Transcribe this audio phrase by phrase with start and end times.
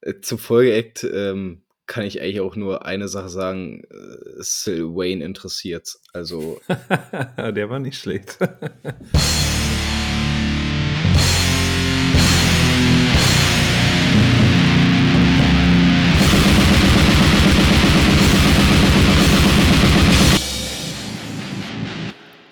[0.00, 3.82] Äh, zum Folgeact ähm, kann ich eigentlich auch nur eine Sache sagen.
[3.90, 5.98] Äh, Sil Wayne interessiert.
[6.12, 6.60] Also.
[7.36, 8.38] Der war nicht schlecht.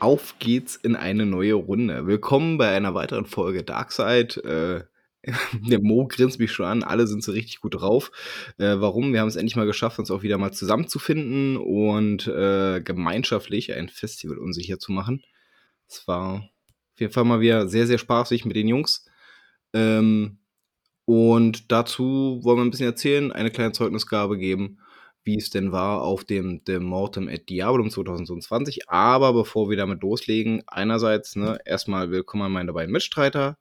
[0.01, 2.07] Auf geht's in eine neue Runde.
[2.07, 4.85] Willkommen bei einer weiteren Folge Darkside.
[4.89, 4.96] Äh,
[5.69, 8.11] der Mo grinst mich schon an, alle sind so richtig gut drauf.
[8.59, 9.13] Äh, warum?
[9.13, 13.89] Wir haben es endlich mal geschafft, uns auch wieder mal zusammenzufinden und äh, gemeinschaftlich ein
[13.89, 15.25] Festival unsicher zu machen.
[15.89, 16.49] Es war
[16.95, 19.07] auf jeden Fall mal wieder sehr, sehr spaßig mit den Jungs.
[19.73, 20.39] Ähm,
[21.05, 24.81] und dazu wollen wir ein bisschen erzählen, eine kleine Zeugnisgabe geben,
[25.23, 28.89] wie es denn war auf dem The Mortem at Diabolum 2020.
[28.89, 33.59] Aber bevor wir damit loslegen, einerseits ne, erstmal willkommen an meine beiden Mitstreiter.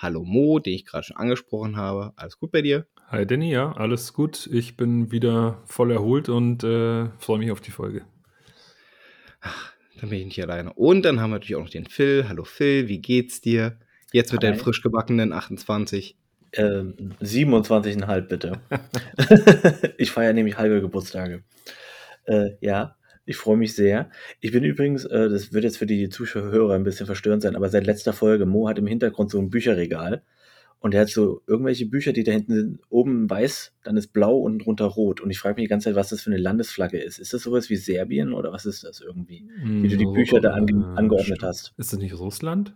[0.00, 2.12] Hallo Mo, den ich gerade schon angesprochen habe.
[2.14, 2.86] Alles gut bei dir?
[3.08, 4.48] Hi Danny, ja, alles gut.
[4.52, 8.02] Ich bin wieder voll erholt und äh, freue mich auf die Folge.
[9.40, 10.72] Ach, dann bin ich nicht alleine.
[10.72, 12.28] Und dann haben wir natürlich auch noch den Phil.
[12.28, 13.80] Hallo Phil, wie geht's dir?
[14.12, 14.50] Jetzt mit Hi.
[14.50, 16.16] deinen frisch gebackenen 28.
[16.52, 18.60] Ähm, 27,5 bitte.
[19.98, 21.42] ich feiere nämlich halbe Geburtstage.
[22.22, 22.94] Äh, ja,
[23.28, 24.10] ich freue mich sehr.
[24.40, 27.68] Ich bin übrigens, äh, das wird jetzt für die Zuschauer ein bisschen verstörend sein, aber
[27.68, 30.22] seit letzter Folge, Mo hat im Hintergrund so ein Bücherregal
[30.80, 34.38] und er hat so irgendwelche Bücher, die da hinten sind, oben weiß, dann ist blau
[34.38, 35.20] und drunter rot.
[35.20, 37.18] Und ich frage mich die ganze Zeit, was das für eine Landesflagge ist.
[37.18, 39.46] Ist das sowas wie Serbien oder was ist das irgendwie?
[39.62, 41.74] Wie du die hm, Bücher da ange angeordnet hast.
[41.76, 42.74] Ist das nicht Russland?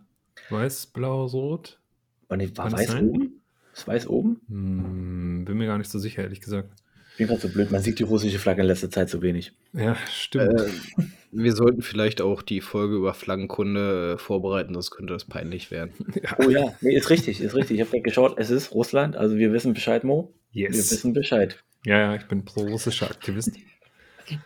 [0.51, 1.79] Weiß, blau, rot?
[2.27, 3.41] War, nicht, war weiß oben?
[3.73, 4.41] Ist weiß oben?
[4.49, 6.82] Hm, bin mir gar nicht so sicher, ehrlich gesagt.
[7.13, 9.51] Ich bin gerade so blöd, man sieht die russische Flagge in letzter Zeit so wenig.
[9.73, 10.59] Ja, stimmt.
[10.59, 15.69] Äh, wir sollten vielleicht auch die Folge über Flaggenkunde äh, vorbereiten, sonst könnte das peinlich
[15.69, 15.93] werden.
[16.23, 16.35] Ja.
[16.39, 17.75] Oh ja, nee, ist richtig, ist richtig.
[17.75, 20.33] Ich habe gerade geschaut, es ist Russland, also wir wissen Bescheid, Mo.
[20.51, 20.71] Yes.
[20.71, 21.63] Wir wissen Bescheid.
[21.85, 23.51] Ja, ja, ich bin pro-russischer Aktivist.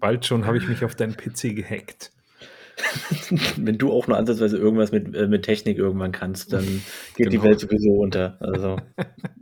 [0.00, 2.10] Bald schon habe ich mich auf deinen PC gehackt.
[3.56, 6.64] wenn du auch nur ansatzweise irgendwas mit, äh, mit Technik irgendwann kannst, dann
[7.16, 7.30] geht genau.
[7.30, 8.36] die Welt sowieso unter.
[8.40, 8.80] Also.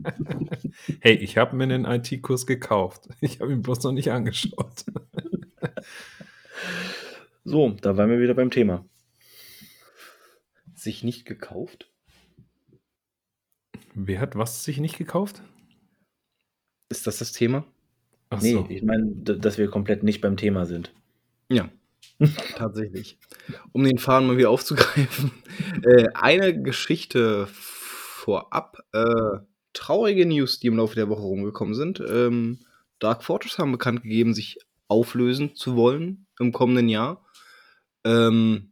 [0.99, 3.07] hey, ich habe mir einen IT-Kurs gekauft.
[3.21, 4.85] Ich habe ihn bloß noch nicht angeschaut.
[7.43, 8.85] so, da waren wir wieder beim Thema.
[10.73, 11.91] Sich nicht gekauft?
[13.93, 15.41] Wer hat was sich nicht gekauft?
[16.89, 17.65] Ist das das Thema?
[18.29, 18.65] Ach nee, so.
[18.69, 20.93] ich meine, dass wir komplett nicht beim Thema sind.
[21.49, 21.69] Ja,
[22.55, 23.17] Tatsächlich.
[23.71, 25.31] Um den Faden mal wieder aufzugreifen.
[25.83, 28.77] Äh, eine Geschichte vorab.
[28.93, 29.39] Äh,
[29.73, 31.99] traurige News, die im Laufe der Woche rumgekommen sind.
[31.99, 32.59] Ähm,
[32.99, 37.25] Dark Fortress haben bekannt gegeben, sich auflösen zu wollen im kommenden Jahr.
[38.03, 38.71] Ähm,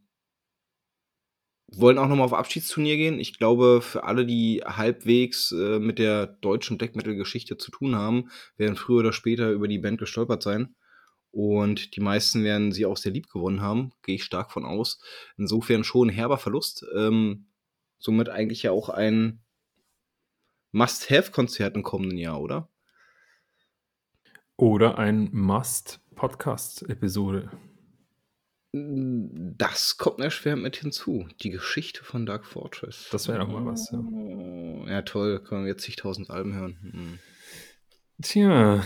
[1.68, 3.18] wollen auch nochmal auf Abschiedsturnier gehen.
[3.18, 8.30] Ich glaube, für alle, die halbwegs äh, mit der deutschen Black Metal-Geschichte zu tun haben,
[8.56, 10.74] werden früher oder später über die Band gestolpert sein.
[11.36, 14.98] Und die meisten werden sie auch sehr lieb gewonnen haben, gehe ich stark von aus.
[15.36, 16.86] Insofern schon ein herber Verlust.
[16.96, 17.48] Ähm,
[17.98, 19.42] somit eigentlich ja auch ein
[20.72, 22.70] Must-Have-Konzert im kommenden Jahr, oder?
[24.56, 27.50] Oder ein Must-Podcast-Episode.
[28.72, 31.28] Das kommt erschwerend mit hinzu.
[31.42, 33.08] Die Geschichte von Dark Fortress.
[33.12, 34.02] Das wäre doch mal was, ja.
[34.90, 35.42] Ja, toll.
[35.42, 36.78] Können wir jetzt zigtausend Alben hören.
[36.80, 37.18] Hm.
[38.22, 38.82] Tja.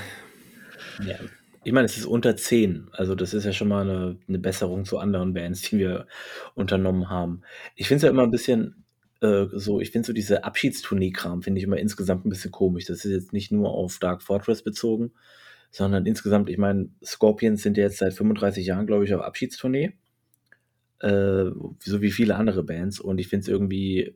[1.07, 1.21] Ja.
[1.63, 2.89] Ich meine, es ist unter 10.
[2.93, 6.07] Also das ist ja schon mal eine, eine Besserung zu anderen Bands, die wir
[6.55, 7.43] unternommen haben.
[7.77, 8.85] Ich finde es ja immer ein bisschen
[9.21, 12.87] äh, so, ich finde so diese Abschiedstournee-Kram, finde ich immer insgesamt ein bisschen komisch.
[12.87, 15.13] Das ist jetzt nicht nur auf Dark Fortress bezogen,
[15.71, 19.93] sondern insgesamt, ich meine, Scorpions sind ja jetzt seit 35 Jahren, glaube ich, auf Abschiedstournee.
[21.01, 21.51] Äh,
[21.83, 23.01] so wie viele andere Bands.
[23.01, 24.15] Und ich finde es irgendwie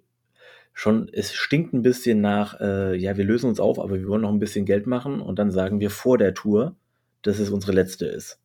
[0.72, 4.22] schon, es stinkt ein bisschen nach, äh, ja, wir lösen uns auf, aber wir wollen
[4.22, 5.20] noch ein bisschen Geld machen.
[5.20, 6.76] Und dann sagen wir vor der Tour,
[7.24, 8.38] dass es unsere letzte ist.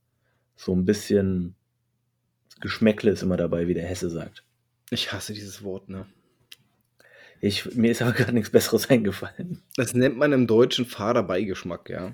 [0.55, 1.55] So ein bisschen
[2.59, 4.43] Geschmäckle ist immer dabei, wie der Hesse sagt.
[4.89, 6.05] Ich hasse dieses Wort, ne?
[7.41, 9.61] Ich, mir ist aber gar nichts Besseres eingefallen.
[9.75, 12.13] Das nennt man im Deutschen Vaterbeigeschmack, ja.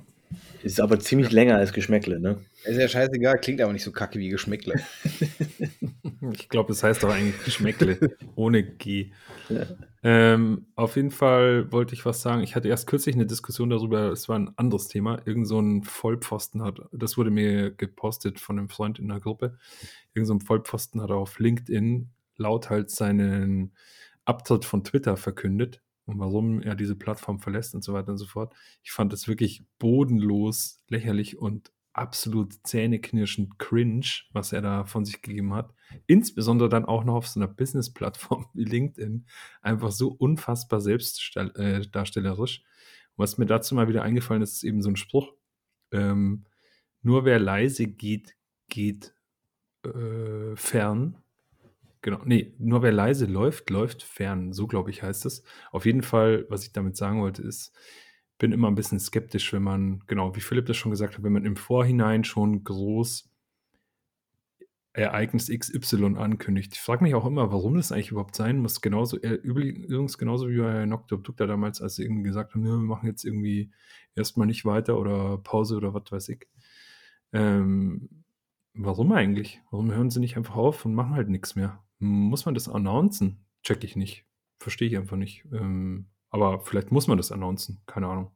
[0.64, 2.40] Ist aber ziemlich länger als Geschmäckle, ne?
[2.64, 4.76] Ist ja scheißegal, klingt aber nicht so kacke wie Geschmäckle.
[6.34, 9.12] ich glaube, es heißt doch eigentlich Geschmäckle, ohne G.
[9.50, 9.68] Ja.
[10.02, 12.42] Ähm, auf jeden Fall wollte ich was sagen.
[12.42, 15.20] Ich hatte erst kürzlich eine Diskussion darüber, es war ein anderes Thema.
[15.26, 19.60] Irgend so ein Vollpfosten hat, das wurde mir gepostet von einem Freund in der Gruppe.
[20.16, 23.74] Irgend so ein Vollpfosten hat auf LinkedIn laut halt seinen
[24.26, 28.26] Abtritt von Twitter verkündet und warum er diese Plattform verlässt und so weiter und so
[28.26, 28.54] fort.
[28.84, 35.22] Ich fand das wirklich bodenlos, lächerlich und absolut zähneknirschend cringe, was er da von sich
[35.22, 35.74] gegeben hat.
[36.08, 39.26] Insbesondere dann auch noch auf so einer Business-Plattform wie LinkedIn.
[39.62, 42.64] Einfach so unfassbar selbstdarstellerisch.
[43.16, 45.34] Und was mir dazu mal wieder eingefallen ist, ist eben so ein Spruch.
[45.92, 46.46] Ähm,
[47.02, 48.36] nur wer leise geht,
[48.68, 49.16] geht
[49.84, 51.18] äh, fern.
[52.06, 54.54] Genau, nee, nur wer leise läuft, läuft fern.
[54.54, 55.44] So, glaube ich, heißt es.
[55.72, 57.76] Auf jeden Fall, was ich damit sagen wollte, ist,
[58.38, 61.34] bin immer ein bisschen skeptisch, wenn man, genau, wie Philipp das schon gesagt hat, wenn
[61.34, 63.28] man im Vorhinein schon groß
[64.94, 66.74] Ereignis XY ankündigt.
[66.76, 68.82] Ich frage mich auch immer, warum das eigentlich überhaupt sein muss.
[68.82, 72.74] Genauso, äh, übrigens genauso wie bei Nocturne Dukta damals, als sie irgendwie gesagt haben, wir
[72.78, 73.72] machen jetzt irgendwie
[74.14, 76.48] erstmal nicht weiter oder Pause oder was weiß ich.
[77.34, 78.24] Ähm,
[78.76, 79.62] warum eigentlich?
[79.72, 81.85] Warum hören sie nicht einfach auf und machen halt nichts mehr?
[82.00, 83.46] Muss man das announcen?
[83.64, 84.26] Check ich nicht.
[84.60, 85.46] Verstehe ich einfach nicht.
[85.52, 87.82] Ähm, aber vielleicht muss man das announcen.
[87.86, 88.32] Keine Ahnung.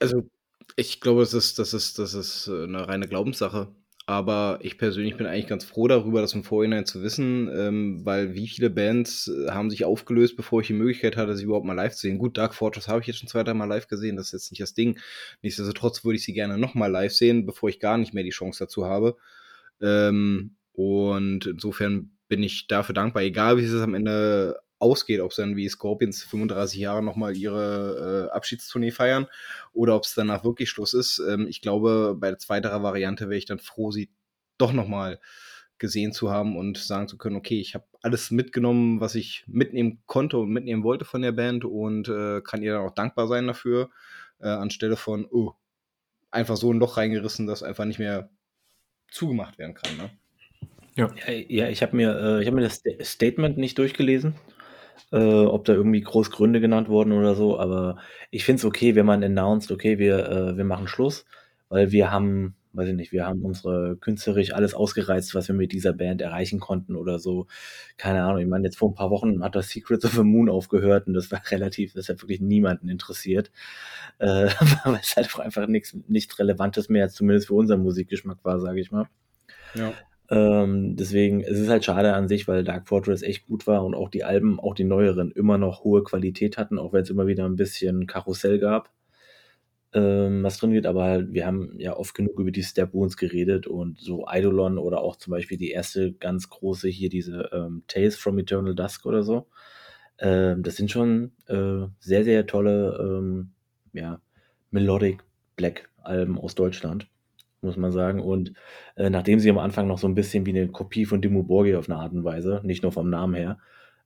[0.00, 0.28] Also,
[0.76, 3.74] ich glaube, das ist, das ist, das ist äh, eine reine Glaubenssache.
[4.08, 8.34] Aber ich persönlich bin eigentlich ganz froh darüber, das im Vorhinein zu wissen, ähm, weil
[8.34, 11.74] wie viele Bands äh, haben sich aufgelöst, bevor ich die Möglichkeit hatte, sie überhaupt mal
[11.74, 12.16] live zu sehen.
[12.16, 14.62] Gut, Dark Fortress habe ich jetzt schon zwei, dreimal live gesehen, das ist jetzt nicht
[14.62, 14.98] das Ding.
[15.42, 18.64] Nichtsdestotrotz würde ich sie gerne nochmal live sehen, bevor ich gar nicht mehr die Chance
[18.64, 19.18] dazu habe.
[19.82, 25.36] Ähm, und insofern bin ich dafür dankbar, egal wie es am Ende ausgeht, ob es
[25.38, 29.26] dann wie Scorpions 35 Jahre nochmal ihre äh, Abschiedstournee feiern
[29.72, 31.20] oder ob es danach wirklich Schluss ist.
[31.28, 34.08] Ähm, ich glaube, bei der zweiterer Variante wäre ich dann froh, sie
[34.56, 35.18] doch nochmal
[35.78, 40.00] gesehen zu haben und sagen zu können, okay, ich habe alles mitgenommen, was ich mitnehmen
[40.06, 43.48] konnte und mitnehmen wollte von der Band und äh, kann ihr dann auch dankbar sein
[43.48, 43.90] dafür,
[44.38, 45.54] äh, anstelle von, oh,
[46.30, 48.30] einfach so ein Loch reingerissen, das einfach nicht mehr
[49.10, 49.96] zugemacht werden kann.
[49.96, 50.10] Ne?
[50.98, 51.10] Ja.
[51.48, 54.34] ja, ich habe mir, äh, hab mir das Statement nicht durchgelesen
[55.12, 57.98] äh, ob da irgendwie groß Gründe genannt wurden oder so, aber
[58.30, 61.24] ich finde es okay, wenn man announced, okay, wir, äh, wir machen Schluss,
[61.68, 65.72] weil wir haben, weiß ich nicht, wir haben unsere künstlerisch alles ausgereizt, was wir mit
[65.72, 67.46] dieser Band erreichen konnten oder so.
[67.96, 70.50] Keine Ahnung, ich meine, jetzt vor ein paar Wochen hat das Secrets of the Moon
[70.50, 73.50] aufgehört und das war relativ, das hat wirklich niemanden interessiert,
[74.18, 74.48] äh,
[74.84, 78.90] weil es halt einfach nichts nichts Relevantes mehr, zumindest für unseren Musikgeschmack war, sage ich
[78.90, 79.08] mal.
[79.74, 79.92] Ja.
[80.30, 83.94] Ähm, deswegen, es ist halt schade an sich, weil Dark Fortress echt gut war und
[83.94, 87.26] auch die Alben, auch die neueren, immer noch hohe Qualität hatten, auch wenn es immer
[87.26, 88.90] wieder ein bisschen Karussell gab,
[89.94, 90.86] ähm, was drin geht.
[90.86, 94.78] Aber halt, wir haben ja oft genug über die Step Wounds geredet und so Eidolon
[94.78, 99.06] oder auch zum Beispiel die erste ganz große hier, diese ähm, Tales from Eternal Dusk
[99.06, 99.46] oder so.
[100.18, 103.52] Ähm, das sind schon äh, sehr, sehr tolle, ähm,
[103.94, 104.20] ja,
[104.70, 105.24] Melodic
[105.56, 107.08] Black Alben aus Deutschland
[107.60, 108.20] muss man sagen.
[108.20, 108.52] Und
[108.96, 111.78] äh, nachdem sie am Anfang noch so ein bisschen wie eine Kopie von Dimmu Borgir
[111.78, 113.58] auf eine Art und Weise, nicht nur vom Namen her,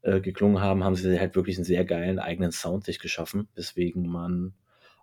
[0.02, 4.06] äh, geklungen haben, haben sie halt wirklich einen sehr geilen eigenen Sound sich geschaffen, weswegen
[4.06, 4.54] man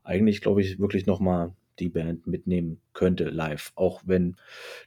[0.03, 4.35] eigentlich, glaube ich, wirklich nochmal die Band mitnehmen könnte live, auch wenn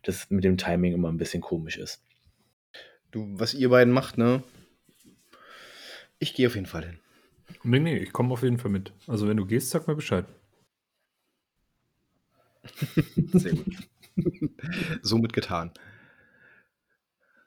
[0.03, 2.03] das mit dem Timing immer ein bisschen komisch ist.
[3.11, 4.43] Du, was ihr beiden macht, ne?
[6.19, 6.99] Ich gehe auf jeden Fall hin.
[7.63, 8.93] Nee, nee, ich komme auf jeden Fall mit.
[9.07, 10.25] Also wenn du gehst, sag mir Bescheid.
[13.33, 13.77] Sehr gut.
[15.03, 15.73] Somit getan.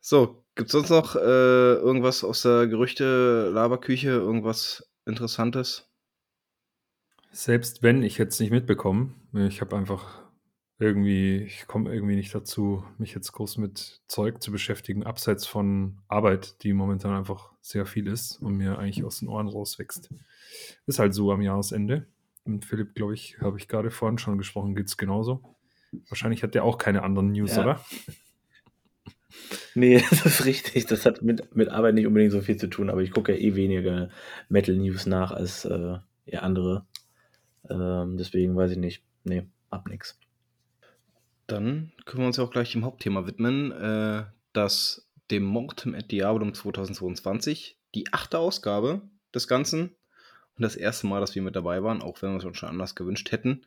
[0.01, 5.89] So, gibt es sonst noch äh, irgendwas aus der Gerüchte-Laberküche, irgendwas Interessantes?
[7.31, 10.23] Selbst wenn ich jetzt nicht mitbekomme, ich habe einfach
[10.77, 16.01] irgendwie, ich komme irgendwie nicht dazu, mich jetzt groß mit Zeug zu beschäftigen, abseits von
[16.07, 20.09] Arbeit, die momentan einfach sehr viel ist und mir eigentlich aus den Ohren rauswächst.
[20.85, 22.07] Ist halt so am Jahresende.
[22.45, 25.55] Und Philipp, glaube ich, habe ich gerade vorhin schon gesprochen, geht es genauso.
[26.09, 27.63] Wahrscheinlich hat der auch keine anderen News, ja.
[27.63, 27.85] oder?
[29.73, 30.85] Nee, das ist richtig.
[30.85, 33.39] Das hat mit, mit Arbeit nicht unbedingt so viel zu tun, aber ich gucke ja
[33.39, 34.09] eh weniger
[34.49, 36.85] Metal-News nach als äh, ja, andere.
[37.69, 39.03] Ähm, deswegen weiß ich nicht.
[39.23, 40.19] Nee, ab nix.
[41.47, 44.23] Dann können wir uns ja auch gleich dem Hauptthema widmen, äh,
[44.53, 49.01] das dem Mortem at Diabolum 2022, die achte Ausgabe
[49.33, 49.95] des Ganzen
[50.57, 52.69] und das erste Mal, dass wir mit dabei waren, auch wenn wir es uns schon
[52.69, 53.65] anders gewünscht hätten.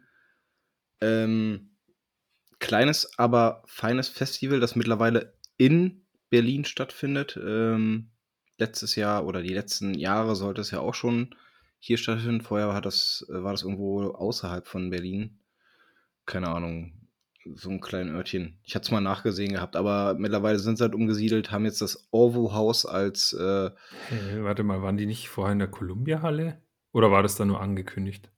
[1.01, 1.71] Ähm,
[2.59, 7.39] kleines, aber feines Festival, das mittlerweile in Berlin stattfindet.
[7.43, 8.11] Ähm,
[8.59, 11.35] letztes Jahr oder die letzten Jahre sollte es ja auch schon
[11.79, 12.41] hier stattfinden.
[12.41, 15.39] Vorher war das, war das irgendwo außerhalb von Berlin.
[16.27, 16.93] Keine Ahnung,
[17.55, 18.59] so ein kleines Örtchen.
[18.65, 22.09] Ich hatte es mal nachgesehen gehabt, aber mittlerweile sind sie halt umgesiedelt, haben jetzt das
[22.11, 23.33] Orvo Haus als.
[23.33, 23.71] Äh,
[24.09, 26.61] hey, warte mal, waren die nicht vorher in der Columbia-Halle?
[26.93, 28.31] Oder war das dann nur angekündigt?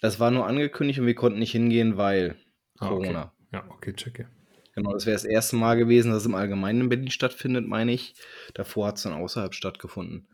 [0.00, 2.36] Das war nur angekündigt und wir konnten nicht hingehen, weil
[2.78, 3.22] ah, Corona.
[3.22, 3.46] Okay.
[3.52, 4.28] Ja, okay, checke.
[4.74, 7.92] Genau, das wäre das erste Mal gewesen, dass es im Allgemeinen in Berlin stattfindet, meine
[7.92, 8.14] ich.
[8.52, 10.28] Davor hat es dann außerhalb stattgefunden.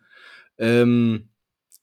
[0.58, 1.28] Ähm,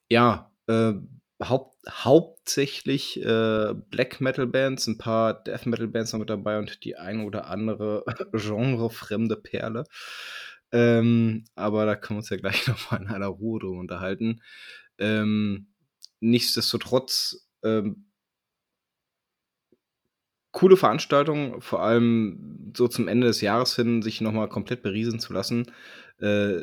[0.10, 0.94] ja, äh,
[1.42, 6.84] haupt, hauptsächlich äh, Black Metal Bands, ein paar Death Metal Bands noch mit dabei und
[6.84, 9.86] die eine oder andere genrefremde Perle.
[10.72, 14.42] Ähm, aber da können wir uns ja gleich noch mal in einer Ruhe drum unterhalten.
[15.00, 15.68] Ähm,
[16.20, 18.06] nichtsdestotrotz, ähm,
[20.52, 25.34] coole Veranstaltung, vor allem so zum Ende des Jahres hin, sich nochmal komplett beriesen zu
[25.34, 25.72] lassen.
[26.20, 26.60] Äh,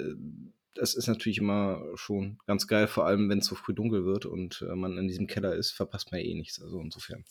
[0.75, 4.27] das ist natürlich immer schon ganz geil, vor allem wenn es so früh dunkel wird
[4.27, 6.61] und äh, man in diesem Keller ist, verpasst man ja eh nichts.
[6.61, 7.25] Also insofern.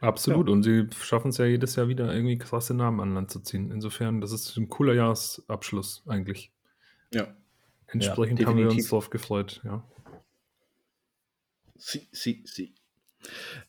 [0.00, 0.48] Absolut.
[0.48, 0.52] Ja.
[0.52, 3.70] Und sie schaffen es ja jedes Jahr wieder irgendwie krasse Namen an Land zu ziehen.
[3.70, 6.52] Insofern, das ist ein cooler Jahresabschluss eigentlich.
[7.12, 7.36] Ja.
[7.92, 9.84] Entsprechend ja, haben wir uns drauf gefreut, ja.
[11.76, 12.74] Sie, sie, sie.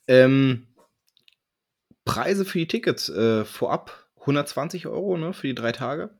[0.06, 0.66] Ähm,
[2.04, 6.10] Preise für die Tickets äh, vorab 120 Euro ne, für die drei Tage.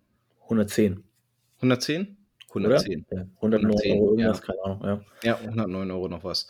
[0.42, 1.04] 110.
[1.56, 2.16] 110?
[2.48, 3.06] 110.
[3.10, 4.44] Ja, 109 110, Euro irgendwas, ja.
[4.46, 4.82] keine Ahnung.
[4.82, 5.04] Ja.
[5.22, 6.48] ja, 109 Euro noch was.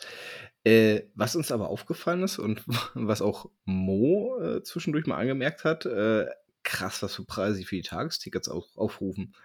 [0.63, 5.85] Äh, was uns aber aufgefallen ist und was auch Mo äh, zwischendurch mal angemerkt hat,
[5.85, 6.25] äh,
[6.63, 9.35] krass, was für Preise sie für die Tagestickets auf, aufrufen.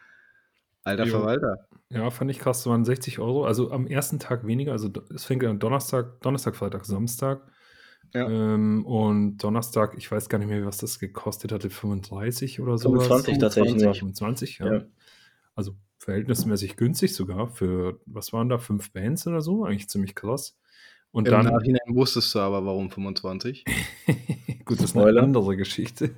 [0.85, 1.19] Alter jo.
[1.19, 1.67] Verwalter.
[1.91, 3.45] Ja, fand ich krass, das waren 60 Euro.
[3.45, 7.43] Also am ersten Tag weniger, also es fängt ja Donnerstag, Donnerstag, Freitag, Samstag.
[8.15, 8.29] Ja.
[8.29, 12.91] Ähm, und Donnerstag, ich weiß gar nicht mehr, was das gekostet hatte, 35 oder so.
[12.91, 13.83] 25 tatsächlich.
[13.83, 14.73] 25, ja.
[14.73, 14.85] ja.
[15.55, 19.65] Also verhältnismäßig günstig sogar für, was waren da, fünf Bands oder so?
[19.65, 20.57] Eigentlich ziemlich krass.
[21.13, 23.65] Und Im dann, Nachhinein wusstest du aber, warum 25.
[24.65, 26.11] Gut, das ist eine andere Geschichte.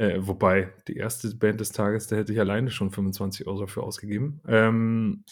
[0.00, 3.82] Äh, wobei, die erste Band des Tages, da hätte ich alleine schon 25 Euro dafür
[3.82, 4.40] ausgegeben.
[4.48, 5.24] Ähm,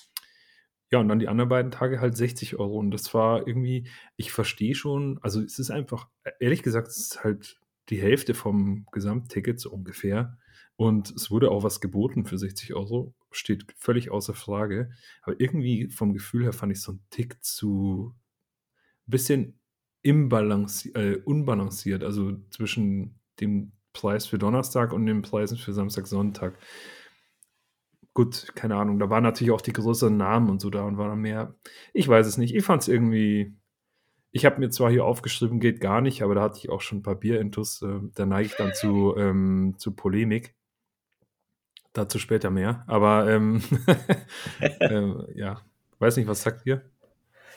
[0.91, 2.79] ja, und dann die anderen beiden Tage halt 60 Euro.
[2.79, 7.25] Und das war irgendwie, ich verstehe schon, also es ist einfach, ehrlich gesagt, es ist
[7.25, 7.59] halt
[7.89, 10.37] die Hälfte vom Gesamtticket so ungefähr.
[10.77, 14.91] Und es wurde auch was geboten für 60 Euro, steht völlig außer Frage.
[15.23, 18.15] Aber irgendwie vom Gefühl her fand ich so einen Tick zu
[19.07, 19.59] bisschen
[20.03, 26.55] imbalanci äh, unbalanciert, also zwischen dem Preis für Donnerstag und den Preisen für Samstag, Sonntag.
[28.15, 31.09] Gut, keine Ahnung, da waren natürlich auch die größeren Namen und so da und war
[31.09, 31.55] dann mehr.
[31.93, 32.55] Ich weiß es nicht.
[32.55, 33.55] Ich fand es irgendwie.
[34.31, 36.99] Ich habe mir zwar hier aufgeschrieben, geht gar nicht, aber da hatte ich auch schon
[36.99, 37.83] ein paar Bierintus.
[37.83, 40.55] Äh, da neige ich dann zu, ähm, zu Polemik.
[41.93, 42.85] Dazu später mehr.
[42.87, 43.63] Aber ähm,
[44.61, 45.63] äh, ja,
[45.99, 46.83] weiß nicht, was sagt ihr?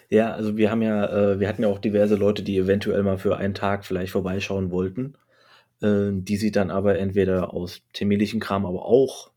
[0.10, 3.18] Ja, also wir haben ja, äh, wir hatten ja auch diverse Leute, die eventuell mal
[3.18, 5.16] für einen Tag vielleicht vorbeischauen wollten,
[5.82, 9.32] äh, die sich dann aber entweder aus terminlichen Kram, aber auch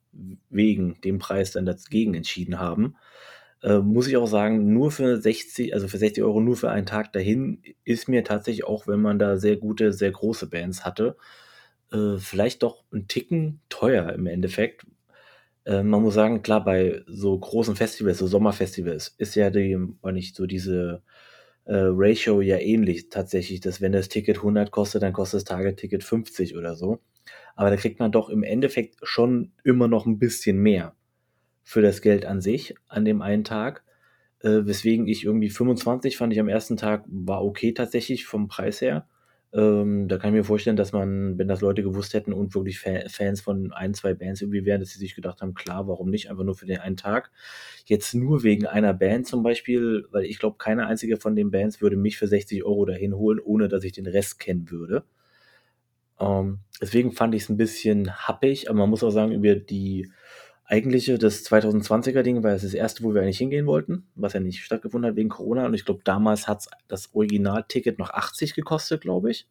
[0.51, 2.97] wegen dem Preis dann dagegen entschieden haben.
[3.63, 6.87] Äh, muss ich auch sagen, nur für 60, also für 60 Euro nur für einen
[6.87, 11.17] Tag dahin, ist mir tatsächlich auch, wenn man da sehr gute, sehr große Bands hatte,
[11.93, 14.87] äh, vielleicht doch ein Ticken teuer im Endeffekt,
[15.65, 19.79] äh, man muss sagen, klar, bei so großen Festivals, so Sommerfestivals, ist ja die,
[20.13, 21.03] nicht so diese
[21.65, 26.05] äh, Ratio ja ähnlich tatsächlich, dass wenn das Ticket 100 kostet, dann kostet das Target-Ticket
[26.05, 27.01] 50 oder so.
[27.57, 30.95] Aber da kriegt man doch im Endeffekt schon immer noch ein bisschen mehr
[31.63, 33.85] für das Geld an sich an dem einen Tag.
[34.41, 38.81] Äh, weswegen ich irgendwie 25 fand ich am ersten Tag war okay tatsächlich vom Preis
[38.81, 39.09] her.
[39.55, 42.81] Ähm, da kann ich mir vorstellen, dass man, wenn das Leute gewusst hätten und wirklich
[42.81, 46.11] Fa Fans von ein, zwei Bands irgendwie wären, dass sie sich gedacht haben, klar, warum
[46.11, 47.31] nicht, einfach nur für den einen Tag.
[47.87, 51.81] Jetzt nur wegen einer Band zum Beispiel, weil ich glaube, keine einzige von den Bands
[51.81, 55.05] würde mich für 60 Euro dahin holen, ohne dass ich den Rest kennen würde.
[56.19, 60.11] Ähm, deswegen fand ich es ein bisschen happig, aber man muss auch sagen, über die
[60.65, 64.63] eigentliche, das 2020er Ding war das erste, wo wir eigentlich hingehen wollten, was ja nicht
[64.65, 65.67] stattgefunden hat wegen Corona.
[65.67, 69.47] Und ich glaube, damals hat das Originalticket noch 80 gekostet, glaube ich.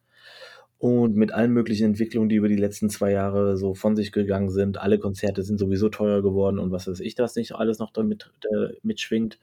[0.78, 4.50] Und mit allen möglichen Entwicklungen, die über die letzten zwei Jahre so von sich gegangen
[4.50, 7.92] sind, alle Konzerte sind sowieso teuer geworden und was weiß ich, das nicht alles noch
[7.92, 9.38] damit äh, mitschwingt,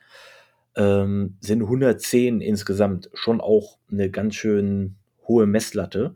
[0.76, 4.98] ähm, sind 110 insgesamt schon auch eine ganz schön
[5.28, 6.16] hohe Messlatte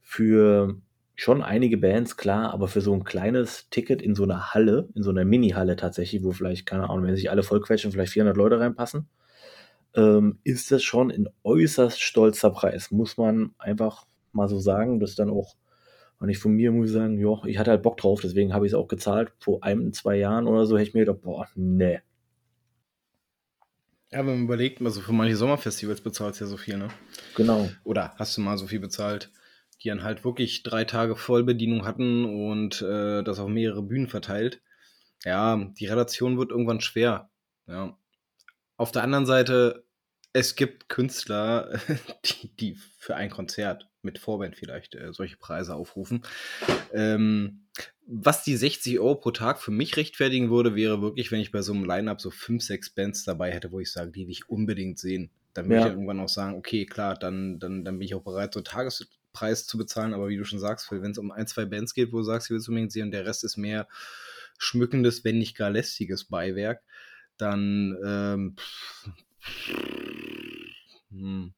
[0.00, 0.76] für
[1.16, 5.02] schon einige Bands, klar, aber für so ein kleines Ticket in so einer Halle, in
[5.02, 8.58] so einer Mini-Halle tatsächlich, wo vielleicht, keine Ahnung, wenn sich alle vollquetschen, vielleicht 400 Leute
[8.58, 9.08] reinpassen,
[9.94, 15.00] ähm, ist das schon ein äußerst stolzer Preis, muss man einfach mal so sagen.
[15.00, 15.56] Das dann auch,
[16.18, 18.66] wenn ich von mir muss ich sagen, ja, ich hatte halt Bock drauf, deswegen habe
[18.66, 19.32] ich es auch gezahlt.
[19.38, 22.00] Vor einem, zwei Jahren oder so hätte ich mir gedacht, boah, nee.
[24.10, 26.88] Ja, wenn man überlegt, also für manche Sommerfestivals bezahlt es ja so viel, ne?
[27.36, 27.68] Genau.
[27.84, 29.30] Oder hast du mal so viel bezahlt?
[29.78, 34.60] Die dann halt wirklich drei Tage Vollbedienung hatten und äh, das auf mehrere Bühnen verteilt.
[35.24, 37.30] Ja, die Relation wird irgendwann schwer.
[37.66, 37.96] Ja.
[38.76, 39.86] Auf der anderen Seite,
[40.32, 41.80] es gibt Künstler,
[42.24, 46.22] die, die für ein Konzert mit Vorband vielleicht äh, solche Preise aufrufen.
[46.92, 47.66] Ähm,
[48.06, 51.62] was die 60 Euro pro Tag für mich rechtfertigen würde, wäre wirklich, wenn ich bei
[51.62, 54.48] so einem Line-Up so 5, 6 Bands dabei hätte, wo ich sage, die will ich
[54.48, 55.30] unbedingt sehen.
[55.54, 55.86] Dann würde ja.
[55.86, 58.64] ich irgendwann auch sagen, okay, klar, dann, dann, dann bin ich auch bereit, so einen
[59.34, 60.14] Tagespreis zu bezahlen.
[60.14, 62.46] Aber wie du schon sagst, wenn es um ein, zwei Bands geht, wo du sagst,
[62.46, 63.88] ich will es unbedingt sehen und der Rest ist mehr
[64.58, 66.82] schmückendes, wenn nicht gar lästiges Beiwerk,
[67.36, 68.56] dann ähm,
[71.10, 71.52] hm,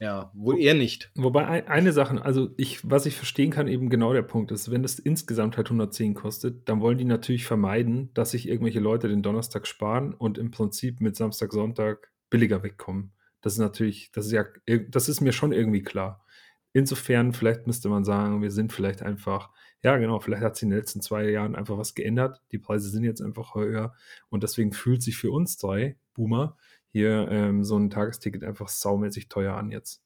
[0.00, 1.10] ja, wohl eher nicht.
[1.14, 4.84] Wobei eine Sache, also ich, was ich verstehen kann, eben genau der Punkt ist, wenn
[4.84, 9.22] es insgesamt halt 110 kostet, dann wollen die natürlich vermeiden, dass sich irgendwelche Leute den
[9.22, 13.12] Donnerstag sparen und im Prinzip mit Samstag, Sonntag billiger wegkommen.
[13.40, 14.44] Das ist natürlich, das ist ja,
[14.88, 16.24] das ist mir schon irgendwie klar.
[16.72, 19.50] Insofern, vielleicht müsste man sagen, wir sind vielleicht einfach,
[19.82, 22.42] ja genau, vielleicht hat sich in den letzten zwei Jahren einfach was geändert.
[22.52, 23.94] Die Preise sind jetzt einfach höher
[24.28, 26.56] und deswegen fühlt sich für uns drei Boomer
[26.90, 30.02] hier ähm, so ein Tagesticket einfach saumäßig teuer an jetzt.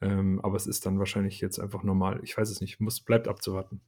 [0.00, 2.20] Ähm, aber es ist dann wahrscheinlich jetzt einfach normal.
[2.22, 3.80] Ich weiß es nicht, muss, bleibt abzuwarten.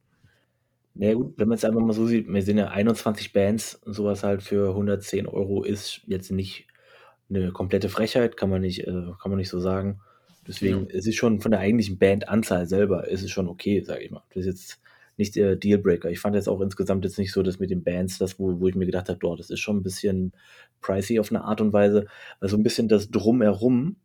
[0.95, 3.75] Na ja, gut, wenn man es einfach mal so sieht, wir sind ja 21 Bands
[3.75, 6.67] und sowas halt für 110 Euro ist jetzt nicht
[7.29, 10.01] eine komplette Frechheit, kann man nicht, äh, kann man nicht so sagen.
[10.47, 10.95] Deswegen ja.
[10.97, 14.23] es ist schon von der eigentlichen Bandanzahl selber ist es schon okay, sage ich mal.
[14.33, 14.81] Das ist jetzt
[15.17, 16.09] nicht der Dealbreaker.
[16.09, 18.67] Ich fand jetzt auch insgesamt jetzt nicht so, dass mit den Bands, das, wo, wo
[18.67, 20.31] ich mir gedacht habe, das ist schon ein bisschen
[20.81, 22.05] pricey auf eine Art und Weise.
[22.39, 23.95] Also ein bisschen das Drumherum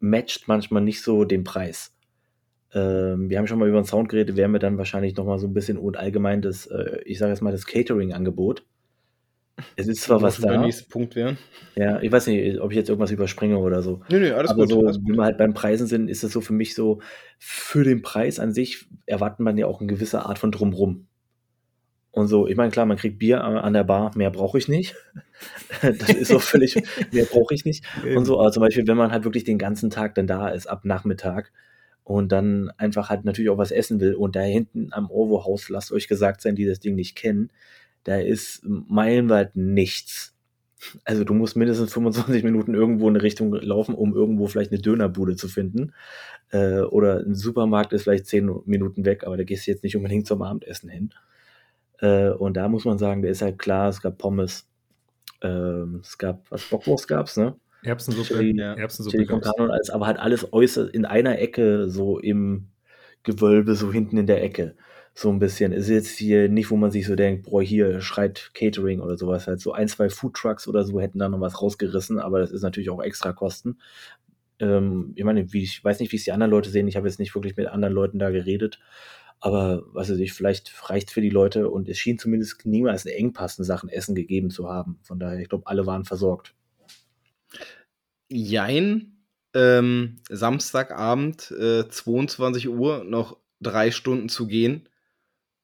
[0.00, 1.94] matcht manchmal nicht so den Preis.
[2.72, 5.46] Ähm, wir haben schon mal über den Sound geredet, wären wir dann wahrscheinlich nochmal so
[5.46, 8.64] ein bisschen und allgemein das, äh, ich sage jetzt mal, das Catering-Angebot.
[9.76, 10.50] Es ist zwar was da.
[10.50, 11.36] Der nächste Punkt wäre.
[11.76, 14.02] Ja, ich weiß nicht, ob ich jetzt irgendwas überspringe oder so.
[14.08, 14.70] Nee, nee, alles Aber gut.
[14.70, 17.00] So, alles wenn wir halt beim Preisen sind, ist es so für mich so,
[17.38, 21.06] für den Preis an sich erwartet man ja auch eine gewisse Art von Drumrum.
[22.10, 24.94] Und so, ich meine, klar, man kriegt Bier an der Bar, mehr brauche ich nicht.
[25.82, 26.76] das ist so völlig,
[27.12, 27.84] mehr brauche ich nicht.
[28.04, 30.66] Und so, aber zum Beispiel, wenn man halt wirklich den ganzen Tag dann da ist,
[30.68, 31.52] ab Nachmittag,
[32.04, 35.90] und dann einfach halt natürlich auch was essen will und da hinten am Orwo-Haus, lasst
[35.90, 37.50] euch gesagt sein, die das Ding nicht kennen,
[38.04, 40.34] da ist meilenweit nichts.
[41.04, 44.80] Also du musst mindestens 25 Minuten irgendwo in eine Richtung laufen, um irgendwo vielleicht eine
[44.80, 45.94] Dönerbude zu finden.
[46.50, 49.96] Äh, oder ein Supermarkt ist vielleicht 10 Minuten weg, aber da gehst du jetzt nicht
[49.96, 51.10] unbedingt zum Abendessen hin.
[52.00, 54.68] Äh, und da muss man sagen, da ist halt klar, es gab Pommes,
[55.42, 57.56] ähm, es gab, was Bockwurst gab's, ne?
[57.82, 62.18] Erbsensuppe, Chili, ja, Erbsensuppe Chili und alles, aber halt alles äußerst in einer Ecke, so
[62.18, 62.68] im
[63.22, 64.74] Gewölbe, so hinten in der Ecke
[65.14, 65.72] so ein bisschen.
[65.72, 69.46] Ist jetzt hier nicht, wo man sich so denkt, boah, hier schreit Catering oder sowas.
[69.46, 72.62] Halt so ein, zwei Foodtrucks oder so hätten da noch was rausgerissen, aber das ist
[72.62, 73.78] natürlich auch extra Kosten.
[74.58, 76.88] Ähm, ich meine, wie, ich weiß nicht, wie es die anderen Leute sehen.
[76.88, 78.80] Ich habe jetzt nicht wirklich mit anderen Leuten da geredet.
[79.38, 83.14] Aber was weiß ich, vielleicht reicht für die Leute und es schien zumindest niemals einen
[83.16, 84.98] Engpass in Sachen Essen gegeben zu haben.
[85.02, 86.54] Von daher, ich glaube, alle waren versorgt.
[88.28, 89.12] Jein.
[89.54, 94.88] Ähm, Samstagabend, äh, 22 Uhr, noch drei Stunden zu gehen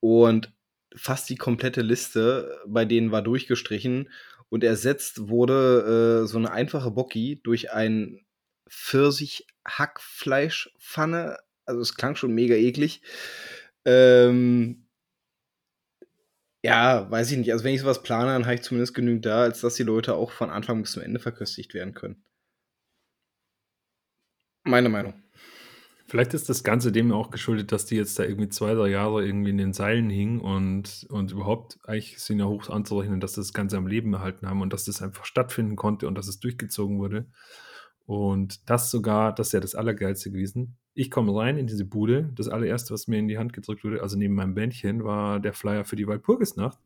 [0.00, 0.52] und
[0.94, 4.10] fast die komplette Liste bei denen war durchgestrichen
[4.48, 8.26] und ersetzt wurde äh, so eine einfache Bocki durch ein
[8.68, 11.38] Pfirsich-Hackfleischpfanne.
[11.64, 13.02] Also es klang schon mega eklig.
[13.84, 14.86] Ähm,
[16.62, 17.52] ja, weiß ich nicht.
[17.52, 20.14] Also wenn ich sowas plane, dann habe ich zumindest genügend da, als dass die Leute
[20.14, 22.22] auch von Anfang bis zum Ende verköstigt werden können.
[24.64, 25.14] Meine Meinung.
[26.10, 29.24] Vielleicht ist das Ganze dem auch geschuldet, dass die jetzt da irgendwie zwei, drei Jahre
[29.24, 33.52] irgendwie in den Seilen hingen und, und überhaupt eigentlich sind ja hoch anzurechnen, dass das
[33.52, 36.98] Ganze am Leben erhalten haben und dass das einfach stattfinden konnte und dass es durchgezogen
[36.98, 37.26] wurde.
[38.06, 40.78] Und das sogar, das ist ja das Allergeilste gewesen.
[40.94, 42.32] Ich komme rein in diese Bude.
[42.34, 45.52] Das allererste, was mir in die Hand gedrückt wurde, also neben meinem Bändchen, war der
[45.52, 46.80] Flyer für die Walpurgisnacht.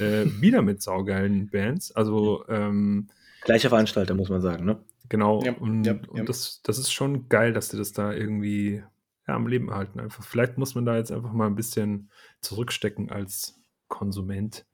[0.00, 1.92] Äh, wieder mit saugeilen Bands.
[1.92, 3.06] Also ähm,
[3.42, 4.80] Gleicher Veranstalter, muss man sagen, ne?
[5.08, 5.42] Genau.
[5.44, 6.00] Ja, und, ja, ja.
[6.08, 8.82] und das, das ist schon geil, dass die das da irgendwie
[9.26, 10.00] ja, am Leben erhalten.
[10.00, 10.24] Einfach.
[10.24, 14.66] Vielleicht muss man da jetzt einfach mal ein bisschen zurückstecken als Konsument.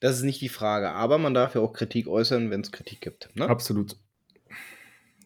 [0.00, 3.00] Das ist nicht die Frage, aber man darf ja auch Kritik äußern, wenn es Kritik
[3.00, 3.34] gibt.
[3.36, 3.48] Ne?
[3.48, 3.96] Absolut.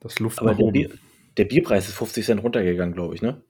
[0.00, 0.90] Das Luft aber der, Bier,
[1.36, 3.42] der Bierpreis ist 50 Cent runtergegangen, glaube ich, ne?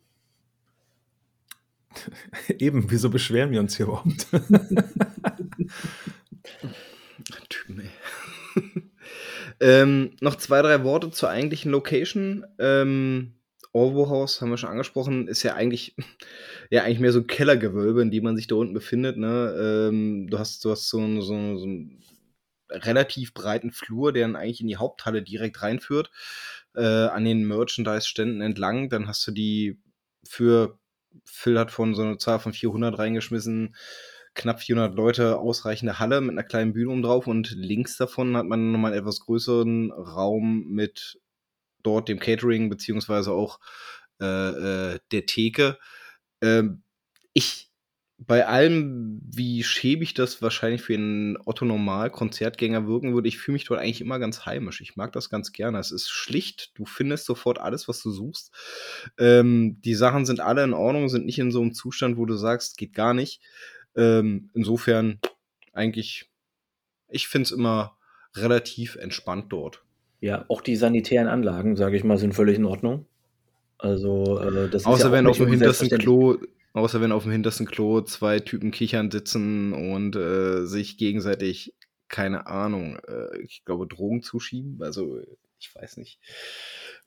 [2.59, 4.27] Eben, wieso beschweren wir uns hier überhaupt?
[9.61, 12.45] Ähm, noch zwei, drei Worte zur eigentlichen Location.
[12.59, 13.35] Ähm,
[13.73, 15.97] Orwo House haben wir schon angesprochen, ist ja eigentlich,
[16.71, 19.17] ja, eigentlich mehr so ein Kellergewölbe, in dem man sich da unten befindet.
[19.17, 19.89] Ne?
[19.89, 22.03] Ähm, du hast, du hast so, so, so einen
[22.71, 26.11] relativ breiten Flur, der dann eigentlich in die Haupthalle direkt reinführt,
[26.75, 28.89] äh, an den Merchandise-Ständen entlang.
[28.89, 29.79] Dann hast du die
[30.25, 30.79] für
[31.25, 33.75] Phil hat von so einer Zahl von 400 reingeschmissen,
[34.37, 38.47] knapp 400 Leute ausreichende Halle mit einer kleinen Bühne um drauf und links davon hat
[38.47, 41.19] man nochmal einen etwas größeren Raum mit
[41.83, 43.61] dort, dem Catering, beziehungsweise auch
[44.21, 44.25] äh,
[44.95, 45.79] äh, der Theke.
[46.43, 46.83] Ähm,
[47.33, 47.71] ich,
[48.19, 53.81] bei allem, wie schäbig das wahrscheinlich für einen Otto-Normal-Konzertgänger wirken würde, ich fühle mich dort
[53.81, 54.81] eigentlich immer ganz heimisch.
[54.81, 55.79] Ich mag das ganz gerne.
[55.79, 58.53] Es ist schlicht, du findest sofort alles, was du suchst.
[59.19, 62.37] Ähm, die Sachen sind alle in Ordnung, sind nicht in so einem Zustand, wo du
[62.37, 63.43] sagst, geht gar nicht.
[63.97, 65.19] Ähm, insofern
[65.73, 66.31] eigentlich,
[67.09, 67.97] ich finde es immer
[68.35, 69.83] relativ entspannt dort.
[70.21, 73.07] Ja, auch die sanitären Anlagen, sage ich mal, sind völlig in Ordnung.
[73.79, 75.99] Also, äh, das Außer ist ja wenn auch auf nicht dem hintersten.
[75.99, 76.39] Klo,
[76.73, 81.75] außer wenn auf dem hintersten Klo zwei Typen kichern sitzen und äh, sich gegenseitig,
[82.09, 84.83] keine Ahnung, äh, ich glaube, Drogen zuschieben.
[84.83, 85.21] Also,
[85.59, 86.21] ich weiß nicht,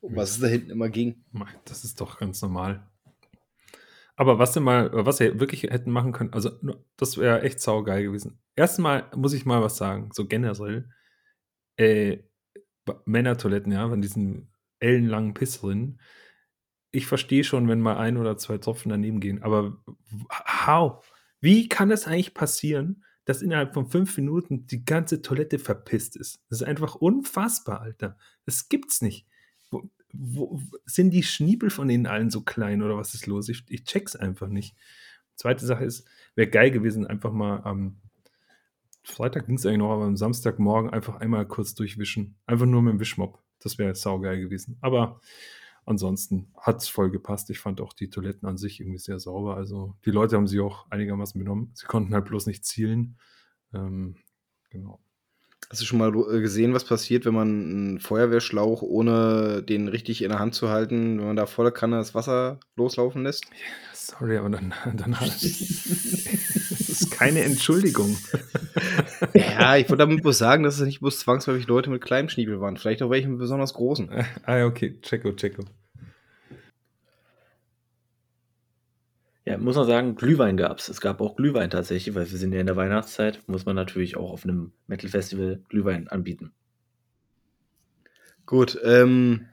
[0.02, 1.23] um was es da hinten immer ging.
[1.65, 2.88] Das ist doch ganz normal.
[4.19, 6.51] Aber was denn mal, was sie wirklich hätten machen können, also
[6.97, 8.38] das wäre echt saugeil gewesen.
[8.53, 10.89] Erstmal muss ich mal was sagen, so generell.
[11.77, 12.17] Äh,
[13.05, 14.51] Männertoiletten, ja, von diesen
[14.82, 16.01] ellenlangen Pisserinnen.
[16.91, 19.82] Ich verstehe schon, wenn mal ein oder zwei Tropfen daneben gehen, aber
[20.67, 21.10] how?
[21.39, 26.43] Wie kann es eigentlich passieren, dass innerhalb von fünf Minuten die ganze Toilette verpisst ist?
[26.49, 28.17] Das ist einfach unfassbar, Alter.
[28.45, 29.27] Das gibt's nicht.
[30.13, 33.50] Wo, sind die Schniebel von ihnen allen so klein oder was ist los?
[33.50, 34.76] Ich, ich check's einfach nicht.
[35.36, 38.02] Zweite Sache ist, wäre geil gewesen, einfach mal am
[39.04, 42.38] Freitag ging es eigentlich noch, aber am Samstagmorgen einfach einmal kurz durchwischen.
[42.45, 43.41] Einfach nur mit dem Wischmopp.
[43.60, 44.78] Das wäre saugeil gewesen.
[44.82, 45.22] Aber
[45.86, 47.50] ansonsten hat es voll gepasst.
[47.50, 49.56] Ich fand auch die Toiletten an sich irgendwie sehr sauber.
[49.56, 51.72] Also die Leute haben sie auch einigermaßen genommen.
[51.74, 53.17] Sie konnten halt bloß nicht zielen.
[53.74, 54.15] Ähm,
[54.69, 55.00] genau.
[55.69, 60.24] Hast du schon mal äh, gesehen, was passiert, wenn man einen Feuerwehrschlauch, ohne den richtig
[60.24, 63.45] in der Hand zu halten, wenn man da volle Kanne das Wasser loslaufen lässt?
[63.93, 68.17] Sorry, aber dann, dann das ist keine Entschuldigung.
[69.36, 72.60] ja, ich wollte damit bloß sagen, dass es nicht bloß zwangsläufig Leute mit kleinem Schniebel
[72.62, 72.78] waren.
[72.78, 74.10] Vielleicht auch welche mit besonders großen.
[74.45, 75.65] Ah, okay, checko, checko.
[79.49, 80.89] Ja, muss man sagen, Glühwein gab es.
[80.89, 84.15] Es gab auch Glühwein tatsächlich, weil wir sind ja in der Weihnachtszeit, muss man natürlich
[84.15, 86.53] auch auf einem Metal-Festival Glühwein anbieten.
[88.45, 89.47] Gut, ähm,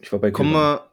[0.00, 0.90] ich war bei kommen wir,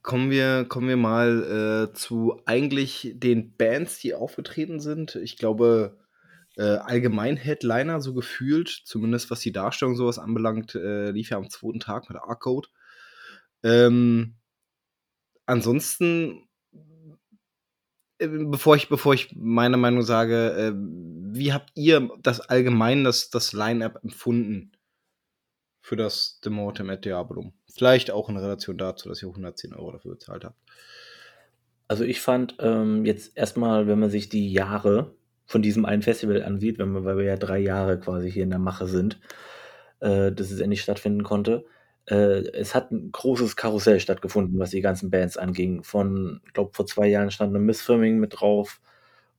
[0.00, 5.16] kommen wir, kommen wir mal äh, zu eigentlich den Bands, die aufgetreten sind.
[5.16, 5.98] Ich glaube,
[6.56, 11.50] äh, allgemein Headliner, so gefühlt, zumindest was die Darstellung sowas anbelangt, äh, lief ja am
[11.50, 12.70] zweiten Tag mit Arcode.
[13.62, 14.36] Ähm,
[15.44, 16.48] ansonsten
[18.28, 23.52] bevor ich, bevor ich meine Meinung sage, äh, wie habt ihr das allgemein, das, das
[23.52, 24.72] Line-Up empfunden
[25.80, 27.52] für das The Mortem at Diabolum?
[27.72, 30.56] Vielleicht auch in Relation dazu, dass ihr 110 Euro dafür bezahlt habt.
[31.88, 35.14] Also ich fand ähm, jetzt erstmal, wenn man sich die Jahre
[35.46, 38.50] von diesem einen Festival ansieht, wenn wir, weil wir ja drei Jahre quasi hier in
[38.50, 39.20] der Mache sind,
[40.00, 41.66] äh, dass es endlich stattfinden konnte,
[42.06, 45.82] äh, es hat ein großes Karussell stattgefunden, was die ganzen Bands anging.
[45.82, 48.80] Von, ich glaube, vor zwei Jahren stand eine Missfirming mit drauf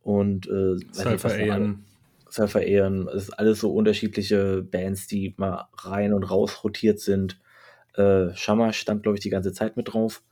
[0.01, 1.83] und äh, Cypher Aeon.
[2.29, 3.07] Cypher Aeon.
[3.07, 7.39] Es ist alles so unterschiedliche Bands, die mal rein und raus rotiert sind.
[7.93, 10.23] Äh, Shama stand, glaube ich, die ganze Zeit mit drauf.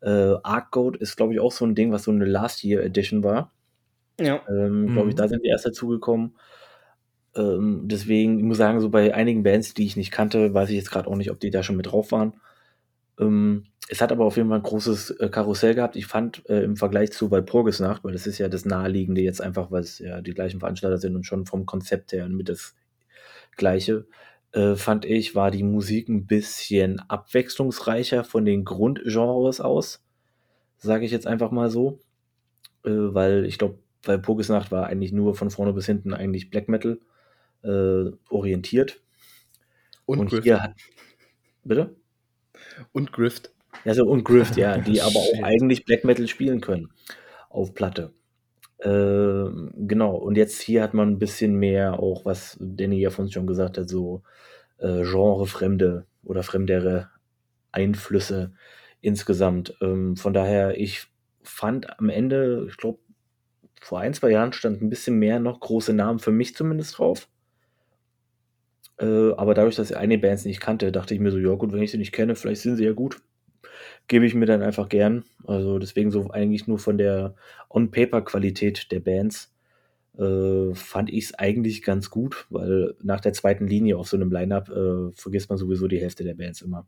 [0.00, 2.82] Äh, Arc Goat ist, glaube ich, auch so ein Ding, was so eine Last Year
[2.82, 3.52] Edition war.
[4.20, 4.42] Ja.
[4.48, 5.18] Ähm, glaube ich, mhm.
[5.18, 6.34] da sind die erst dazugekommen.
[7.34, 10.76] Ähm, deswegen, ich muss sagen, so bei einigen Bands, die ich nicht kannte, weiß ich
[10.76, 12.34] jetzt gerade auch nicht, ob die da schon mit drauf waren.
[13.18, 15.96] Ähm, es hat aber auf jeden Fall ein großes äh, Karussell gehabt.
[15.96, 19.70] Ich fand äh, im Vergleich zu Walpurgisnacht, weil das ist ja das Naheliegende jetzt einfach,
[19.70, 22.74] weil es ja die gleichen Veranstalter sind und schon vom Konzept her mit das
[23.56, 24.06] Gleiche,
[24.52, 30.02] äh, fand ich, war die Musik ein bisschen abwechslungsreicher von den Grundgenres aus.
[30.78, 32.00] Sage ich jetzt einfach mal so.
[32.84, 36.98] Äh, weil ich glaube, Walpurgisnacht war eigentlich nur von vorne bis hinten eigentlich Black Metal
[37.62, 39.00] äh, orientiert.
[40.06, 40.44] Und, und Grift.
[40.44, 40.74] Hier hat,
[41.64, 41.96] bitte?
[42.92, 43.52] Und Grift.
[43.84, 46.90] Also und Grift, ja, die aber auch eigentlich Black Metal spielen können
[47.48, 48.12] auf Platte.
[48.78, 49.44] Äh,
[49.76, 53.46] genau, und jetzt hier hat man ein bisschen mehr auch, was Danny ja von schon
[53.46, 54.22] gesagt hat, so
[54.78, 57.10] äh, genrefremde oder fremdere
[57.70, 58.52] Einflüsse
[59.00, 59.76] insgesamt.
[59.80, 61.06] Ähm, von daher, ich
[61.42, 62.98] fand am Ende, ich glaube,
[63.80, 67.28] vor ein, zwei Jahren stand ein bisschen mehr noch große Namen für mich zumindest drauf.
[69.02, 71.72] Äh, aber dadurch, dass ich einige Bands nicht kannte, dachte ich mir so, ja gut,
[71.72, 73.20] wenn ich sie nicht kenne, vielleicht sind sie ja gut.
[74.06, 75.24] Gebe ich mir dann einfach gern.
[75.44, 77.34] Also deswegen so eigentlich nur von der
[77.68, 79.54] On-Paper-Qualität der Bands
[80.18, 84.30] äh, fand ich es eigentlich ganz gut, weil nach der zweiten Linie auf so einem
[84.30, 86.86] Line-Up äh, vergisst man sowieso die Hälfte der Bands immer.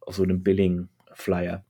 [0.00, 1.64] Auf so einem Billing-Flyer.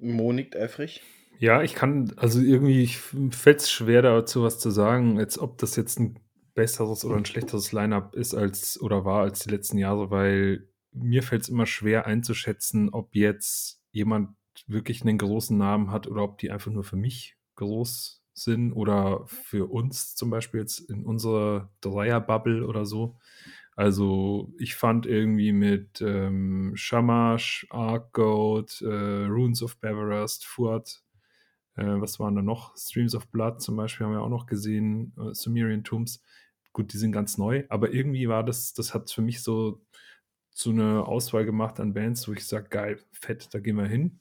[0.00, 1.02] Monik eifrig?
[1.38, 2.88] Ja, ich kann, also irgendwie
[3.30, 6.18] fällt es schwer dazu was zu sagen, als ob das jetzt ein
[6.56, 11.22] besseres oder ein schlechteres Line-up ist als oder war als die letzten Jahre, weil mir
[11.22, 14.30] fällt es immer schwer einzuschätzen, ob jetzt jemand
[14.66, 19.24] wirklich einen großen Namen hat oder ob die einfach nur für mich groß sind oder
[19.26, 23.16] für uns zum Beispiel jetzt in unserer Dreier-Bubble oder so.
[23.76, 31.02] Also ich fand irgendwie mit ähm, Shamash, Arcgoat, äh, Runes of Beverast, Fuad,
[31.76, 32.76] äh, was waren da noch?
[32.76, 36.22] Streams of Blood zum Beispiel haben wir auch noch gesehen, äh, Sumerian Tombs.
[36.76, 39.80] Gut, die sind ganz neu, aber irgendwie war das, das hat für mich so,
[40.50, 44.20] so eine Auswahl gemacht an Bands, wo ich sage, geil, fett, da gehen wir hin.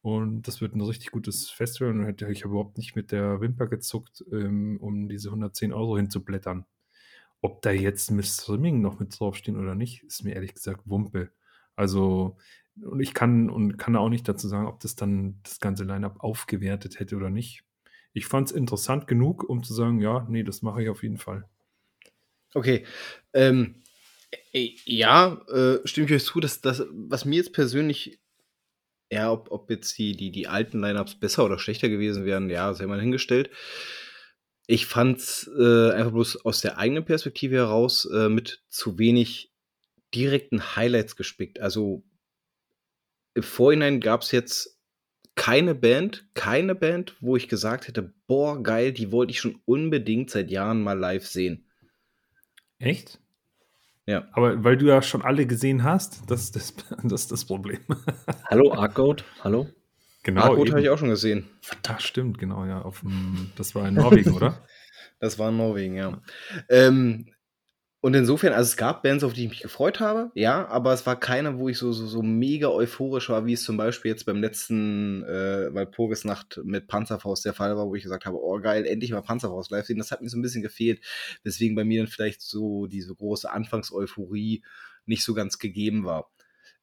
[0.00, 1.90] Und das wird ein richtig gutes Festival.
[1.90, 6.66] Und hätte ich überhaupt nicht mit der Wimper gezuckt, ähm, um diese 110 Euro hinzublättern.
[7.40, 11.32] Ob da jetzt Miss Swimming noch mit draufstehen oder nicht, ist mir ehrlich gesagt Wumpe.
[11.74, 12.36] Also,
[12.80, 16.20] und ich kann und kann auch nicht dazu sagen, ob das dann das ganze Line-Up
[16.20, 17.64] aufgewertet hätte oder nicht.
[18.12, 21.18] Ich fand es interessant genug, um zu sagen, ja, nee, das mache ich auf jeden
[21.18, 21.48] Fall.
[22.54, 22.84] Okay.
[23.32, 23.82] Ähm,
[24.52, 28.20] äh, ja, äh, stimme ich euch zu, dass das, was mir jetzt persönlich,
[29.10, 32.72] ja, ob, ob jetzt die, die, die alten Lineups besser oder schlechter gewesen wären, ja,
[32.74, 33.50] sei mal hingestellt.
[34.66, 39.50] Ich fand's äh, einfach bloß aus der eigenen Perspektive heraus äh, mit zu wenig
[40.14, 41.60] direkten Highlights gespickt.
[41.60, 42.04] Also
[43.34, 44.78] im Vorhinein gab es jetzt
[45.36, 50.30] keine Band, keine Band, wo ich gesagt hätte, boah, geil, die wollte ich schon unbedingt
[50.30, 51.67] seit Jahren mal live sehen.
[52.78, 53.20] Echt?
[54.06, 54.26] Ja.
[54.32, 57.80] Aber weil du ja schon alle gesehen hast, das ist das, das, ist das Problem.
[58.50, 59.68] Hallo, Arcode, hallo.
[60.22, 60.42] Genau.
[60.42, 61.48] Arcode habe ich auch schon gesehen.
[61.82, 62.82] Das stimmt, genau, ja.
[62.82, 63.02] Auf
[63.56, 64.62] das war in Norwegen, oder?
[65.20, 66.22] Das war in Norwegen, ja.
[66.68, 67.26] Ähm,
[68.00, 71.04] und insofern, also es gab Bands, auf die ich mich gefreut habe, ja, aber es
[71.04, 74.24] war keine, wo ich so, so, so mega euphorisch war, wie es zum Beispiel jetzt
[74.24, 78.86] beim letzten äh, Walpurgisnacht mit Panzerfaust der Fall war, wo ich gesagt habe, oh geil,
[78.86, 79.98] endlich mal Panzerfaust live sehen.
[79.98, 81.04] Das hat mir so ein bisschen gefehlt,
[81.42, 84.62] weswegen bei mir dann vielleicht so diese große Anfangseuphorie
[85.06, 86.30] nicht so ganz gegeben war.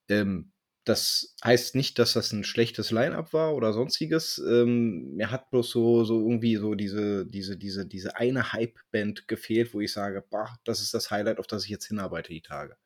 [0.09, 0.51] Ähm,
[0.85, 4.37] das heißt nicht, dass das ein schlechtes Line-up war oder sonstiges.
[4.37, 9.73] Ähm, mir hat bloß so, so irgendwie so diese, diese, diese, diese eine Hype-Band gefehlt,
[9.73, 12.77] wo ich sage, bah, das ist das Highlight, auf das ich jetzt hinarbeite die Tage.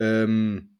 [0.00, 0.78] Ähm,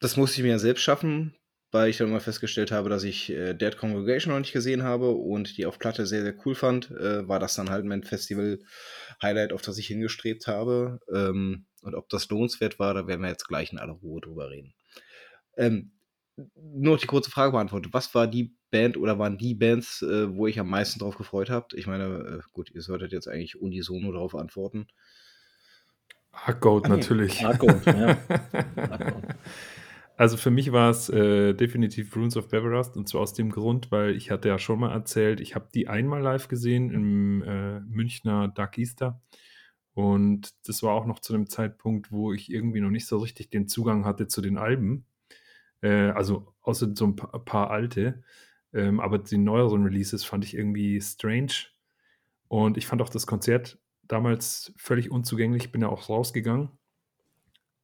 [0.00, 1.34] das musste ich mir selbst schaffen,
[1.72, 5.10] weil ich dann mal festgestellt habe, dass ich äh, Dead Congregation noch nicht gesehen habe
[5.10, 9.52] und die auf Platte sehr, sehr cool fand, äh, war das dann halt mein Festival-Highlight,
[9.52, 11.00] auf das ich hingestrebt habe.
[11.14, 14.50] Ähm, und ob das lohnenswert war, da werden wir jetzt gleich in aller Ruhe drüber
[14.50, 14.74] reden.
[15.56, 15.92] Ähm,
[16.54, 17.92] nur noch die kurze Frage beantwortet.
[17.94, 21.48] Was war die Band oder waren die Bands, äh, wo ich am meisten drauf gefreut
[21.48, 21.72] habt?
[21.72, 24.86] Ich meine, äh, gut, ihr solltet jetzt eigentlich unisono darauf antworten.
[26.32, 27.42] Hardgoat ah, natürlich.
[27.42, 28.18] Hardgoat, ja.
[30.18, 33.92] Also für mich war es äh, definitiv Runes of Beverast und zwar aus dem Grund,
[33.92, 37.80] weil ich hatte ja schon mal erzählt, ich habe die einmal live gesehen im äh,
[37.80, 39.20] Münchner Dark Easter
[39.96, 43.48] und das war auch noch zu einem Zeitpunkt, wo ich irgendwie noch nicht so richtig
[43.48, 45.06] den Zugang hatte zu den Alben.
[45.80, 48.22] Äh, also außer so ein paar, paar alte.
[48.74, 51.70] Ähm, aber die neueren Releases fand ich irgendwie strange.
[52.48, 55.72] Und ich fand auch das Konzert damals völlig unzugänglich.
[55.72, 56.68] Bin ja auch rausgegangen.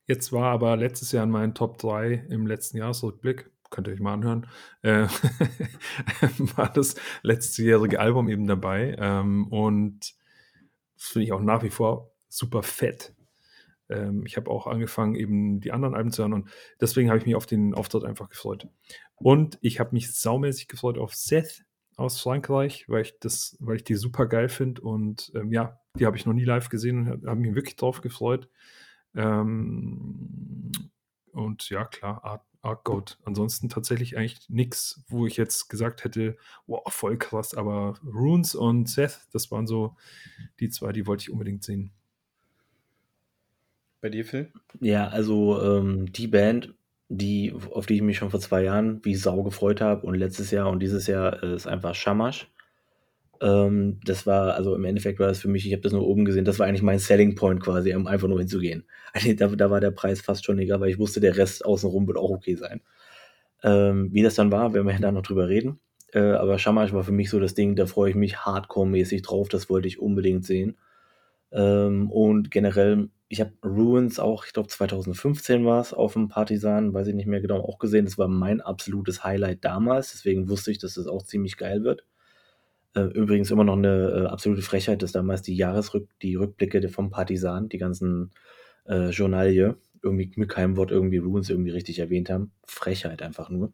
[0.06, 4.00] Jetzt war aber letztes Jahr in meinen Top 3 im letzten Jahresrückblick, könnt ihr euch
[4.00, 4.46] mal anhören,
[4.82, 5.06] äh,
[6.56, 8.96] war das letztejährige Album eben dabei.
[8.98, 10.20] Ähm, und
[10.96, 13.14] das finde ich auch nach wie vor super fett.
[13.88, 16.50] Ähm, ich habe auch angefangen, eben die anderen Alben zu hören und
[16.80, 18.68] deswegen habe ich mich auf den Auftritt einfach gefreut.
[19.16, 21.64] Und ich habe mich saumäßig gefreut auf Seth
[21.96, 26.06] aus Frankreich, weil ich das, weil ich die super geil finde und ähm, ja, die
[26.06, 28.48] habe ich noch nie live gesehen und habe mich wirklich drauf gefreut.
[29.14, 30.72] Ähm,
[31.32, 33.18] und ja, klar, Art, Arc Goat.
[33.24, 37.54] Ansonsten tatsächlich eigentlich nichts, wo ich jetzt gesagt hätte, wow, voll krass.
[37.54, 39.96] Aber Runes und Seth, das waren so
[40.60, 41.92] die zwei, die wollte ich unbedingt sehen.
[44.00, 44.52] Bei dir, Phil?
[44.80, 46.74] Ja, also ähm, die Band,
[47.08, 50.50] die, auf die ich mich schon vor zwei Jahren wie Sau gefreut habe und letztes
[50.50, 52.51] Jahr und dieses Jahr äh, ist einfach Shamash.
[53.42, 56.24] Ähm, das war, also im Endeffekt war das für mich, ich habe das nur oben
[56.24, 58.84] gesehen, das war eigentlich mein Selling Point quasi, um einfach nur hinzugehen.
[59.14, 62.06] Also, da, da war der Preis fast schon egal, weil ich wusste, der Rest außenrum
[62.06, 62.80] wird auch okay sein.
[63.64, 65.80] Ähm, wie das dann war, werden wir da noch drüber reden.
[66.12, 69.48] Äh, aber Shamash war für mich so das Ding, da freue ich mich hardcore-mäßig drauf,
[69.48, 70.78] das wollte ich unbedingt sehen.
[71.52, 76.94] Ähm, und generell, ich habe Ruins auch, ich glaube 2015 war es, auf dem Partisan,
[76.94, 78.04] weiß ich nicht mehr genau, auch gesehen.
[78.04, 82.04] Das war mein absolutes Highlight damals, deswegen wusste ich, dass das auch ziemlich geil wird.
[82.94, 87.10] Äh, übrigens immer noch eine äh, absolute Frechheit, dass damals die Jahresrück die Rückblicke vom
[87.10, 88.32] Partisan, die ganzen
[88.86, 92.52] äh, Journalie, irgendwie mit keinem Wort irgendwie Runes irgendwie richtig erwähnt haben.
[92.66, 93.72] Frechheit einfach nur.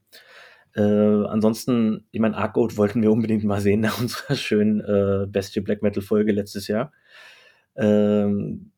[0.74, 5.60] Äh, ansonsten, ich meine, Arcode wollten wir unbedingt mal sehen nach unserer schönen äh, Bestie
[5.60, 6.92] Black Metal Folge letztes Jahr.
[7.76, 8.72] Ähm,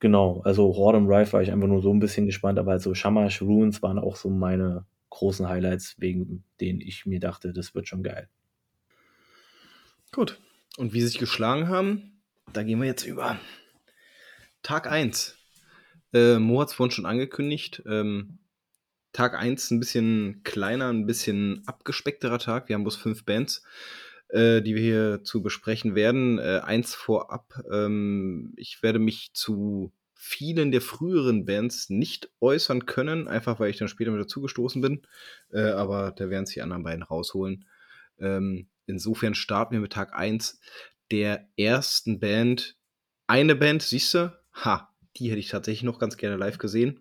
[0.00, 2.94] genau, also Horde und Rife war ich einfach nur so ein bisschen gespannt, aber also
[2.94, 7.88] Shamash, Runes waren auch so meine großen Highlights, wegen denen ich mir dachte, das wird
[7.88, 8.28] schon geil.
[10.16, 10.40] Gut.
[10.78, 12.22] Und wie sie sich geschlagen haben,
[12.54, 13.38] da gehen wir jetzt über.
[14.62, 15.36] Tag 1.
[16.14, 17.82] Äh, Mo hat es vorhin schon angekündigt.
[17.84, 18.38] Ähm,
[19.12, 22.70] Tag 1 ein bisschen kleiner, ein bisschen abgespeckterer Tag.
[22.70, 23.62] Wir haben bloß fünf Bands,
[24.30, 26.38] äh, die wir hier zu besprechen werden.
[26.38, 27.52] Äh, eins vorab.
[27.70, 33.76] Ähm, ich werde mich zu vielen der früheren Bands nicht äußern können, einfach weil ich
[33.76, 35.02] dann später mit dazugestoßen bin.
[35.52, 37.66] Äh, aber da werden sich die anderen beiden rausholen.
[38.18, 40.60] Ähm, insofern starten wir mit Tag 1
[41.10, 42.76] der ersten Band.
[43.26, 44.32] Eine Band, siehst du?
[44.54, 47.00] Ha, die hätte ich tatsächlich noch ganz gerne live gesehen,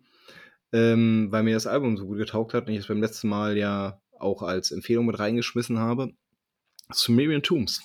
[0.71, 3.57] ähm, weil mir das Album so gut getaugt hat und ich es beim letzten Mal
[3.57, 6.13] ja auch als Empfehlung mit reingeschmissen habe.
[6.91, 7.81] Sumerian Tombs.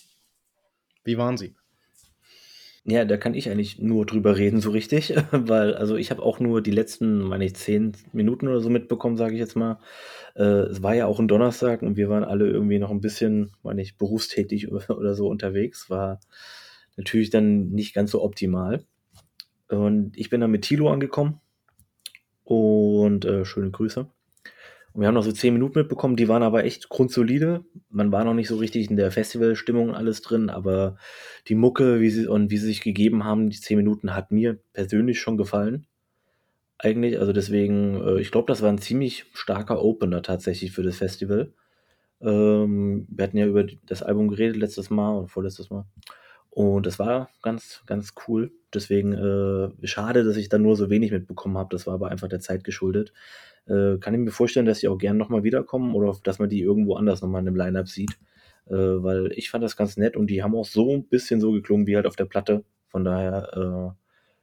[1.05, 1.55] Wie waren sie?
[2.85, 6.41] Ja, da kann ich eigentlich nur drüber reden, so richtig, weil also ich habe auch
[6.41, 9.79] nur die letzten, meine ich, zehn Minuten oder so mitbekommen, sage ich jetzt mal.
[10.35, 13.53] Äh, es war ja auch ein Donnerstag und wir waren alle irgendwie noch ein bisschen,
[13.63, 15.91] meine ich, berufstätig oder so unterwegs.
[15.91, 16.21] War
[16.97, 18.85] natürlich dann nicht ganz so optimal.
[19.69, 21.41] Und ich bin dann mit Tilo angekommen
[22.45, 24.09] und äh, schöne Grüße.
[24.93, 27.65] Und wir haben noch so zehn Minuten mitbekommen, die waren aber echt grundsolide.
[27.91, 30.97] Man war noch nicht so richtig in der Festivalstimmung alles drin, aber
[31.47, 34.59] die Mucke wie sie, und wie sie sich gegeben haben, die zehn Minuten, hat mir
[34.73, 35.87] persönlich schon gefallen.
[36.79, 40.97] Eigentlich, also deswegen, äh, ich glaube, das war ein ziemlich starker Opener tatsächlich für das
[40.97, 41.53] Festival.
[42.21, 45.85] Ähm, wir hatten ja über das Album geredet letztes Mal oder vorletztes Mal.
[46.61, 48.53] Und das war ganz, ganz cool.
[48.75, 51.71] Deswegen äh, schade, dass ich da nur so wenig mitbekommen habe.
[51.71, 53.15] Das war aber einfach der Zeit geschuldet.
[53.67, 56.61] Äh, kann ich mir vorstellen, dass sie auch gerne nochmal wiederkommen oder dass man die
[56.61, 58.19] irgendwo anders nochmal in einem Line-Up sieht.
[58.67, 61.51] Äh, weil ich fand das ganz nett und die haben auch so ein bisschen so
[61.53, 62.63] geklungen wie halt auf der Platte.
[62.89, 63.97] Von daher,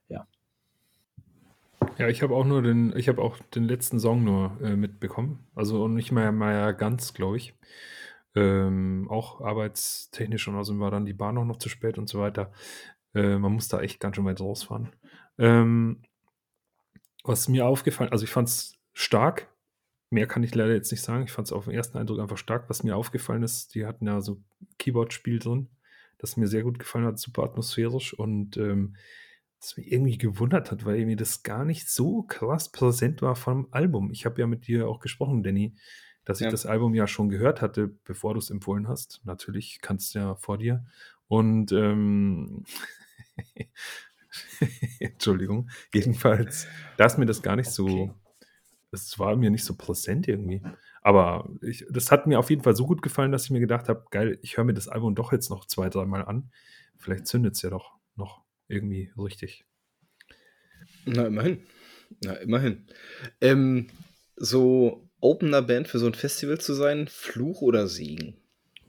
[0.09, 0.27] äh, ja.
[1.99, 5.45] Ja, ich habe auch nur den, ich habe auch den letzten Song nur äh, mitbekommen.
[5.53, 7.53] Also nicht mehr, mehr ganz, glaube ich.
[8.37, 12.19] Ähm, auch arbeitstechnisch und außerdem war dann die Bahn auch noch zu spät und so
[12.19, 12.51] weiter.
[13.15, 14.95] Äh, man muss da echt ganz schön weit rausfahren.
[15.39, 16.03] Ähm,
[17.23, 19.51] was mir aufgefallen, also ich fand es stark.
[20.11, 21.23] Mehr kann ich leider jetzt nicht sagen.
[21.23, 22.69] Ich fand es auf den ersten Eindruck einfach stark.
[22.69, 24.43] Was mir aufgefallen ist, die hatten ja so
[24.77, 25.69] Keyboard-Spiel drin,
[26.19, 28.95] das mir sehr gut gefallen hat, super atmosphärisch und ähm,
[29.59, 33.67] das mich irgendwie gewundert hat, weil mir das gar nicht so krass präsent war vom
[33.71, 34.11] Album.
[34.11, 35.75] Ich habe ja mit dir auch gesprochen, Danny,
[36.27, 36.51] dass ich ja.
[36.51, 39.21] das Album ja schon gehört hatte, bevor du es empfohlen hast.
[39.23, 40.85] Natürlich kannst du ja vor dir.
[41.29, 42.65] Und ähm,
[44.99, 48.13] Entschuldigung, jedenfalls, da ist mir das gar nicht so,
[48.91, 50.61] es war mir nicht so präsent irgendwie.
[51.01, 53.87] Aber ich, das hat mir auf jeden Fall so gut gefallen, dass ich mir gedacht
[53.87, 56.51] habe, geil, ich höre mir das Album doch jetzt noch zwei, dreimal an.
[56.97, 59.63] Vielleicht zündet es ja doch noch irgendwie richtig.
[61.05, 61.63] Na, immerhin.
[62.21, 62.85] Na, immerhin.
[63.39, 63.87] Ähm,
[64.35, 68.37] so Opener-Band für so ein Festival zu sein, Fluch oder Segen?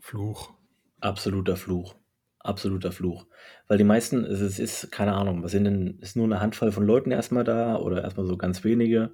[0.01, 0.53] Fluch.
[1.01, 1.97] Absoluter Fluch.
[2.41, 3.27] Absoluter Fluch.
[3.67, 6.85] Weil die meisten, es ist, keine Ahnung, was sind denn, ist nur eine Handvoll von
[6.85, 9.13] Leuten erstmal da oder erstmal so ganz wenige.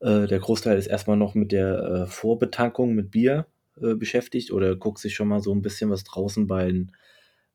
[0.00, 3.46] Äh, der Großteil ist erstmal noch mit der äh, Vorbetankung mit Bier
[3.80, 6.92] äh, beschäftigt oder guckt sich schon mal so ein bisschen was draußen bei den,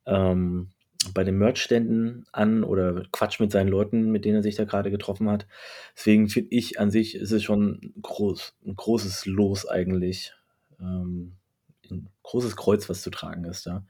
[0.06, 0.72] ähm,
[1.14, 4.92] bei den Merch-Ständen an oder quatscht mit seinen Leuten, mit denen er sich da gerade
[4.92, 5.48] getroffen hat.
[5.96, 10.34] Deswegen finde ich an sich ist es schon groß, ein großes Los eigentlich.
[10.80, 11.38] Ähm,
[11.90, 13.86] ein großes Kreuz, was zu tragen ist da.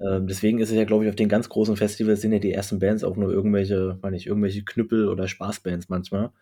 [0.00, 2.52] Ähm, deswegen ist es ja, glaube ich, auf den ganz großen Festivals sind ja die
[2.52, 6.32] ersten Bands auch nur irgendwelche, meine ich, irgendwelche Knüppel oder Spaßbands manchmal,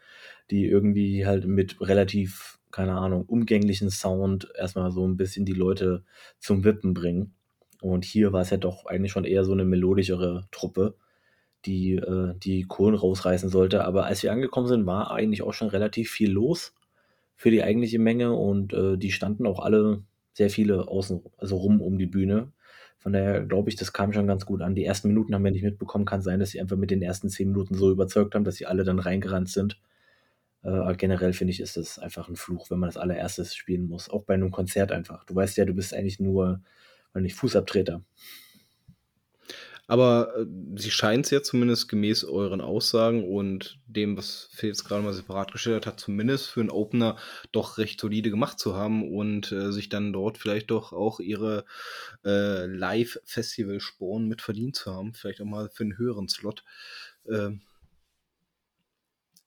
[0.51, 6.05] die irgendwie halt mit relativ, keine Ahnung, umgänglichen Sound erstmal so ein bisschen die Leute
[6.39, 7.35] zum Wippen bringen.
[7.85, 10.95] Und hier war es ja doch eigentlich schon eher so eine melodischere Truppe,
[11.67, 13.85] die äh, die Kohlen rausreißen sollte.
[13.85, 16.75] Aber als wir angekommen sind, war eigentlich auch schon relativ viel los
[17.37, 21.83] für die eigentliche Menge und äh, die standen auch alle sehr viele außen, also rum
[21.83, 22.53] um die Bühne.
[22.97, 24.75] Von daher glaube ich, das kam schon ganz gut an.
[24.75, 26.07] Die ersten Minuten haben wir nicht mitbekommen.
[26.07, 28.65] Kann sein, dass sie einfach mit den ersten zehn Minuten so überzeugt haben, dass sie
[28.65, 29.79] alle dann reingerannt sind.
[30.63, 34.09] Äh, generell finde ich, ist das einfach ein Fluch, wenn man das allererstes spielen muss.
[34.09, 35.25] Auch bei einem Konzert einfach.
[35.25, 36.63] Du weißt ja, du bist eigentlich nur
[37.15, 38.05] weil nicht Fußabtreter.
[39.87, 40.47] Aber äh,
[40.77, 45.13] sie scheint es ja zumindest gemäß euren Aussagen und dem, was Phil jetzt gerade mal
[45.13, 47.17] separat gestellt hat, zumindest für einen Opener
[47.53, 51.65] doch recht solide gemacht zu haben und äh, sich dann dort vielleicht doch auch ihre
[52.25, 55.13] äh, Live-Festival-Sporen mit verdient zu haben.
[55.13, 56.65] Vielleicht auch mal für einen höheren Slot.
[57.29, 57.61] Ähm,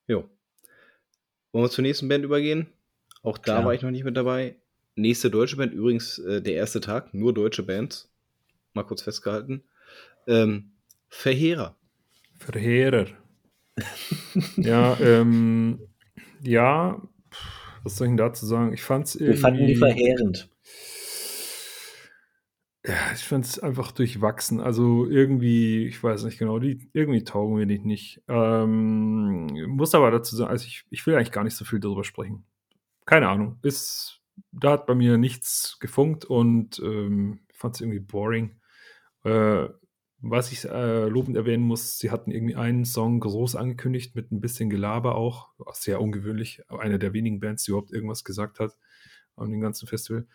[0.08, 0.30] jo.
[1.52, 2.68] Wollen wir zur nächsten Band übergehen?
[3.24, 3.66] Auch da Klar.
[3.66, 4.56] war ich noch nicht mit dabei.
[4.98, 8.12] Nächste deutsche Band, übrigens äh, der erste Tag, nur deutsche Bands.
[8.74, 9.64] Mal kurz festgehalten.
[10.28, 10.72] Ähm,
[11.08, 11.76] Verheerer.
[12.38, 13.08] Verheerer.
[14.58, 15.80] Ja, ähm,
[16.42, 17.02] ja,
[17.84, 18.74] was soll ich denn dazu sagen?
[18.74, 19.34] Ich fand es irgendwie.
[19.34, 20.50] Wir fanden die verheerend.
[22.86, 24.62] Ja, ich fand es einfach durchwachsen.
[24.62, 28.24] Also irgendwie, ich weiß nicht genau, die irgendwie taugen mir die nicht.
[28.28, 32.04] Ähm, muss aber dazu sagen, also ich, ich will eigentlich gar nicht so viel darüber
[32.04, 32.46] sprechen.
[33.06, 33.60] Keine Ahnung.
[33.62, 34.22] Ist,
[34.52, 38.60] da hat bei mir nichts gefunkt und ähm, fand es irgendwie boring.
[39.24, 39.68] Äh,
[40.20, 44.42] was ich äh, lobend erwähnen muss, sie hatten irgendwie einen Song groß angekündigt mit ein
[44.42, 45.50] bisschen Gelaber auch.
[45.74, 46.62] Sehr ungewöhnlich.
[46.70, 48.78] Eine der wenigen Bands, die überhaupt irgendwas gesagt hat
[49.36, 50.26] an dem ganzen Festival.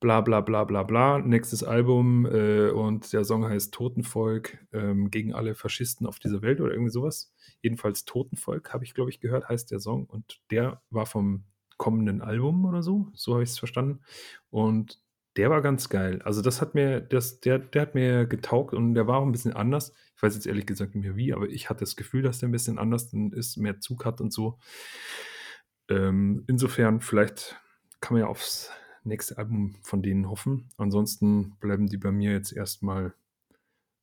[0.00, 1.18] Bla bla bla bla bla.
[1.20, 6.60] Nächstes Album äh, und der Song heißt Totenvolk ähm, gegen alle Faschisten auf dieser Welt
[6.60, 7.32] oder irgendwie sowas.
[7.62, 10.06] Jedenfalls Totenvolk habe ich, glaube ich, gehört, heißt der Song.
[10.06, 11.44] Und der war vom
[11.80, 13.08] kommenden Album oder so.
[13.14, 14.00] So habe ich es verstanden.
[14.50, 15.00] Und
[15.36, 16.20] der war ganz geil.
[16.22, 19.32] Also das hat mir, das, der, der hat mir getaugt und der war auch ein
[19.32, 19.94] bisschen anders.
[20.14, 22.50] Ich weiß jetzt ehrlich gesagt nicht mehr wie, aber ich hatte das Gefühl, dass der
[22.50, 24.58] ein bisschen anders ist, mehr Zug hat und so.
[25.88, 27.58] Ähm, insofern, vielleicht
[28.02, 28.70] kann man ja aufs
[29.02, 30.68] nächste Album von denen hoffen.
[30.76, 33.14] Ansonsten bleiben die bei mir jetzt erstmal,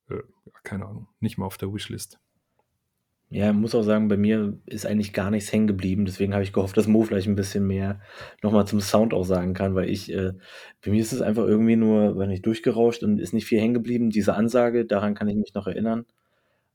[0.09, 0.23] äh,
[0.63, 2.19] keine Ahnung, nicht mal auf der Wishlist.
[3.30, 6.05] Ja, muss auch sagen, bei mir ist eigentlich gar nichts hängen geblieben.
[6.05, 7.99] Deswegen habe ich gehofft, dass Mo vielleicht ein bisschen mehr
[8.41, 10.32] nochmal zum Sound auch sagen kann, weil ich, äh,
[10.84, 13.73] bei mir ist es einfach irgendwie nur, wenn ich durchgerauscht und ist nicht viel hängen
[13.73, 14.11] geblieben.
[14.11, 16.05] Diese Ansage, daran kann ich mich noch erinnern.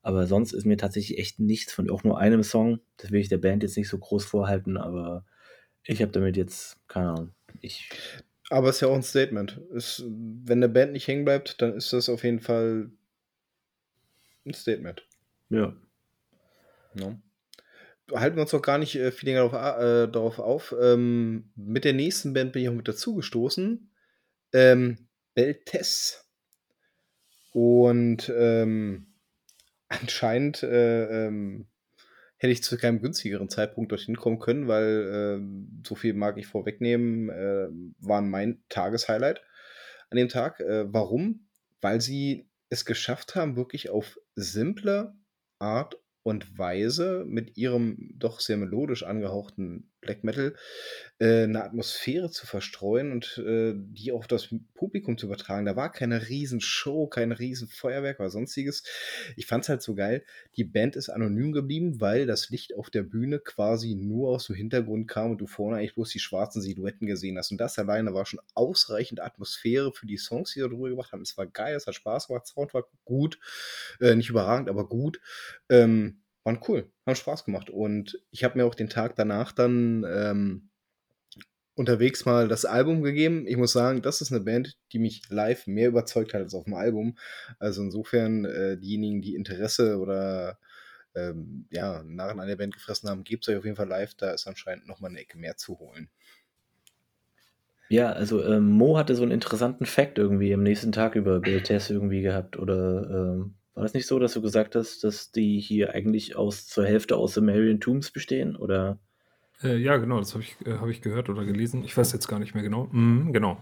[0.03, 2.81] Aber sonst ist mir tatsächlich echt nichts von auch nur einem Song.
[2.99, 5.25] Das will ich der Band jetzt nicht so groß vorhalten, aber
[5.85, 7.35] ich habe damit jetzt, keine Ahnung.
[7.61, 7.89] Ich
[8.53, 9.59] aber es ist ja auch ein Statement.
[9.73, 12.91] Ist, wenn der Band nicht hängen bleibt, dann ist das auf jeden Fall
[14.45, 15.07] ein Statement.
[15.49, 15.75] Ja.
[16.95, 17.21] No.
[18.13, 20.75] Halten wir uns doch gar nicht äh, viel länger darauf, äh, darauf auf.
[20.81, 23.91] Ähm, mit der nächsten Band bin ich auch mit dazu gestoßen.
[24.53, 26.29] Ähm, Beltes.
[27.53, 29.15] Und ähm,
[29.89, 31.69] anscheinend äh, ähm,
[32.43, 36.47] hätte ich zu keinem günstigeren Zeitpunkt dorthin kommen können, weil äh, so viel mag ich
[36.47, 37.69] vorwegnehmen, äh,
[38.01, 39.43] waren mein Tageshighlight
[40.11, 40.61] an dem Tag.
[40.61, 41.47] Äh, warum?
[41.81, 45.15] Weil sie es geschafft haben, wirklich auf simple
[45.59, 50.55] Art und Weise mit ihrem doch sehr melodisch angehauchten Black Metal
[51.21, 55.65] äh, 'ne Atmosphäre zu verstreuen und, äh, die auf das Publikum zu übertragen.
[55.67, 58.83] Da war keine Riesenshow, kein Riesenfeuerwerk oder Sonstiges.
[59.37, 60.25] Ich fand's halt so geil.
[60.57, 64.57] Die Band ist anonym geblieben, weil das Licht auf der Bühne quasi nur aus dem
[64.57, 67.51] Hintergrund kam und du vorne eigentlich bloß die schwarzen Silhouetten gesehen hast.
[67.53, 71.23] Und das alleine war schon ausreichend Atmosphäre für die Songs, die da drüber gemacht haben.
[71.23, 73.39] Es war geil, es hat Spaß gemacht, Sound war gut,
[74.01, 75.21] äh, nicht überragend, aber gut.
[75.69, 77.71] Ähm waren cool, haben Spaß gemacht.
[77.71, 80.69] Und ich habe mir auch den Tag danach dann ähm,
[81.75, 83.47] unterwegs mal das Album gegeben.
[83.47, 86.65] Ich muss sagen, das ist eine Band, die mich live mehr überzeugt hat als auf
[86.65, 87.17] dem Album.
[87.59, 90.59] Also insofern, äh, diejenigen, die Interesse oder
[91.15, 94.15] ähm, ja, Narren an der Band gefressen haben, gebt es euch auf jeden Fall live.
[94.15, 96.11] Da ist anscheinend nochmal eine Ecke mehr zu holen.
[97.89, 101.91] Ja, also ähm, Mo hatte so einen interessanten Fact irgendwie am nächsten Tag über BLTS
[101.91, 105.95] irgendwie gehabt oder ähm, war das nicht so, dass du gesagt hast, dass die hier
[105.95, 108.57] eigentlich aus zur Hälfte aus Sumerian Tombs bestehen?
[108.57, 108.99] Oder?
[109.63, 111.85] Äh, ja, genau, das habe ich, äh, hab ich gehört oder gelesen.
[111.85, 112.89] Ich weiß jetzt gar nicht mehr genau.
[112.93, 113.59] Mhm, genau.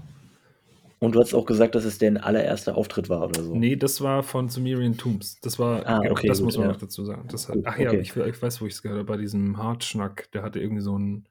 [0.99, 3.55] Und du hast auch gesagt, dass es der allererste Auftritt war oder so.
[3.55, 5.41] Nee, das war von Sumerian Tombs.
[5.41, 6.73] Das war, ah, okay, das gut, muss man ja.
[6.73, 7.27] noch dazu sagen.
[7.29, 8.01] Das hat, ach ja, okay.
[8.01, 10.31] ich, ich weiß, wo ich es gehört habe, bei diesem Hartschnack.
[10.33, 11.27] Der hatte irgendwie so ein,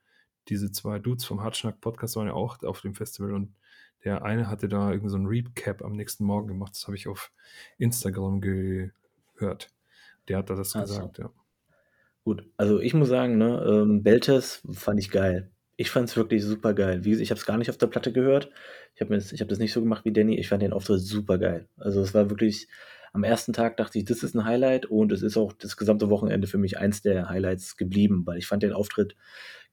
[0.48, 3.54] diese zwei Dudes vom Hartschnack-Podcast waren ja auch auf dem Festival und
[4.04, 6.74] der eine hatte da irgendwie so ein Recap am nächsten Morgen gemacht.
[6.76, 7.32] Das habe ich auf
[7.78, 9.70] Instagram gehört.
[10.28, 10.96] Der hat da das Ach so.
[10.96, 11.30] gesagt, ja.
[12.24, 15.52] Gut, also ich muss sagen, ne, ähm, Beltes fand ich geil.
[15.78, 17.04] Ich fand es wirklich super geil.
[17.04, 18.52] Wie gesagt, ich habe es gar nicht auf der Platte gehört.
[18.96, 20.38] Ich habe hab das nicht so gemacht wie Danny.
[20.38, 21.68] Ich fand den Auftritt super geil.
[21.78, 22.68] Also es war wirklich,
[23.14, 26.10] am ersten Tag dachte ich, das ist ein Highlight und es ist auch das gesamte
[26.10, 29.16] Wochenende für mich eins der Highlights geblieben, weil ich fand den Auftritt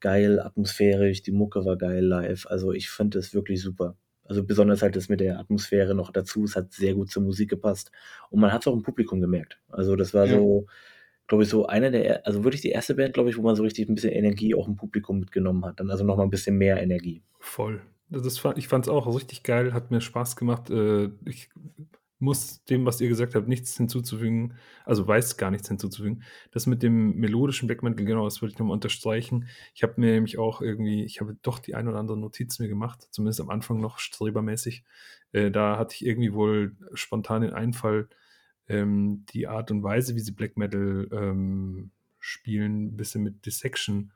[0.01, 2.47] geil, atmosphärisch, die Mucke war geil live.
[2.47, 3.97] Also ich fand es wirklich super.
[4.29, 6.45] Also besonders halt das mit der Atmosphäre noch dazu.
[6.45, 7.91] Es hat sehr gut zur Musik gepasst.
[8.31, 9.59] Und man hat es auch im Publikum gemerkt.
[9.69, 10.39] Also das war Ja.
[10.39, 10.67] so,
[11.27, 13.63] glaube ich, so eine der, also wirklich die erste Band, glaube ich, wo man so
[13.63, 15.81] richtig ein bisschen Energie auch im Publikum mitgenommen hat.
[15.81, 17.23] Dann also nochmal ein bisschen mehr Energie.
[17.41, 17.81] Voll.
[18.09, 20.71] Das fand, ich fand es auch richtig geil, hat mir Spaß gemacht.
[20.71, 21.49] Äh, ich
[22.19, 24.55] muss dem, was ihr gesagt habt, nichts hinzuzufügen,
[24.85, 26.23] also weiß gar nichts hinzuzufügen.
[26.51, 29.49] Das mit dem melodischen Black Metal, genau, das würde ich nochmal unterstreichen.
[29.75, 32.69] Ich habe mir nämlich auch irgendwie, ich habe doch die ein oder andere Notiz mir
[32.69, 34.85] gemacht, zumindest am Anfang noch strebermäßig.
[35.33, 38.09] Äh, da hatte ich irgendwie wohl spontan den Einfall,
[38.69, 44.13] ähm, die Art und Weise, wie sie Black Metal ähm, spielen, ein bisschen mit Dissection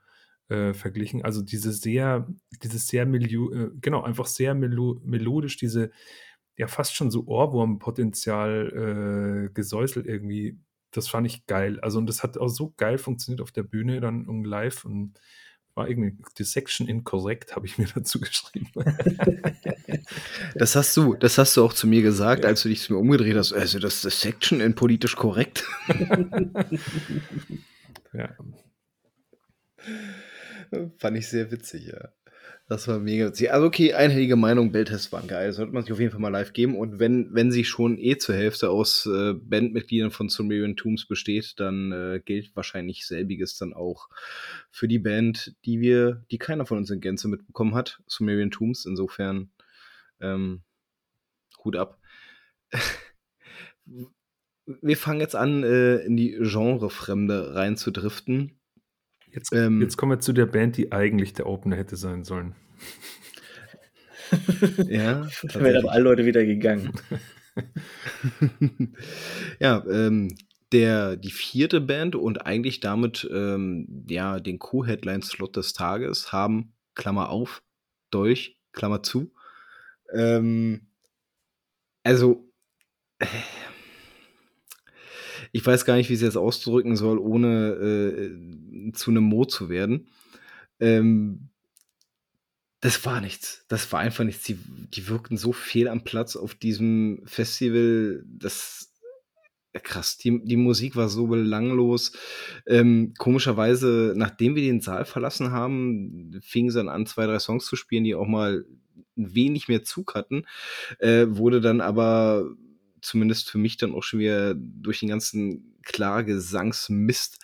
[0.49, 1.23] äh, verglichen.
[1.23, 2.27] Also diese sehr,
[2.63, 5.91] dieses sehr Milieu, äh, genau, einfach sehr melo melodisch, diese
[6.61, 10.57] ja fast schon so Ohrwurmpotenzial äh, gesäuselt irgendwie
[10.91, 11.79] das fand ich geil.
[11.79, 15.13] Also, und das hat auch so geil funktioniert auf der Bühne dann und live und
[15.73, 18.67] war irgendwie die Section inkorrekt, habe ich mir dazu geschrieben.
[20.55, 22.49] Das hast du, das hast du auch zu mir gesagt, ja.
[22.49, 23.53] als du dich zu mir umgedreht hast.
[23.53, 25.63] Also, das ist Section in politisch korrekt.
[28.13, 28.35] ja.
[30.97, 32.09] Fand ich sehr witzig, ja.
[32.71, 33.51] Das war mega witzig.
[33.51, 35.51] Also okay, einhellige Meinung, Belltests waren geil.
[35.51, 36.77] Sollte man sich auf jeden Fall mal live geben.
[36.77, 41.59] Und wenn, wenn sie schon eh zur Hälfte aus äh, Bandmitgliedern von Sumerian Tombs besteht,
[41.59, 44.07] dann äh, gilt wahrscheinlich selbiges dann auch
[44.69, 47.99] für die Band, die wir, die keiner von uns in Gänze mitbekommen hat.
[48.07, 48.85] Sumerian Tombs.
[48.85, 49.51] Insofern
[50.21, 50.61] ähm,
[51.65, 51.99] Hut ab.
[54.65, 58.60] wir fangen jetzt an, äh, in die Genrefremde reinzudriften.
[59.33, 62.55] Jetzt, ähm, jetzt kommen wir zu der Band, die eigentlich der Opener hätte sein sollen.
[64.87, 66.91] ja, dann wären aber alle Leute wieder gegangen.
[69.59, 70.35] ja, ähm,
[70.71, 77.29] der, die vierte Band und eigentlich damit ähm, ja, den Co-Headline-Slot des Tages haben, Klammer
[77.29, 77.61] auf,
[78.09, 79.33] Dolch, Klammer zu.
[80.13, 80.87] Ähm,
[82.03, 82.51] also,
[85.51, 89.45] ich weiß gar nicht, wie ich es jetzt ausdrücken soll, ohne äh, zu einem Mo
[89.45, 90.07] zu werden.
[90.79, 91.49] Ähm,
[92.79, 93.65] das war nichts.
[93.67, 94.43] Das war einfach nichts.
[94.43, 98.23] Die, die wirkten so fehl am Platz auf diesem Festival.
[98.25, 98.91] Das
[99.79, 100.17] krass.
[100.17, 102.11] Die, die Musik war so belanglos.
[102.67, 107.65] Ähm, komischerweise, nachdem wir den Saal verlassen haben, fingen sie dann an, zwei, drei Songs
[107.65, 108.65] zu spielen, die auch mal
[109.15, 110.45] wenig mehr Zug hatten.
[110.99, 112.49] Äh, wurde dann aber
[113.01, 117.39] zumindest für mich dann auch schon wieder durch den ganzen Klagesangsmist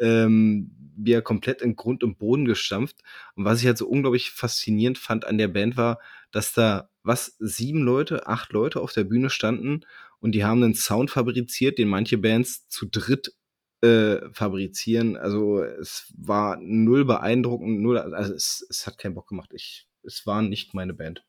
[0.00, 2.96] ähm, wieder komplett in Grund und Boden gestampft.
[3.34, 5.98] Und was ich halt so unglaublich faszinierend fand an der Band war,
[6.30, 9.82] dass da was sieben Leute, acht Leute auf der Bühne standen
[10.20, 13.34] und die haben einen Sound fabriziert, den manche Bands zu dritt
[13.82, 15.16] äh, fabrizieren.
[15.16, 19.50] Also es war null beeindruckend, null, also es, es hat keinen Bock gemacht.
[19.52, 21.24] Ich, es war nicht meine Band.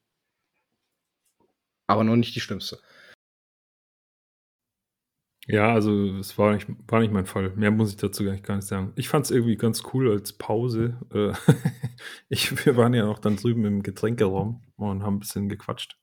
[1.88, 2.80] Aber noch nicht die schlimmste.
[5.47, 7.51] Ja, also es war nicht, war nicht mein Fall.
[7.55, 8.93] Mehr muss ich dazu gar nicht, gar nicht sagen.
[8.95, 10.97] Ich fand es irgendwie ganz cool als Pause.
[11.13, 11.33] Äh,
[12.29, 15.99] ich, wir waren ja auch dann drüben im Getränkeraum und haben ein bisschen gequatscht.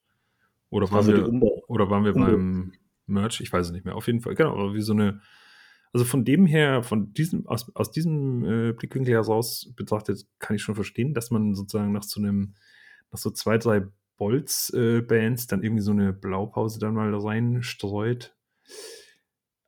[0.70, 2.72] Oder waren, also wir, oder waren wir beim
[3.06, 3.40] Merch?
[3.40, 3.96] Ich weiß es nicht mehr.
[3.96, 5.20] Auf jeden Fall, genau, aber wie so eine,
[5.92, 10.62] also von dem her, von diesem, aus, aus diesem äh, Blickwinkel heraus betrachtet, kann ich
[10.62, 12.54] schon verstehen, dass man sozusagen nach so einem,
[13.10, 13.86] nach so zwei, drei
[14.16, 18.34] Bolz-Bands äh, dann irgendwie so eine Blaupause dann mal reinstreut.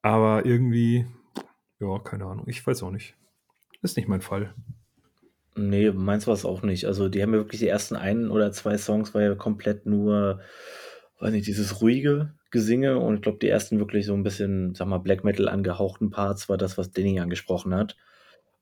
[0.04, 1.06] Aber irgendwie,
[1.80, 2.44] ja, keine Ahnung.
[2.46, 3.14] Ich weiß auch nicht.
[3.80, 4.54] Ist nicht mein Fall.
[5.56, 6.84] Nee, meins war es auch nicht.
[6.84, 10.42] Also, die haben ja wirklich die ersten ein oder zwei Songs war ja komplett nur,
[11.20, 14.88] weiß nicht, dieses ruhige Gesinge und ich glaube, die ersten wirklich so ein bisschen, sag
[14.88, 17.96] mal, Black Metal angehauchten Parts war das, was Denny angesprochen hat.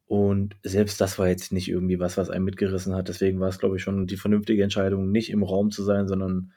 [0.07, 3.09] Und selbst das war jetzt nicht irgendwie was, was einen mitgerissen hat.
[3.09, 6.53] Deswegen war es, glaube ich, schon die vernünftige Entscheidung, nicht im Raum zu sein, sondern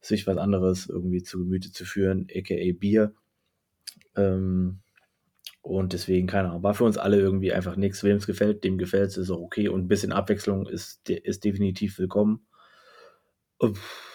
[0.00, 3.14] sich was anderes irgendwie zu Gemüte zu führen, aka Bier.
[4.16, 4.80] Ähm,
[5.62, 8.04] und deswegen, keine Ahnung, war für uns alle irgendwie einfach nichts.
[8.04, 9.68] Wem es gefällt, dem gefällt es, ist auch okay.
[9.68, 12.46] Und ein bisschen Abwechslung ist, ist definitiv willkommen.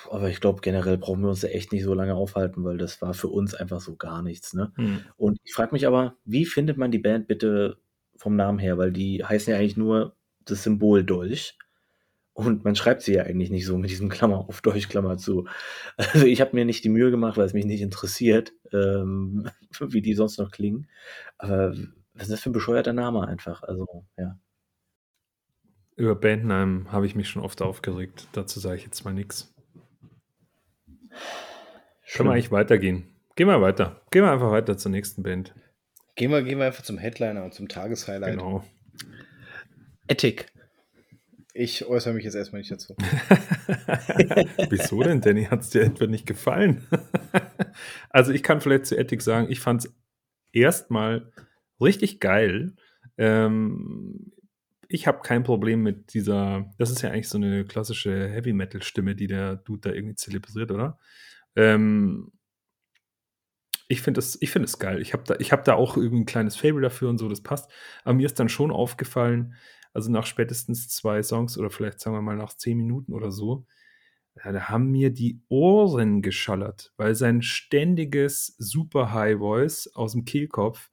[0.09, 3.01] Aber ich glaube, generell brauchen wir uns da echt nicht so lange aufhalten, weil das
[3.01, 4.53] war für uns einfach so gar nichts.
[4.53, 4.71] Ne?
[4.75, 4.99] Hm.
[5.17, 7.77] Und ich frage mich aber, wie findet man die Band bitte
[8.15, 8.77] vom Namen her?
[8.77, 11.57] Weil die heißen ja eigentlich nur das Symbol Dolch.
[12.45, 15.47] Und man schreibt sie ja eigentlich nicht so mit diesem Klammer auf Deutsch, Klammer zu.
[15.97, 19.47] Also ich habe mir nicht die Mühe gemacht, weil es mich nicht interessiert, ähm,
[19.79, 20.87] wie die sonst noch klingen.
[21.37, 21.75] Aber
[22.13, 23.63] was ist das für ein bescheuerter Name einfach?
[23.63, 24.39] Also, ja.
[25.95, 28.27] Über Bandnamen habe ich mich schon oft aufgeregt.
[28.33, 29.53] Dazu sage ich jetzt mal nichts.
[32.11, 33.07] Können wir eigentlich weitergehen?
[33.35, 34.01] Gehen wir weiter.
[34.11, 35.53] Gehen wir einfach weiter zur nächsten Band.
[36.15, 38.31] Gehen wir, gehen wir einfach zum Headliner und zum Tageshighlight.
[38.31, 38.63] Genau.
[40.07, 40.50] Ethic.
[41.53, 42.95] Ich äußere mich jetzt erstmal nicht dazu.
[44.69, 45.45] Wieso denn, Danny?
[45.45, 46.87] Hat es dir etwa nicht gefallen?
[48.09, 49.93] also ich kann vielleicht zu Ethik sagen, ich fand es
[50.53, 51.31] erstmal
[51.81, 52.75] richtig geil.
[53.17, 54.31] Ähm,
[54.87, 59.27] ich habe kein Problem mit dieser, das ist ja eigentlich so eine klassische Heavy-Metal-Stimme, die
[59.27, 60.99] der Dude da irgendwie zelebriert, oder?
[61.55, 62.31] Ähm,
[63.87, 65.01] ich finde es find geil.
[65.01, 67.69] Ich habe da, hab da auch irgendwie ein kleines Fable dafür und so, das passt.
[68.05, 69.55] Aber mir ist dann schon aufgefallen,
[69.93, 73.65] also nach spätestens zwei Songs oder vielleicht sagen wir mal nach zehn Minuten oder so,
[74.35, 80.25] ja, da haben mir die Ohren geschallert, weil sein ständiges Super High Voice aus dem
[80.25, 80.89] Kehlkopf,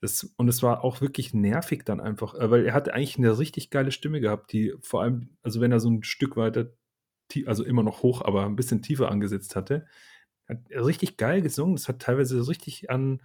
[0.00, 3.38] das, und es war auch wirklich nervig dann einfach, äh, weil er hatte eigentlich eine
[3.38, 6.72] richtig geile Stimme gehabt, die vor allem, also wenn er so ein Stück weiter,
[7.46, 9.86] also immer noch hoch, aber ein bisschen tiefer angesetzt hatte,
[10.48, 11.76] hat richtig geil gesungen.
[11.76, 13.22] Das hat teilweise richtig an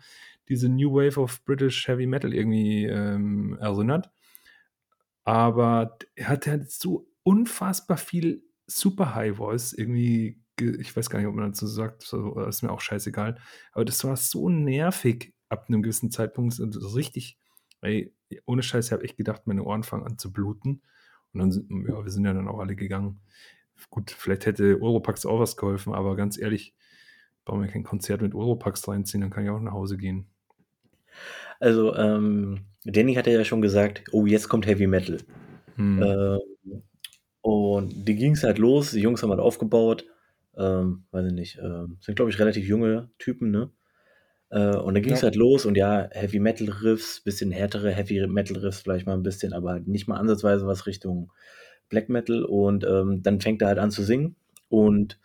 [0.49, 4.11] diese New Wave of British Heavy Metal irgendwie ähm, erinnert.
[5.23, 11.27] Aber er hat halt so unfassbar viel Super High Voice irgendwie, ich weiß gar nicht,
[11.27, 13.39] ob man dazu sagt, ist mir auch scheißegal.
[13.73, 16.53] Aber das war so nervig ab einem gewissen Zeitpunkt.
[16.53, 17.37] So richtig,
[17.81, 18.15] ey,
[18.45, 20.81] ohne Scheiß, ich habe echt gedacht, meine Ohren fangen an zu bluten.
[21.33, 23.21] Und dann sind, ja, wir sind ja dann auch alle gegangen.
[23.89, 26.75] Gut, vielleicht hätte Europax auch was geholfen, aber ganz ehrlich,
[27.45, 30.29] brauchen wir kein Konzert mit Europax reinziehen, dann kann ich auch nach Hause gehen.
[31.59, 35.17] Also, ähm, Danny hatte ja schon gesagt, oh, jetzt kommt Heavy Metal.
[35.75, 36.03] Hm.
[36.03, 36.83] Ähm,
[37.41, 40.05] und die ging es halt los, die Jungs haben halt aufgebaut,
[40.57, 43.71] ähm, weiß ich nicht, ähm, sind glaube ich relativ junge Typen, ne?
[44.49, 45.25] Äh, und dann ging es ja.
[45.25, 49.23] halt los und ja, Heavy Metal Riffs, bisschen härtere Heavy Metal Riffs vielleicht mal ein
[49.23, 51.31] bisschen, aber halt nicht mal ansatzweise was Richtung
[51.89, 54.35] Black Metal und ähm, dann fängt er halt an zu singen
[54.69, 55.19] und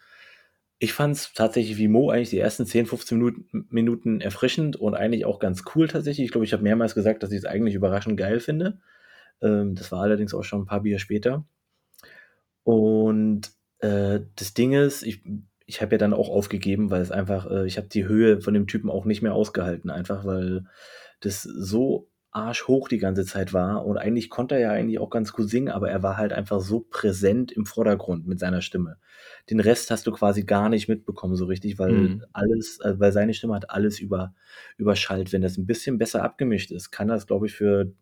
[0.79, 5.25] ich fand es tatsächlich wie Mo eigentlich die ersten 10, 15 Minuten, erfrischend und eigentlich
[5.25, 6.27] auch ganz cool tatsächlich.
[6.27, 8.79] Ich glaube, ich habe mehrmals gesagt, dass ich es eigentlich überraschend geil finde.
[9.41, 11.47] Ähm, das war allerdings auch schon ein paar Bier später.
[12.63, 15.23] Und äh, das Ding ist, ich,
[15.65, 18.53] ich habe ja dann auch aufgegeben, weil es einfach, äh, ich habe die Höhe von
[18.53, 20.65] dem Typen auch nicht mehr ausgehalten, einfach weil
[21.21, 25.33] das so arschhoch die ganze Zeit war und eigentlich konnte er ja eigentlich auch ganz
[25.33, 28.99] gut singen, aber er war halt einfach so präsent im Vordergrund mit seiner Stimme.
[29.49, 32.25] Den Rest hast du quasi gar nicht mitbekommen so richtig, weil mhm.
[32.35, 34.35] alles, also weil seine Stimme hat alles über,
[34.77, 35.33] überschallt.
[35.33, 37.93] Wenn das ein bisschen besser abgemischt ist, kann das, glaube ich, für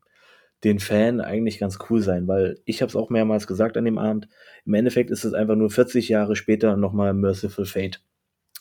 [0.64, 3.98] den Fan eigentlich ganz cool sein, weil ich habe es auch mehrmals gesagt an dem
[3.98, 4.28] Abend,
[4.64, 8.02] im Endeffekt ist es einfach nur 40 Jahre später nochmal Merciful Fate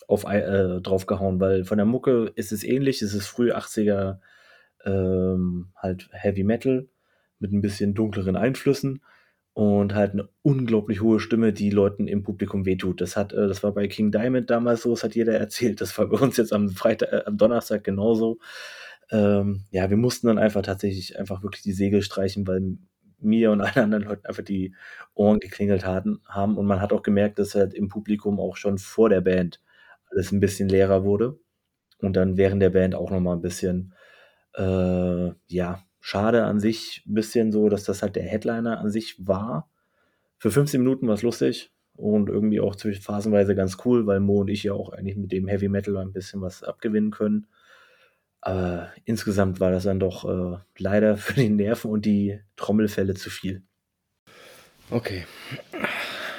[0.06, 4.18] auf, äh, draufgehauen, weil von der Mucke ist es ähnlich, es ist früh 80er
[4.84, 6.88] ähm, halt Heavy Metal
[7.38, 9.02] mit ein bisschen dunkleren Einflüssen
[9.54, 13.00] und halt eine unglaublich hohe Stimme, die Leuten im Publikum wehtut.
[13.00, 15.80] Das hat, äh, das war bei King Diamond damals so, das hat jeder erzählt.
[15.80, 18.38] Das war bei uns jetzt am Freitag, äh, am Donnerstag genauso.
[19.10, 22.78] Ähm, ja, wir mussten dann einfach tatsächlich einfach wirklich die Segel streichen, weil
[23.20, 24.74] mir und allen anderen Leuten einfach die
[25.14, 26.58] Ohren geklingelt hatten, haben.
[26.58, 29.60] Und man hat auch gemerkt, dass halt im Publikum auch schon vor der Band
[30.10, 31.38] alles ein bisschen leerer wurde.
[32.00, 33.94] Und dann während der Band auch nochmal ein bisschen
[34.54, 39.16] äh, ja, schade an sich, ein bisschen so, dass das halt der Headliner an sich
[39.26, 39.70] war.
[40.38, 44.40] Für 15 Minuten war es lustig und irgendwie auch zwischen phasenweise ganz cool, weil Mo
[44.40, 47.46] und ich ja auch eigentlich mit dem Heavy Metal ein bisschen was abgewinnen können.
[48.40, 53.30] Aber insgesamt war das dann doch äh, leider für die Nerven und die Trommelfälle zu
[53.30, 53.62] viel.
[54.90, 55.24] Okay.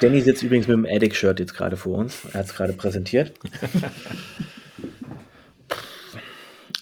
[0.00, 2.24] Danny sitzt übrigens mit dem Addict-Shirt jetzt gerade vor uns.
[2.26, 3.32] Er hat es gerade präsentiert.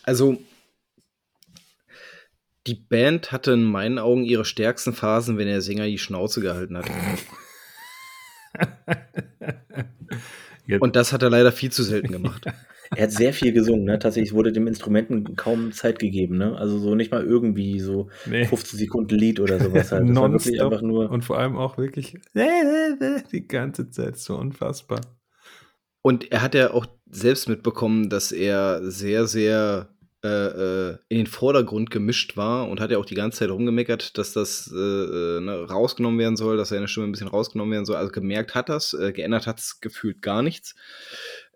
[0.07, 0.37] Also,
[2.67, 6.79] die Band hatte in meinen Augen ihre stärksten Phasen, wenn der Sänger die Schnauze gehalten
[6.79, 6.87] hat.
[10.81, 12.47] Und das hat er leider viel zu selten gemacht.
[12.97, 13.99] er hat sehr viel gesungen, ne?
[13.99, 16.57] Tatsächlich wurde dem Instrumenten kaum Zeit gegeben, ne?
[16.57, 18.47] Also so nicht mal irgendwie so nee.
[18.47, 20.09] 15 Sekunden Lied oder sowas halt.
[20.09, 21.11] Das war wirklich einfach nur.
[21.11, 22.17] Und vor allem auch wirklich
[23.33, 25.01] die ganze Zeit so unfassbar.
[26.03, 29.94] Und er hat ja auch selbst mitbekommen, dass er sehr, sehr
[30.25, 34.17] äh, äh, in den Vordergrund gemischt war und hat ja auch die ganze Zeit rumgemeckert,
[34.17, 37.85] dass das äh, äh, ne, rausgenommen werden soll, dass seine Stimme ein bisschen rausgenommen werden
[37.85, 37.97] soll.
[37.97, 40.75] Also gemerkt hat das, äh, geändert hat es gefühlt gar nichts.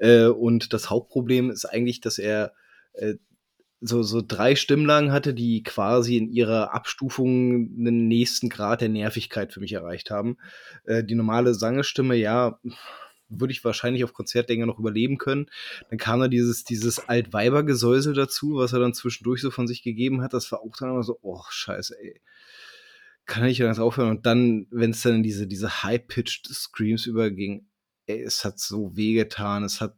[0.01, 2.53] Und das Hauptproblem ist eigentlich, dass er
[3.81, 9.53] so, so drei Stimmlagen hatte, die quasi in ihrer Abstufung einen nächsten Grad der Nervigkeit
[9.53, 10.37] für mich erreicht haben.
[10.87, 12.61] die normale Sangestimme, ja,
[13.29, 15.47] würde ich wahrscheinlich auf Konzertdinger noch überleben können.
[15.91, 20.23] Dann kam da dieses, dieses Altweibergesäusel dazu, was er dann zwischendurch so von sich gegeben
[20.23, 20.33] hat.
[20.33, 22.21] Das war auch dann immer so, oh, scheiße, ey.
[23.27, 24.11] Kann ich ganz aufhören?
[24.11, 27.67] Und dann, wenn es dann in diese, diese High-Pitched Screams überging,
[28.07, 29.95] ey, es hat so wehgetan, es hat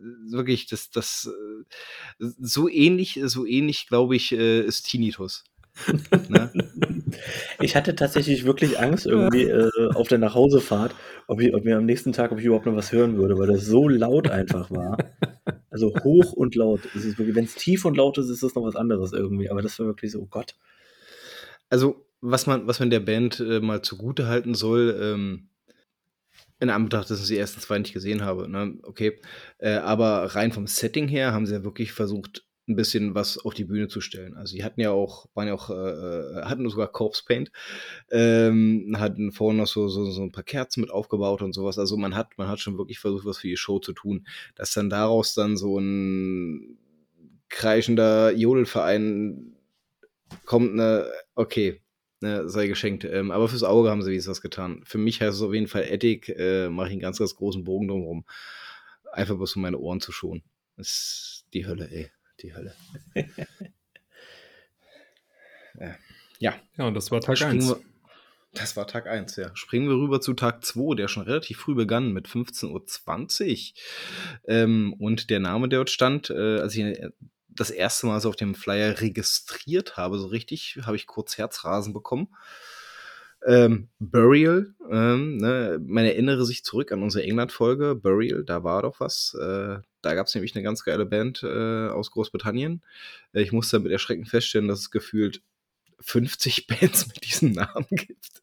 [0.00, 5.44] wirklich, das, das, äh, so ähnlich, so ähnlich, glaube ich, äh, ist Tinnitus.
[6.28, 6.52] ne?
[7.60, 10.94] Ich hatte tatsächlich wirklich Angst irgendwie äh, auf der Nachhausefahrt,
[11.26, 13.46] ob, ich, ob mir am nächsten Tag, ob ich überhaupt noch was hören würde, weil
[13.46, 14.96] das so laut einfach war.
[15.70, 16.80] Also hoch und laut.
[16.94, 19.50] Wenn es tief und laut ist, ist das noch was anderes irgendwie.
[19.50, 20.54] Aber das war wirklich so, oh Gott.
[21.68, 25.48] Also, was man, was man der Band äh, mal zugute halten soll, ähm,
[26.60, 28.78] in Anbetracht, dass ich die ersten zwei nicht gesehen habe, ne?
[28.82, 29.20] okay.
[29.58, 33.54] Äh, aber rein vom Setting her haben sie ja wirklich versucht, ein bisschen was auf
[33.54, 34.36] die Bühne zu stellen.
[34.36, 37.52] Also die hatten ja auch, waren ja auch, äh, äh, hatten sogar Corpse Paint,
[38.10, 41.78] ähm, hatten vorne noch so, so, so ein paar Kerzen mit aufgebaut und sowas.
[41.78, 44.26] Also man hat, man hat schon wirklich versucht, was für die Show zu tun.
[44.54, 46.78] Dass dann daraus dann so ein
[47.48, 49.56] kreischender Jodelverein
[50.46, 51.82] kommt, ne, okay,
[52.20, 53.04] ne, sei geschenkt.
[53.04, 54.82] Ähm, aber fürs Auge haben sie wie was getan.
[54.84, 57.64] Für mich heißt es auf jeden Fall Ethik, äh, mache ich einen ganz, ganz großen
[57.64, 58.24] Bogen drumherum.
[59.12, 60.42] Einfach bloß um meine Ohren zu schonen.
[60.76, 62.13] Das ist die Hölle, ey
[62.44, 62.74] die Hölle.
[66.38, 66.54] ja.
[66.76, 67.68] Ja, und das war Tag Springen 1.
[67.68, 67.80] wir,
[68.52, 69.50] das war Tag 1, ja.
[69.54, 73.78] Springen wir rüber zu Tag 2, der schon relativ früh begann mit 15.20 Uhr.
[74.46, 77.00] Ähm, und der Name, der dort stand, äh, als ich
[77.48, 81.92] das erste Mal so auf dem Flyer registriert habe, so richtig, habe ich kurz Herzrasen
[81.92, 82.28] bekommen.
[83.46, 89.00] Ähm, Burial, ähm, ne, man erinnere sich zurück an unsere England-Folge, Burial, da war doch
[89.00, 89.36] was.
[89.40, 92.82] Äh, da gab es nämlich eine ganz geile Band äh, aus Großbritannien.
[93.32, 95.42] Ich musste mit Erschrecken feststellen, dass es gefühlt
[96.00, 98.42] 50 Bands mit diesem Namen gibt.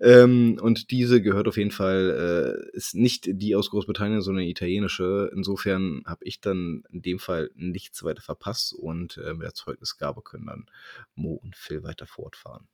[0.00, 4.50] ähm, und diese gehört auf jeden Fall, äh, ist nicht die aus Großbritannien, sondern eine
[4.50, 5.30] italienische.
[5.34, 10.22] Insofern habe ich dann in dem Fall nichts weiter verpasst und äh, mit der Zeugnisgabe
[10.22, 10.66] können dann
[11.14, 12.66] Mo und Phil weiter fortfahren.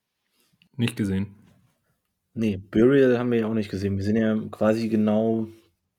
[0.76, 1.34] Nicht gesehen.
[2.34, 3.96] Nee, Burial haben wir ja auch nicht gesehen.
[3.96, 5.48] Wir sind ja quasi genau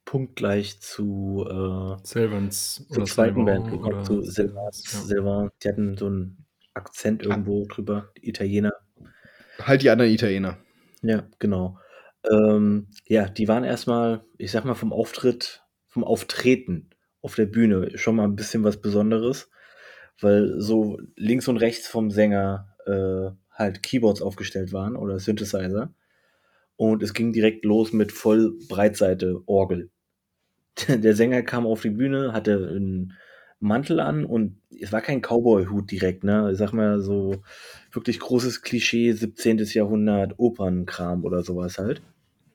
[0.09, 4.83] punktgleich zu, äh, Selvans zur oder zweiten Band gekommen, oder zu Silvans.
[4.91, 4.99] ja.
[5.01, 5.49] Silvan.
[5.63, 7.29] Die hatten so einen Akzent Ah.
[7.29, 8.73] irgendwo drüber, die Italiener.
[9.59, 10.57] Halt die anderen Italiener.
[11.03, 11.77] Ja, genau.
[12.27, 16.89] Ähm, ja, die waren erstmal, ich sag mal, vom Auftritt, vom Auftreten
[17.21, 19.51] auf der Bühne schon mal ein bisschen was Besonderes,
[20.21, 25.93] weil so links und rechts vom Sänger äh, halt Keyboards aufgestellt waren oder Synthesizer.
[26.77, 29.91] Und es ging direkt los mit voll Breitseite Orgel.
[30.87, 33.13] Der Sänger kam auf die Bühne, hatte einen
[33.59, 36.49] Mantel an und es war kein Cowboy-Hut direkt, ne?
[36.51, 37.41] Ich sag mal so
[37.91, 39.57] wirklich großes Klischee 17.
[39.73, 42.01] Jahrhundert Opernkram oder sowas halt.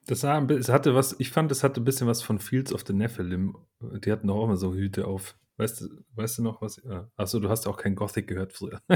[0.06, 2.84] Das bi- es hatte was, ich fand, es hatte ein bisschen was von Fields of
[2.86, 3.56] the Nephilim.
[4.04, 5.36] Die hatten doch auch immer so Hüte auf.
[5.56, 6.82] Weißt du, weißt du noch was?
[7.16, 8.80] Achso, du hast auch kein Gothic gehört früher.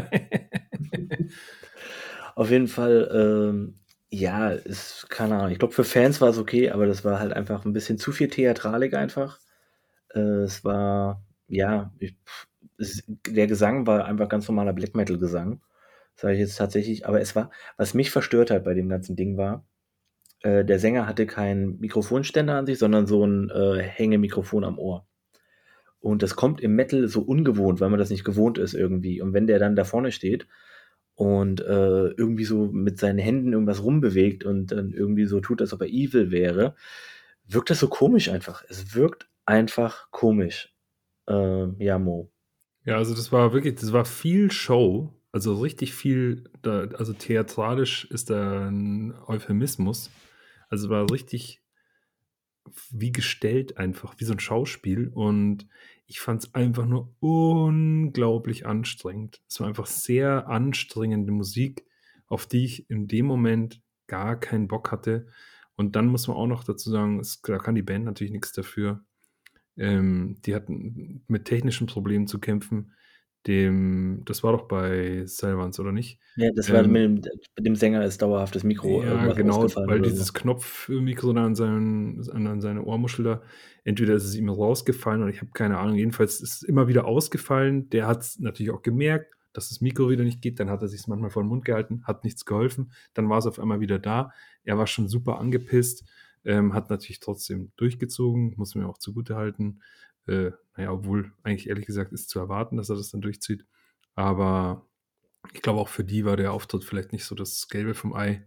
[2.35, 3.81] Auf jeden Fall, ähm,
[4.11, 5.53] ja, ist, keine Ahnung.
[5.53, 8.13] Ich glaube, für Fans war es okay, aber das war halt einfach ein bisschen zu
[8.13, 9.39] viel Theatralik einfach.
[10.15, 12.17] Äh, es war, ja, ich,
[12.79, 15.61] es, der Gesang war einfach ganz normaler Black Metal-Gesang.
[16.17, 17.07] Sage ich jetzt tatsächlich.
[17.07, 19.67] Aber es war, was mich verstört hat bei dem ganzen Ding war,
[20.43, 25.07] äh, der Sänger hatte keinen Mikrofonständer an sich, sondern so ein äh, Hängemikrofon am Ohr.
[26.01, 29.21] Und das kommt im Metal so ungewohnt, weil man das nicht gewohnt ist irgendwie.
[29.21, 30.47] Und wenn der dann da vorne steht
[31.19, 35.73] und äh, irgendwie so mit seinen Händen irgendwas rumbewegt und dann irgendwie so tut, als
[35.73, 36.77] ob er evil wäre,
[37.45, 38.63] wirkt das so komisch einfach.
[38.69, 40.73] Es wirkt einfach komisch.
[41.29, 42.31] Äh, ja, Mo.
[42.85, 48.05] Ja, also das war wirklich, das war viel Show, also richtig viel, da, also theatralisch
[48.13, 50.13] ist da ein Euphemismus.
[50.69, 51.63] Also war richtig
[52.91, 55.67] wie gestellt einfach, wie so ein Schauspiel und
[56.07, 59.43] ich fand es einfach nur unglaublich anstrengend.
[59.47, 61.85] Es war einfach sehr anstrengende Musik,
[62.27, 65.27] auf die ich in dem Moment gar keinen Bock hatte.
[65.77, 68.53] Und dann muss man auch noch dazu sagen, es, da kann die Band natürlich nichts
[68.53, 69.05] dafür.
[69.77, 72.93] Ähm, die hatten mit technischen Problemen zu kämpfen.
[73.49, 76.21] Dem, das war doch bei Silvans, oder nicht?
[76.37, 79.63] Ja, das war Ähm, mit, dem, mit dem Sänger ist dauerhaft das Mikro ja, genau,
[79.63, 80.33] weil dieses so.
[80.35, 83.43] Knopfmikro da an, seinen, an, seine Ohrmuschel da,
[83.85, 85.97] entweder ist es ihm rausgefallen oder ich habe keine Ahnung.
[85.97, 87.89] Jedenfalls ist es immer wieder ausgefallen.
[87.89, 90.61] Der hat es natürlich auch gemerkt, dass das Mikro wieder nicht geht.
[90.61, 92.93] Dann hat er sich manchmal vor den Mund gehalten, hat nichts geholfen.
[93.15, 94.31] Dann war es auf einmal wieder da.
[94.63, 96.05] Er war schon super angepisst,
[96.45, 99.81] ähm, hat natürlich trotzdem durchgezogen, muss man auch zugute halten.
[100.27, 103.67] Äh, naja, obwohl eigentlich ehrlich gesagt ist zu erwarten, dass er das dann durchzieht.
[104.15, 104.87] Aber
[105.53, 108.47] ich glaube, auch für die war der Auftritt vielleicht nicht so das Gelbe vom Ei.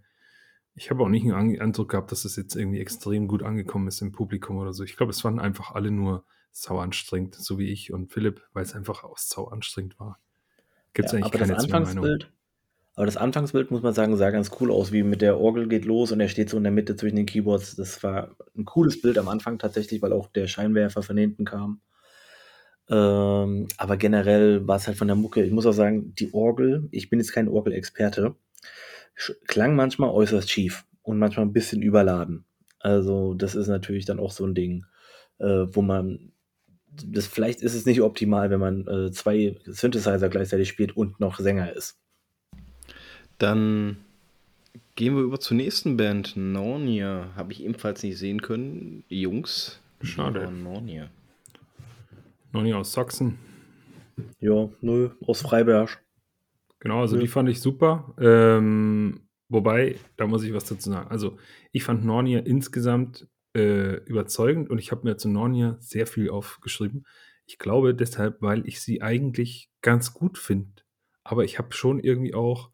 [0.73, 4.01] Ich habe auch nicht den Eindruck gehabt, dass es jetzt irgendwie extrem gut angekommen ist
[4.01, 4.86] im Publikum oder so.
[4.86, 8.63] Ich glaube, es waren einfach alle nur sau anstrengend, so wie ich und Philipp, weil
[8.63, 10.17] es einfach aus sau anstrengend war.
[10.93, 11.57] Gibt es Ja, eigentlich keine.
[11.57, 12.32] Anfangsbild,
[12.95, 15.84] aber das Anfangsbild, muss man sagen, sah ganz cool aus, wie mit der Orgel geht
[15.84, 17.75] los und er steht so in der Mitte zwischen den Keyboards.
[17.75, 21.82] Das war ein cooles Bild am Anfang tatsächlich, weil auch der Scheinwerfer von hinten kam.
[22.89, 25.43] Ähm, aber generell war es halt von der Mucke.
[25.43, 28.36] Ich muss auch sagen, die Orgel, ich bin jetzt kein Orgelexperte,
[29.47, 32.45] klang manchmal äußerst schief und manchmal ein bisschen überladen.
[32.79, 34.86] Also, das ist natürlich dann auch so ein Ding,
[35.39, 36.32] äh, wo man
[37.05, 41.39] das vielleicht ist es nicht optimal, wenn man äh, zwei Synthesizer gleichzeitig spielt und noch
[41.39, 41.97] Sänger ist.
[43.38, 43.97] Dann
[44.95, 47.32] gehen wir über zur nächsten Band, Narnia.
[47.36, 49.03] Habe ich ebenfalls nicht sehen können.
[49.07, 49.79] Jungs.
[50.01, 50.41] Schade.
[50.45, 51.09] von Narnia.
[52.52, 53.38] Noch nicht aus Sachsen.
[54.39, 56.04] Ja, nö, aus Freiberg.
[56.80, 57.22] Genau, also Ja.
[57.22, 58.14] die fand ich super.
[58.20, 61.10] Ähm, wobei, da muss ich was dazu sagen.
[61.10, 61.38] Also,
[61.72, 67.06] ich fand Narnia insgesamt äh, überzeugend und ich habe mir zu Narnia sehr viel aufgeschrieben.
[67.45, 70.70] Ich glaube deshalb, weil ich sie eigentlich ganz gut finde.
[71.24, 72.72] Aber ich habe schon irgendwie auch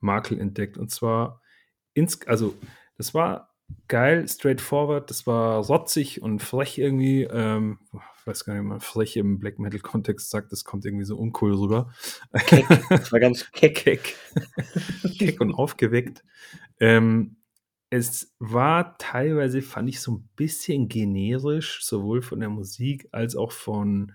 [0.00, 0.78] Makel entdeckt.
[0.78, 1.40] Und zwar,
[1.94, 2.54] ins, also,
[2.96, 3.54] das war
[3.88, 7.22] geil, straightforward, das war rotzig und frech irgendwie.
[7.24, 7.78] Ähm,
[8.28, 11.92] weiß gar nicht, man Fläche im Black Metal-Kontext sagt, das kommt irgendwie so uncool rüber.
[12.46, 12.66] Keck.
[12.90, 13.74] Das war ganz keck.
[13.76, 14.16] keck.
[15.18, 16.22] keck und aufgeweckt.
[16.78, 17.36] Ähm,
[17.90, 23.50] es war teilweise, fand ich, so ein bisschen generisch, sowohl von der Musik als auch
[23.50, 24.12] von,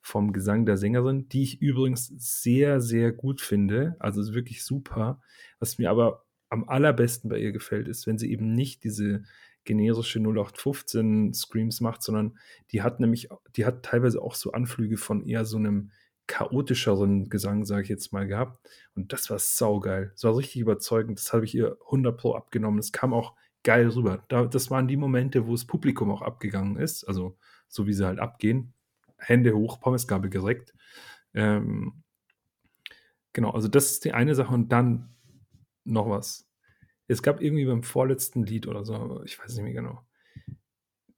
[0.00, 3.96] vom Gesang der Sängerin, die ich übrigens sehr, sehr gut finde.
[3.98, 5.20] Also ist wirklich super.
[5.58, 9.24] Was mir aber am allerbesten bei ihr gefällt, ist, wenn sie eben nicht diese
[9.66, 12.38] generische 0815 Screams macht, sondern
[12.72, 15.90] die hat nämlich, die hat teilweise auch so Anflüge von eher so einem
[16.26, 18.68] chaotischeren Gesang, sage ich jetzt mal, gehabt.
[18.94, 20.10] Und das war saugeil.
[20.14, 21.18] Das war richtig überzeugend.
[21.18, 22.78] Das habe ich ihr 100 Pro abgenommen.
[22.78, 24.24] Das kam auch geil rüber.
[24.28, 27.04] Da, das waren die Momente, wo das Publikum auch abgegangen ist.
[27.04, 27.36] Also
[27.68, 28.72] so wie sie halt abgehen.
[29.18, 30.74] Hände hoch, Pommesgabel gereckt.
[31.34, 32.02] Ähm,
[33.32, 34.54] genau, also das ist die eine Sache.
[34.54, 35.10] Und dann
[35.84, 36.45] noch was.
[37.08, 40.02] Es gab irgendwie beim vorletzten Lied oder so, ich weiß nicht mehr genau.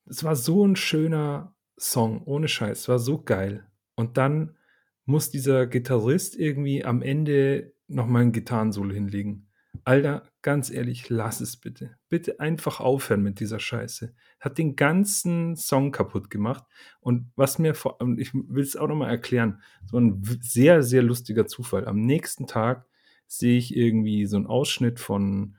[0.06, 2.80] Es war so ein schöner Song, ohne Scheiß.
[2.80, 3.66] Es war so geil.
[3.94, 4.56] Und dann
[5.04, 9.48] muss dieser Gitarrist irgendwie am Ende nochmal ein Gitarrensolo hinlegen.
[9.84, 11.96] Alter, ganz ehrlich, lass es bitte.
[12.08, 14.14] Bitte einfach aufhören mit dieser Scheiße.
[14.40, 16.64] Hat den ganzen Song kaputt gemacht.
[17.00, 21.02] Und was mir vor allem, ich will es auch nochmal erklären, so ein sehr, sehr
[21.02, 21.86] lustiger Zufall.
[21.86, 22.86] Am nächsten Tag
[23.26, 25.56] sehe ich irgendwie so einen Ausschnitt von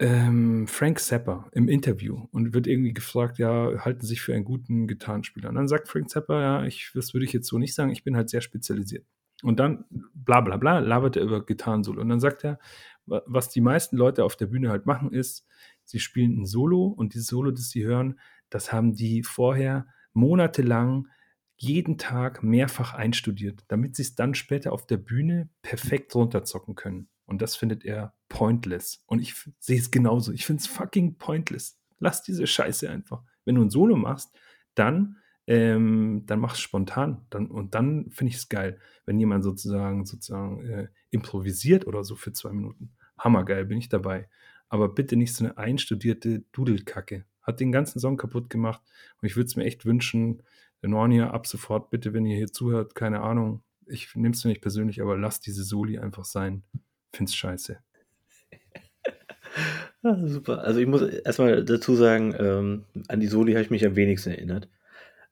[0.00, 4.44] ähm, Frank Zappa im Interview und wird irgendwie gefragt, ja, halten Sie sich für einen
[4.44, 5.48] guten Gitarrenspieler?
[5.48, 8.04] Und dann sagt Frank Zappa, ja, ich, das würde ich jetzt so nicht sagen, ich
[8.04, 9.06] bin halt sehr spezialisiert.
[9.42, 9.84] Und dann,
[10.14, 12.00] bla bla bla, labert er über Gitarrensolo.
[12.00, 12.58] Und dann sagt er,
[13.06, 15.46] was die meisten Leute auf der Bühne halt machen, ist,
[15.84, 18.18] sie spielen ein Solo und dieses Solo, das sie hören,
[18.50, 21.08] das haben die vorher monatelang
[21.56, 27.08] jeden Tag mehrfach einstudiert, damit sie es dann später auf der Bühne perfekt runterzocken können.
[27.28, 29.02] Und das findet er pointless.
[29.06, 30.32] Und ich sehe es genauso.
[30.32, 31.78] Ich finde es fucking pointless.
[31.98, 33.22] Lass diese Scheiße einfach.
[33.44, 34.34] Wenn du ein Solo machst,
[34.74, 37.26] dann, ähm, dann mach es spontan.
[37.28, 42.16] Dann, und dann finde ich es geil, wenn jemand sozusagen, sozusagen äh, improvisiert oder so
[42.16, 42.92] für zwei Minuten.
[43.18, 44.30] Hammergeil, bin ich dabei.
[44.70, 47.26] Aber bitte nicht so eine einstudierte Dudelkacke.
[47.42, 48.80] Hat den ganzen Song kaputt gemacht.
[49.20, 50.42] Und ich würde es mir echt wünschen,
[50.80, 55.02] Nornia, ab sofort bitte, wenn ihr hier zuhört, keine Ahnung, ich nehme es nicht persönlich,
[55.02, 56.62] aber lasst diese Soli einfach sein.
[57.12, 57.78] Find's scheiße.
[60.02, 60.62] Ah, super.
[60.62, 64.30] Also ich muss erstmal dazu sagen, ähm, an die Soli habe ich mich am wenigsten
[64.30, 64.68] erinnert.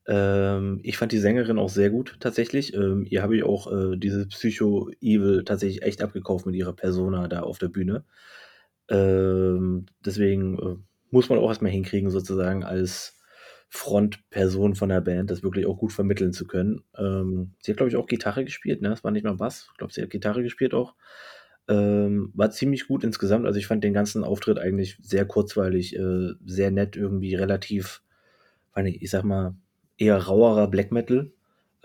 [0.07, 2.75] Ähm, ich fand die Sängerin auch sehr gut tatsächlich.
[2.75, 7.41] Ähm, ihr habe ich auch äh, dieses Psycho-Evil tatsächlich echt abgekauft mit ihrer Persona da
[7.43, 8.05] auf der Bühne.
[8.89, 10.77] Ähm, deswegen äh,
[11.11, 13.19] muss man auch erstmal hinkriegen, sozusagen als
[13.69, 16.83] Frontperson von der Band, das wirklich auch gut vermitteln zu können.
[16.97, 18.91] Ähm, sie hat, glaube ich, auch Gitarre gespielt, ne?
[18.91, 19.69] Das war nicht mal Bass.
[19.73, 20.95] Ich glaube, sie hat Gitarre gespielt auch.
[21.69, 23.47] Ähm, war ziemlich gut insgesamt.
[23.47, 28.03] Also ich fand den ganzen Auftritt eigentlich sehr kurzweilig, äh, sehr nett, irgendwie relativ,
[28.77, 29.57] ich sag mal,
[29.99, 31.33] eher rauerer Black Metal.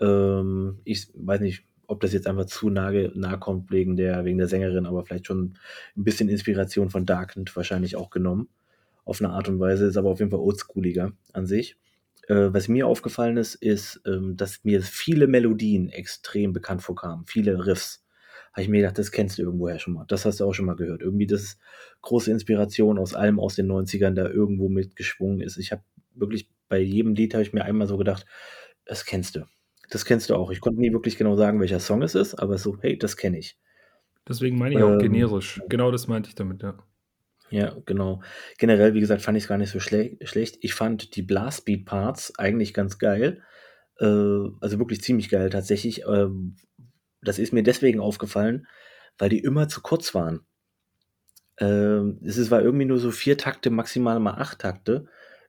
[0.00, 4.38] Ähm, ich weiß nicht, ob das jetzt einfach zu nahe, nahe kommt wegen der, wegen
[4.38, 5.58] der Sängerin, aber vielleicht schon
[5.96, 8.48] ein bisschen Inspiration von Darkend wahrscheinlich auch genommen.
[9.04, 11.76] Auf eine Art und Weise, ist aber auf jeden Fall oldschooliger an sich.
[12.28, 17.66] Äh, was mir aufgefallen ist, ist, ähm, dass mir viele Melodien extrem bekannt vorkamen, viele
[17.66, 18.01] Riffs
[18.52, 20.04] habe ich mir gedacht, das kennst du irgendwoher schon mal.
[20.08, 21.00] Das hast du auch schon mal gehört.
[21.00, 21.58] Irgendwie das
[22.02, 25.56] große Inspiration aus allem aus den 90ern da irgendwo mitgeschwungen ist.
[25.56, 25.82] Ich habe
[26.14, 28.26] wirklich bei jedem Lied habe ich mir einmal so gedacht,
[28.84, 29.46] das kennst du.
[29.90, 30.50] Das kennst du auch.
[30.50, 33.38] Ich konnte nie wirklich genau sagen, welcher Song es ist, aber so, hey, das kenne
[33.38, 33.58] ich.
[34.28, 35.60] Deswegen meine ich auch ähm, generisch.
[35.68, 36.78] Genau das meinte ich damit, ja.
[37.50, 38.22] Ja, genau.
[38.56, 40.58] Generell, wie gesagt, fand ich es gar nicht so schle schlecht.
[40.62, 43.42] Ich fand die Blastbeat-Parts eigentlich ganz geil.
[43.98, 46.04] Äh, also wirklich ziemlich geil tatsächlich.
[46.08, 46.56] Ähm,
[47.22, 48.66] das ist mir deswegen aufgefallen,
[49.18, 50.40] weil die immer zu kurz waren.
[51.58, 55.06] Ähm, es war irgendwie nur so vier Takte, maximal mal acht Takte.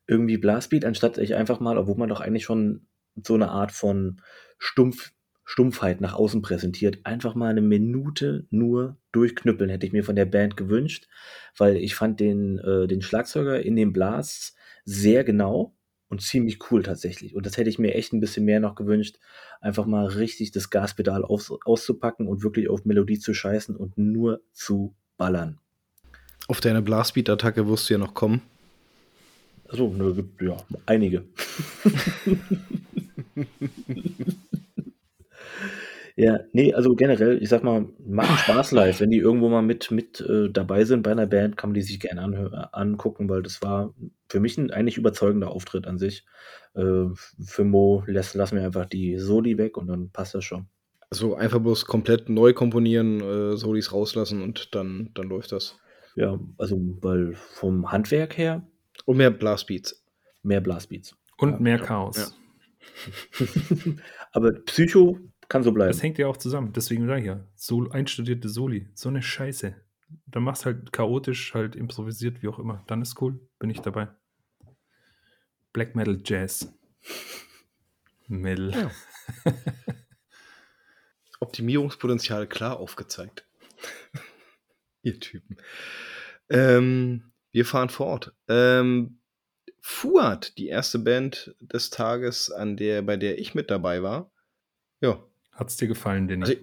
[0.07, 2.87] Irgendwie Blastbeat, anstatt ich einfach mal, obwohl man doch eigentlich schon
[3.23, 4.21] so eine Art von
[4.57, 5.11] Stumpf,
[5.45, 10.25] Stumpfheit nach außen präsentiert, einfach mal eine Minute nur durchknüppeln, hätte ich mir von der
[10.25, 11.07] Band gewünscht,
[11.57, 14.55] weil ich fand den, äh, den Schlagzeuger in den Blasts
[14.85, 15.75] sehr genau
[16.13, 17.35] und ziemlich cool tatsächlich.
[17.35, 19.17] Und das hätte ich mir echt ein bisschen mehr noch gewünscht,
[19.61, 24.41] einfach mal richtig das Gaspedal aus, auszupacken und wirklich auf Melodie zu scheißen und nur
[24.53, 25.57] zu ballern.
[26.47, 28.43] Auf deine Blastbeat-Attacke wirst du ja noch kommen.
[29.67, 31.23] Also, ne, ja, einige.
[36.15, 38.99] Ja, nee, also generell, ich sag mal, machen Spaß live.
[38.99, 41.81] Wenn die irgendwo mal mit, mit äh, dabei sind bei einer Band, kann man die
[41.81, 43.95] sich gerne anhö- angucken, weil das war
[44.29, 46.25] für mich ein eigentlich überzeugender Auftritt an sich.
[46.75, 47.05] Äh,
[47.43, 50.67] für Mo lässt, lassen wir einfach die Soli weg und dann passt das schon.
[51.09, 55.77] Also einfach bloß komplett neu komponieren, äh, Solis rauslassen und dann, dann läuft das.
[56.15, 58.67] Ja, also weil vom Handwerk her
[59.05, 60.03] Und mehr Blastbeats.
[60.43, 61.15] mehr Blastbeats.
[61.37, 61.79] Und Ja, mehr.
[61.79, 62.35] Chaos.
[63.39, 63.45] Ja.
[64.31, 65.17] Aber Psycho
[65.53, 65.91] kann so bleiben.
[65.91, 66.73] Das hängt ja auch zusammen.
[66.73, 68.89] Deswegen sage ich ja, so einstudierte Soli.
[68.95, 69.75] So eine Scheiße.
[70.25, 72.83] Dann machst halt chaotisch, halt improvisiert, wie auch immer.
[72.87, 73.39] Dann ist cool.
[73.59, 74.07] Bin ich dabei.
[75.71, 76.73] Black Metal Jazz.
[78.27, 78.71] Metal.
[78.71, 78.91] Ja.
[81.39, 83.47] Optimierungspotenzial klar aufgezeigt.
[85.03, 85.57] Ihr Typen.
[86.49, 88.33] Ähm, wir fahren fort.
[88.47, 89.19] Ähm,
[89.81, 94.31] Fuad, die erste Band des Tages, an der, bei der ich mit dabei war.
[94.99, 95.23] Ja.
[95.53, 96.43] Hat's dir gefallen, Denny?
[96.43, 96.55] Also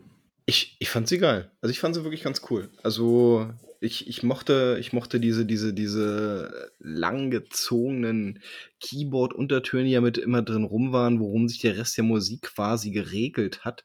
[0.47, 1.51] ich, ich fand sie geil.
[1.61, 2.71] Also ich fand sie wirklich ganz cool.
[2.83, 3.49] Also
[3.83, 8.41] ich, ich mochte, ich mochte diese, diese, diese langgezogenen
[8.81, 12.91] Keyboard-Untertöne, die ja mit immer drin rum waren, worum sich der Rest der Musik quasi
[12.91, 13.85] geregelt hat.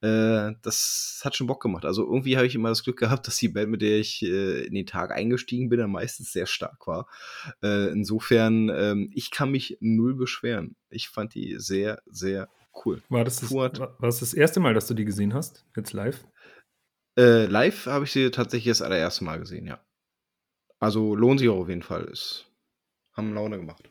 [0.00, 1.84] Äh, das hat schon Bock gemacht.
[1.84, 4.64] Also irgendwie habe ich immer das Glück gehabt, dass die Band, mit der ich äh,
[4.64, 7.06] in den Tag eingestiegen bin, dann meistens sehr stark war.
[7.62, 10.76] Äh, insofern, ähm, ich kann mich null beschweren.
[10.88, 12.48] Ich fand die sehr, sehr
[12.84, 13.02] cool.
[13.08, 15.64] War das das, war das das erste Mal, dass du die gesehen hast?
[15.76, 16.24] Jetzt live?
[17.18, 19.80] Äh, live habe ich sie tatsächlich das allererste Mal gesehen, ja.
[20.78, 22.04] Also lohnt sich auch auf jeden Fall.
[22.04, 22.50] Ist,
[23.14, 23.90] haben Laune gemacht.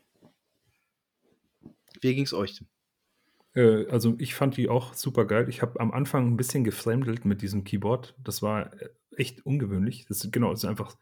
[2.02, 2.68] Wie ging es euch denn?
[3.56, 5.50] Äh, also ich fand die auch super geil.
[5.50, 8.16] Ich habe am Anfang ein bisschen gefremdelt mit diesem Keyboard.
[8.24, 10.06] Das war äh, echt ungewöhnlich.
[10.08, 10.96] Das ist genau, das ist einfach,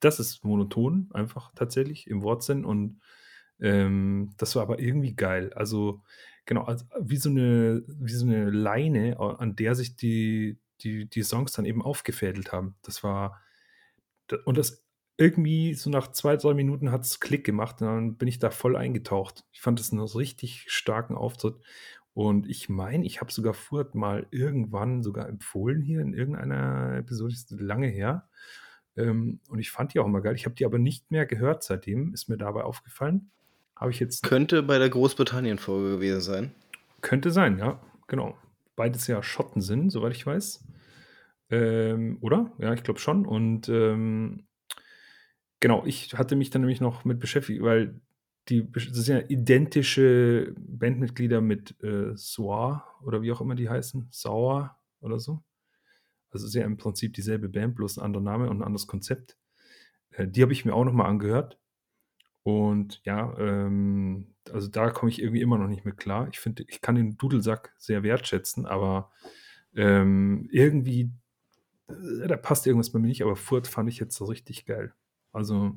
[0.00, 3.00] das ist monoton, einfach tatsächlich im Wortsinn und
[3.60, 5.52] ähm, das war aber irgendwie geil.
[5.54, 6.02] Also
[6.46, 11.22] genau, also wie so eine, wie so eine Leine, an der sich die, die, die
[11.22, 12.76] Songs dann eben aufgefädelt haben.
[12.82, 13.40] Das war,
[14.44, 14.84] und das
[15.16, 18.50] irgendwie so nach zwei, drei Minuten hat es Klick gemacht und dann bin ich da
[18.50, 19.44] voll eingetaucht.
[19.52, 21.56] Ich fand das einen richtig starken Auftritt.
[22.14, 27.34] Und ich meine, ich habe sogar Furt mal irgendwann sogar empfohlen hier in irgendeiner Episode,
[27.34, 28.28] ist lange her.
[28.96, 30.34] Ähm, und ich fand die auch immer geil.
[30.34, 33.30] Ich habe die aber nicht mehr gehört seitdem, ist mir dabei aufgefallen.
[33.80, 34.22] Habe ich jetzt.
[34.22, 36.54] Könnte bei der Großbritannien-Folge gewesen sein.
[37.00, 38.36] Könnte sein, ja, genau.
[38.76, 40.62] Beides ja Schotten sind, soweit ich weiß.
[41.48, 42.52] Ähm, oder?
[42.58, 43.24] Ja, ich glaube schon.
[43.24, 44.46] Und ähm,
[45.60, 47.98] genau, ich hatte mich dann nämlich noch mit beschäftigt, weil
[48.50, 54.08] die das sind ja identische Bandmitglieder mit äh, Soir oder wie auch immer die heißen,
[54.10, 55.42] Sauer oder so.
[56.30, 59.38] Also sehr im Prinzip dieselbe Band, bloß ein anderer Name und ein anderes Konzept.
[60.10, 61.59] Äh, die habe ich mir auch nochmal angehört.
[62.42, 66.28] Und ja, ähm, also da komme ich irgendwie immer noch nicht mit klar.
[66.32, 69.10] Ich finde, ich kann den Dudelsack sehr wertschätzen, aber
[69.74, 71.10] ähm, irgendwie
[71.90, 74.92] äh, da passt irgendwas bei mir nicht, aber Furt fand ich jetzt so richtig geil.
[75.32, 75.72] Also,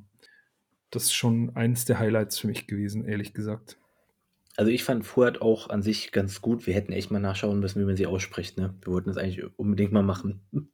[0.90, 3.78] das ist schon eines der Highlights für mich gewesen, ehrlich gesagt.
[4.56, 6.68] Also ich fand Furt auch an sich ganz gut.
[6.68, 8.58] Wir hätten echt mal nachschauen müssen, wie man sie ausspricht.
[8.58, 8.76] Ne?
[8.82, 10.42] Wir wollten das eigentlich unbedingt mal machen.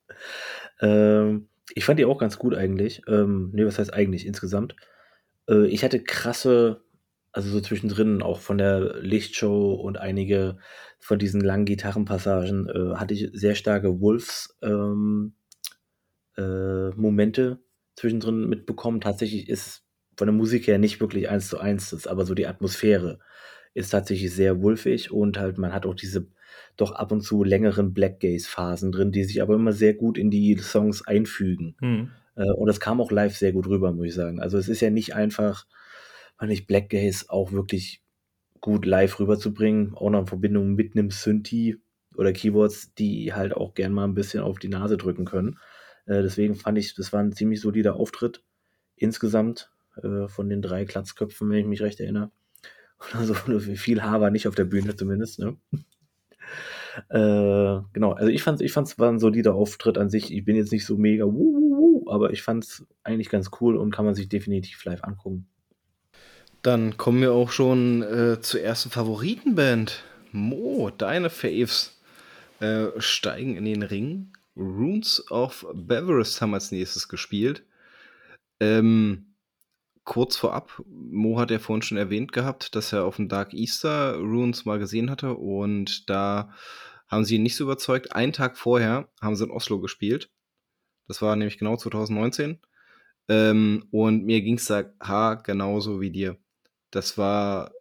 [0.82, 3.04] ähm, ich fand die auch ganz gut eigentlich.
[3.08, 4.76] Ähm, ne, was heißt eigentlich insgesamt?
[5.50, 6.84] Äh, ich hatte krasse,
[7.32, 10.58] also so zwischendrin auch von der Lichtshow und einige
[11.00, 15.34] von diesen langen Gitarrenpassagen äh, hatte ich sehr starke Wolves ähm,
[16.38, 17.60] äh, Momente
[17.96, 19.02] zwischendrin mitbekommen.
[19.02, 19.84] Tatsächlich ist
[20.18, 23.20] von der Musik her nicht wirklich eins zu eins, das, aber so die Atmosphäre
[23.74, 26.28] ist tatsächlich sehr wulfig und halt man hat auch diese
[26.76, 30.18] doch ab und zu längeren Black Gaze Phasen drin, die sich aber immer sehr gut
[30.18, 31.76] in die Songs einfügen.
[31.80, 32.10] Hm.
[32.40, 34.40] Äh, und das kam auch live sehr gut rüber, muss ich sagen.
[34.40, 35.68] Also es ist ja nicht einfach,
[36.40, 38.02] man nicht Black Gaze auch wirklich
[38.62, 41.78] gut live rüberzubringen, auch noch in Verbindung mit einem Synthi
[42.16, 45.60] oder Keyboards, die halt auch gern mal ein bisschen auf die Nase drücken können.
[46.06, 48.44] Äh, deswegen fand ich, das war ein ziemlich solider Auftritt
[48.96, 49.70] insgesamt
[50.02, 52.32] äh, von den drei Klatzköpfen, wenn ich mich recht erinnere.
[53.14, 55.40] Also viel Haar war nicht auf der Bühne zumindest.
[55.40, 55.56] Ne?
[57.10, 60.34] äh, genau, also ich fand es ich fand's war ein solider Auftritt an sich.
[60.34, 61.79] Ich bin jetzt nicht so mega, wuh,
[62.10, 65.48] aber ich fand es eigentlich ganz cool und kann man sich definitiv live angucken.
[66.62, 70.04] Dann kommen wir auch schon äh, zur ersten Favoritenband.
[70.32, 72.00] Mo, deine Faves
[72.60, 74.34] äh, steigen in den Ring.
[74.58, 77.64] Runes of Beverest haben als nächstes gespielt.
[78.60, 79.36] Ähm,
[80.04, 84.16] kurz vorab, Mo hat ja vorhin schon erwähnt gehabt, dass er auf dem Dark Easter
[84.16, 86.52] Runes mal gesehen hatte und da
[87.08, 88.14] haben sie ihn nicht so überzeugt.
[88.14, 90.30] Einen Tag vorher haben sie in Oslo gespielt.
[91.10, 92.60] Das war nämlich genau 2019.
[93.30, 96.38] Ähm, und mir ging es da ha, genauso wie dir
[96.92, 97.72] das war,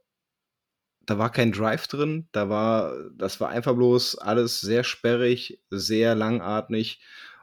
[1.06, 6.14] da war kein Drive drin, da war, das war einfach bloß alles sehr sperrig, sehr
[6.14, 7.00] langatmig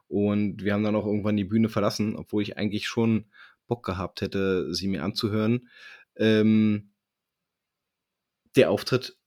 [0.08, 3.26] und wir haben dann auch irgendwann die Bühne verlassen, obwohl ich eigentlich schon
[3.68, 5.70] Bock gehabt hätte, sie mir anzuhören.
[6.18, 6.92] Ähm,
[8.56, 9.18] der Auftritt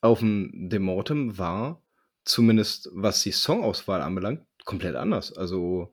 [0.00, 1.82] auf dem Demortem war,
[2.24, 5.36] zumindest was die Songauswahl anbelangt, komplett anders.
[5.36, 5.92] Also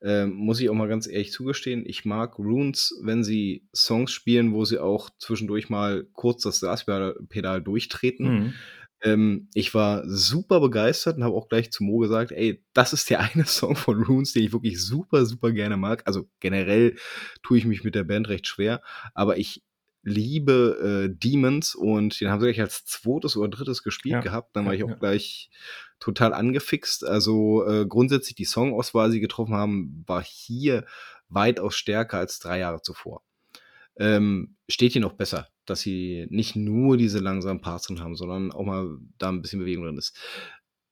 [0.00, 4.52] ähm, muss ich auch mal ganz ehrlich zugestehen, ich mag Runes, wenn sie Songs spielen,
[4.52, 8.26] wo sie auch zwischendurch mal kurz das Gaspedal durchtreten.
[8.26, 8.54] Mhm.
[9.00, 13.10] Ähm, ich war super begeistert und habe auch gleich zu Mo gesagt, ey, das ist
[13.10, 16.02] der eine Song von Runes, den ich wirklich super, super gerne mag.
[16.06, 16.96] Also generell
[17.42, 18.82] tue ich mich mit der Band recht schwer,
[19.14, 19.62] aber ich
[20.02, 24.20] liebe äh, Demons und den haben sie gleich als zweites oder drittes gespielt ja.
[24.20, 24.54] gehabt.
[24.54, 24.94] Dann war ich auch ja.
[24.94, 25.50] gleich
[26.00, 27.04] total angefixt.
[27.04, 30.84] Also äh, grundsätzlich die Songauswahl, die sie getroffen haben, war hier
[31.28, 33.22] weitaus stärker als drei Jahre zuvor.
[33.96, 38.52] Ähm, steht hier noch besser, dass sie nicht nur diese langsamen Parts drin haben, sondern
[38.52, 40.16] auch mal da ein bisschen Bewegung drin ist.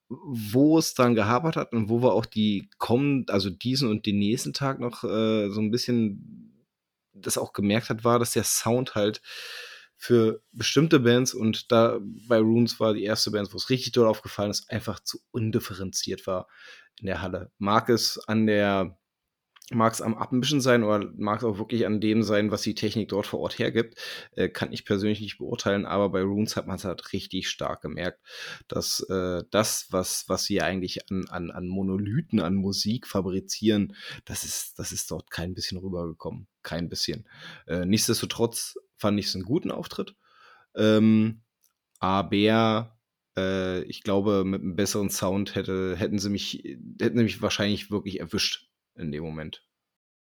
[0.09, 4.19] Wo es dann gehabert hat und wo wir auch die kommen, also diesen und den
[4.19, 6.53] nächsten Tag noch äh, so ein bisschen
[7.13, 9.23] das auch gemerkt hat, war, dass der Sound halt
[9.97, 14.07] für bestimmte Bands und da bei Runes war die erste Band, wo es richtig doll
[14.07, 16.49] aufgefallen ist, einfach zu undifferenziert war
[17.01, 17.51] in der Halle.
[17.59, 18.99] Mag es an der
[19.73, 22.75] mag es am Abmischen sein oder mag es auch wirklich an dem sein, was die
[22.75, 23.99] Technik dort vor Ort hergibt,
[24.37, 27.83] äh, kann ich persönlich nicht beurteilen, aber bei Runes hat man es halt richtig stark
[27.83, 28.21] gemerkt,
[28.69, 34.45] dass äh, das, was, was sie eigentlich an, an, an Monolithen, an Musik fabrizieren, das
[34.45, 36.47] ist, das ist dort kein bisschen rübergekommen.
[36.63, 37.29] Kein bisschen.
[37.67, 40.17] Äh, nichtsdestotrotz fand ich es einen guten Auftritt.
[40.75, 41.43] Ähm,
[42.01, 42.97] aber
[43.37, 46.63] äh, ich glaube, mit einem besseren Sound hätte, hätten sie mich,
[47.01, 49.67] hätten sie mich wahrscheinlich wirklich erwischt in dem Moment.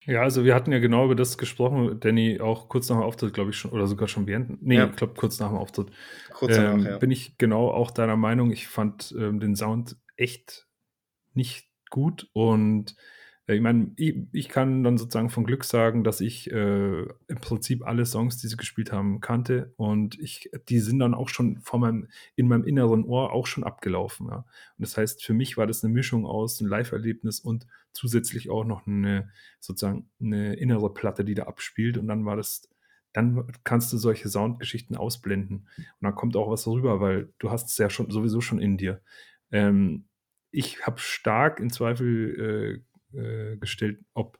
[0.06, 3.34] Ja, also wir hatten ja genau über das gesprochen, Danny, auch kurz nach dem Auftritt,
[3.34, 4.88] glaube ich schon, oder sogar schon während, nee, ja.
[4.88, 5.92] ich glaube kurz nach dem Auftritt.
[6.34, 6.98] Kurz danach, ähm, ja.
[6.98, 8.52] Bin ich genau auch deiner Meinung.
[8.52, 10.68] Ich fand ähm, den Sound echt
[11.34, 12.96] nicht gut und
[13.48, 17.86] ich meine, ich, ich, kann dann sozusagen von Glück sagen, dass ich äh, im Prinzip
[17.86, 21.80] alle Songs, die sie gespielt haben, kannte und ich, die sind dann auch schon vor
[21.80, 24.28] meinem, in meinem inneren Ohr auch schon abgelaufen.
[24.30, 24.38] Ja.
[24.38, 24.46] Und
[24.78, 28.86] das heißt, für mich war das eine Mischung aus einem Live-Erlebnis und zusätzlich auch noch
[28.86, 32.70] eine sozusagen eine innere Platte, die da abspielt und dann war das
[33.14, 35.68] dann kannst du solche Soundgeschichten ausblenden.
[35.78, 38.78] Und dann kommt auch was rüber, weil du hast es ja schon sowieso schon in
[38.78, 39.02] dir.
[39.52, 40.06] Ähm,
[40.52, 44.38] ich habe stark in Zweifel äh, äh, gestellt, ob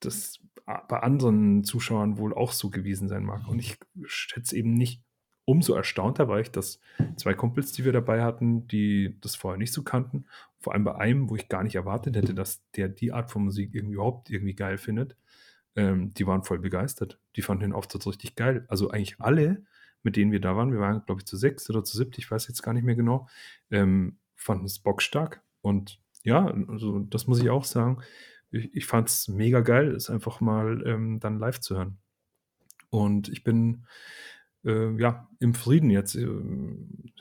[0.00, 3.46] das bei anderen Zuschauern wohl auch so gewesen sein mag.
[3.46, 5.02] Und ich schätze eben nicht,
[5.44, 6.80] umso erstaunter war ich, dass
[7.16, 10.26] zwei Kumpels, die wir dabei hatten, die das vorher nicht so kannten,
[10.58, 13.44] vor allem bei einem, wo ich gar nicht erwartet hätte, dass der die Art von
[13.44, 15.16] Musik irgendwie überhaupt irgendwie geil findet,
[15.76, 17.20] ähm, die waren voll begeistert.
[17.36, 18.66] Die fanden den Auftritt richtig geil.
[18.68, 19.64] Also eigentlich alle,
[20.02, 22.28] mit denen wir da waren, wir waren, glaube ich, zu sechs oder zu siebt, ich
[22.28, 23.28] weiß jetzt gar nicht mehr genau,
[23.70, 25.42] ähm, fanden es bockstark.
[25.60, 27.98] Und ja, also das muss ich auch sagen.
[28.50, 31.98] Ich, ich fand es mega geil, es einfach mal ähm, dann live zu hören.
[32.90, 33.86] Und ich bin
[34.64, 36.16] äh, ja im Frieden jetzt.
[36.16, 36.26] Äh,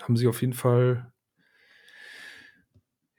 [0.02, 1.12] haben sie auf jeden Fall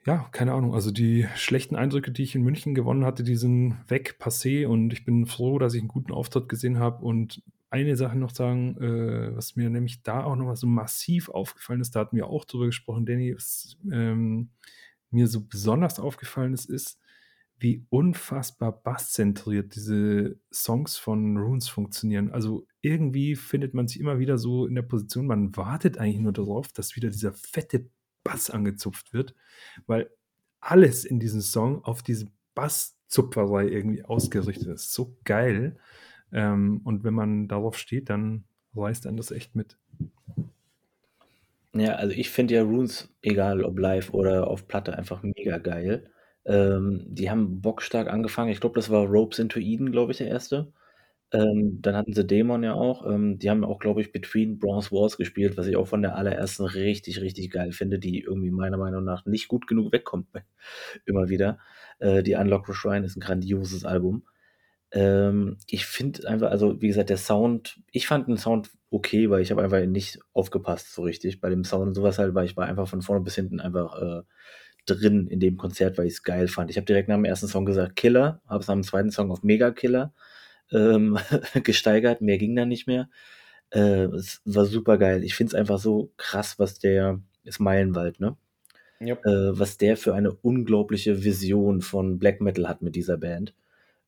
[0.07, 0.75] ja, keine Ahnung.
[0.75, 4.67] Also die schlechten Eindrücke, die ich in München gewonnen hatte, die sind weg, passé.
[4.67, 7.05] Und ich bin froh, dass ich einen guten Auftritt gesehen habe.
[7.05, 11.29] Und eine Sache noch sagen, äh, was mir nämlich da auch noch mal so massiv
[11.29, 14.51] aufgefallen ist, da hatten wir auch drüber gesprochen, Danny, ist, ähm,
[15.11, 17.01] mir so besonders aufgefallen ist, ist,
[17.59, 22.31] wie unfassbar basszentriert diese Songs von Runes funktionieren.
[22.31, 26.33] Also irgendwie findet man sich immer wieder so in der Position, man wartet eigentlich nur
[26.33, 27.89] darauf, dass wieder dieser fette
[28.25, 29.35] Bass angezupft wird,
[29.87, 30.11] weil
[30.61, 34.93] alles in diesem Song auf diese Basszupferei irgendwie ausgerichtet ist.
[34.93, 35.79] So geil.
[36.33, 38.45] Ähm, und wenn man darauf steht, dann
[38.75, 39.79] reißt einen das echt mit.
[41.79, 46.11] Ja, also ich finde ja Runes, egal ob live oder auf Platte, einfach mega geil.
[46.45, 48.51] Ähm, die haben bockstark angefangen.
[48.51, 50.73] Ich glaube, das war Ropes into Eden, glaube ich, der erste.
[51.33, 53.07] Ähm, dann hatten sie Dämon ja auch.
[53.07, 56.17] Ähm, die haben auch, glaube ich, Between Bronze Wars gespielt, was ich auch von der
[56.17, 60.29] allerersten richtig, richtig geil finde, die irgendwie meiner Meinung nach nicht gut genug wegkommt.
[61.07, 61.59] Immer wieder.
[62.01, 64.25] Äh, die Unlock the Shrine ist ein grandioses Album.
[64.93, 69.43] Ähm, ich finde einfach, also wie gesagt, der Sound, ich fand den Sound okay, weil
[69.43, 72.57] ich habe einfach nicht aufgepasst so richtig bei dem Sound und sowas halt, weil ich
[72.57, 74.23] war einfach von vorne bis hinten einfach äh,
[74.87, 76.71] drin in dem Konzert, weil ich es geil fand.
[76.71, 79.31] Ich habe direkt nach dem ersten Song gesagt Killer, habe es nach dem zweiten Song
[79.31, 80.15] auf Mega Killer
[80.73, 81.19] ähm,
[81.65, 83.09] gesteigert, mehr ging da nicht mehr.
[83.71, 85.25] Äh, es war super geil.
[85.25, 88.37] Ich finde es einfach so krass, was der ist Meilenwald, ne?
[89.01, 89.27] Yep.
[89.27, 93.53] Äh, was der für eine unglaubliche Vision von Black Metal hat mit dieser Band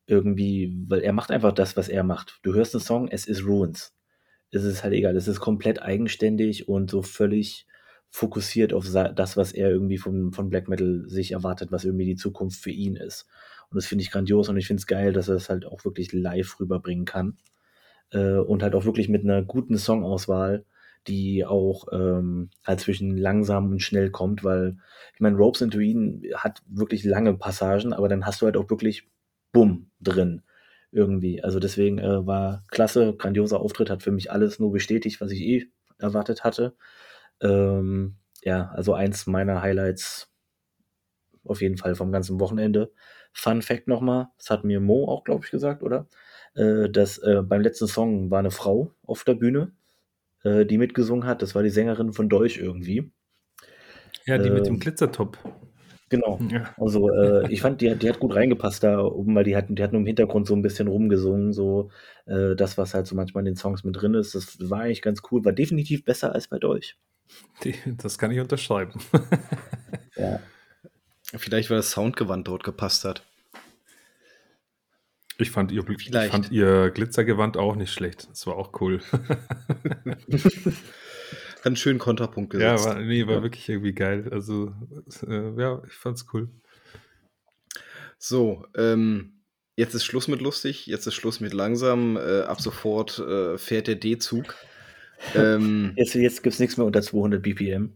[0.09, 2.39] irgendwie, weil er macht einfach das, was er macht.
[2.43, 3.93] Du hörst einen Song, es ist Ruins.
[4.51, 7.67] Es ist halt egal, es ist komplett eigenständig und so völlig
[8.09, 12.15] fokussiert auf das, was er irgendwie von, von Black Metal sich erwartet, was irgendwie die
[12.15, 13.27] Zukunft für ihn ist.
[13.69, 15.85] Und das finde ich grandios und ich finde es geil, dass er es halt auch
[15.85, 17.37] wirklich live rüberbringen kann.
[18.11, 20.65] Äh, und halt auch wirklich mit einer guten Songauswahl,
[21.07, 24.77] die auch ähm, halt zwischen langsam und schnell kommt, weil
[25.13, 28.69] ich meine, Ropes into Eden hat wirklich lange Passagen, aber dann hast du halt auch
[28.69, 29.07] wirklich
[29.51, 30.43] Bumm drin
[30.91, 31.43] irgendwie.
[31.43, 35.41] Also deswegen äh, war klasse, grandioser Auftritt, hat für mich alles nur bestätigt, was ich
[35.41, 35.67] eh
[35.97, 36.75] erwartet hatte.
[37.41, 40.31] Ähm, ja, also eins meiner Highlights
[41.43, 42.91] auf jeden Fall vom ganzen Wochenende.
[43.33, 46.07] Fun Fact nochmal, das hat mir Mo auch, glaube ich, gesagt, oder?
[46.55, 49.71] Äh, dass äh, beim letzten Song war eine Frau auf der Bühne,
[50.43, 51.41] äh, die mitgesungen hat.
[51.41, 53.11] Das war die Sängerin von Dolch irgendwie.
[54.25, 55.37] Ja, die mit dem ähm, Glitzertop.
[56.09, 56.39] Genau.
[56.51, 56.73] Ja.
[56.77, 59.83] Also äh, ich fand, die, die hat gut reingepasst da oben, weil die hatten, die
[59.83, 61.91] hatten im Hintergrund so ein bisschen rumgesungen, so
[62.25, 64.33] äh, das, was halt so manchmal in den Songs mit drin ist.
[64.33, 66.97] Das war eigentlich ganz cool, war definitiv besser als bei Dolch.
[67.85, 68.99] das kann ich unterschreiben.
[70.15, 70.39] ja.
[71.37, 73.23] Vielleicht, weil das Soundgewand dort gepasst hat.
[75.37, 78.27] Ich fand, ihr, ich fand ihr Glitzergewand auch nicht schlecht.
[78.29, 78.99] Das war auch cool.
[81.59, 82.85] Hat einen schönen Kontrapunkt gesetzt.
[82.85, 83.43] Ja, war, nee, war ja.
[83.43, 84.29] wirklich irgendwie geil.
[84.31, 84.73] Also,
[85.27, 86.49] äh, ja, ich fand's cool.
[88.17, 89.41] So, ähm,
[89.75, 92.15] jetzt ist Schluss mit lustig, jetzt ist Schluss mit langsam.
[92.15, 94.55] Äh, ab sofort äh, fährt der D-Zug.
[95.35, 97.93] Ähm, jetzt jetzt gibt es nichts mehr unter 200 BPM.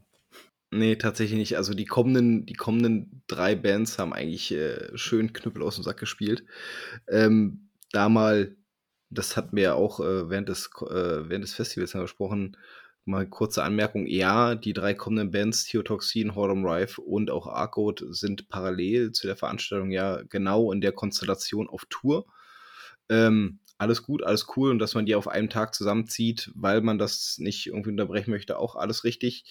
[0.71, 1.55] Nee, tatsächlich nicht.
[1.55, 5.97] Also die kommenden, die kommenden drei Bands haben eigentlich äh, schön Knüppel aus dem Sack
[5.97, 6.43] gespielt.
[7.07, 8.57] Ähm, da mal,
[9.09, 12.57] das hatten wir ja auch äh, während, des, äh, während des Festivals gesprochen,
[13.05, 14.07] mal kurze Anmerkung.
[14.07, 19.35] Ja, die drei kommenden Bands, Theotoxin, Hordom Rife und auch Arcode, sind parallel zu der
[19.35, 22.25] Veranstaltung ja genau in der Konstellation auf Tour.
[23.09, 26.97] Ähm, alles gut, alles cool und dass man die auf einem Tag zusammenzieht, weil man
[26.97, 29.45] das nicht irgendwie unterbrechen möchte, auch alles richtig.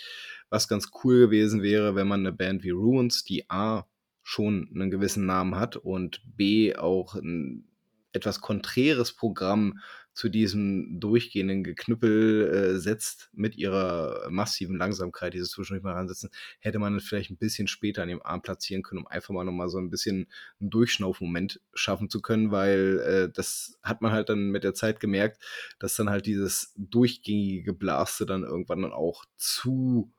[0.48, 3.86] Was ganz cool gewesen wäre, wenn man eine Band wie Ruins, die A
[4.22, 7.68] schon einen gewissen Namen hat und B auch ein
[8.12, 9.80] etwas konträres Programm
[10.12, 16.30] zu diesem durchgehenden Geknüppel äh, setzt mit ihrer massiven Langsamkeit, dieses zwischendurch mal ransetzen,
[16.60, 19.68] hätte man vielleicht ein bisschen später an dem Arm platzieren können, um einfach mal nochmal
[19.68, 20.28] so ein bisschen
[20.60, 25.00] einen Durchschnaufmoment schaffen zu können, weil äh, das hat man halt dann mit der Zeit
[25.00, 25.42] gemerkt,
[25.78, 30.12] dass dann halt dieses durchgängige Geblaste dann irgendwann dann auch zu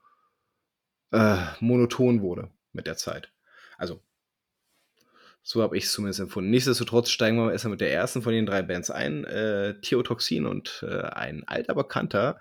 [1.12, 3.32] äh, monoton wurde mit der Zeit.
[3.78, 4.02] Also
[5.44, 6.50] so habe ich es zumindest empfunden.
[6.50, 9.26] Nichtsdestotrotz steigen wir erstmal mit der ersten von den drei Bands ein.
[9.26, 12.40] Äh, Theotoxin und äh, ein alter Bekannter,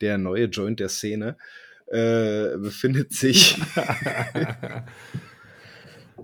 [0.00, 1.36] der neue Joint der Szene,
[1.86, 3.60] äh, befindet sich.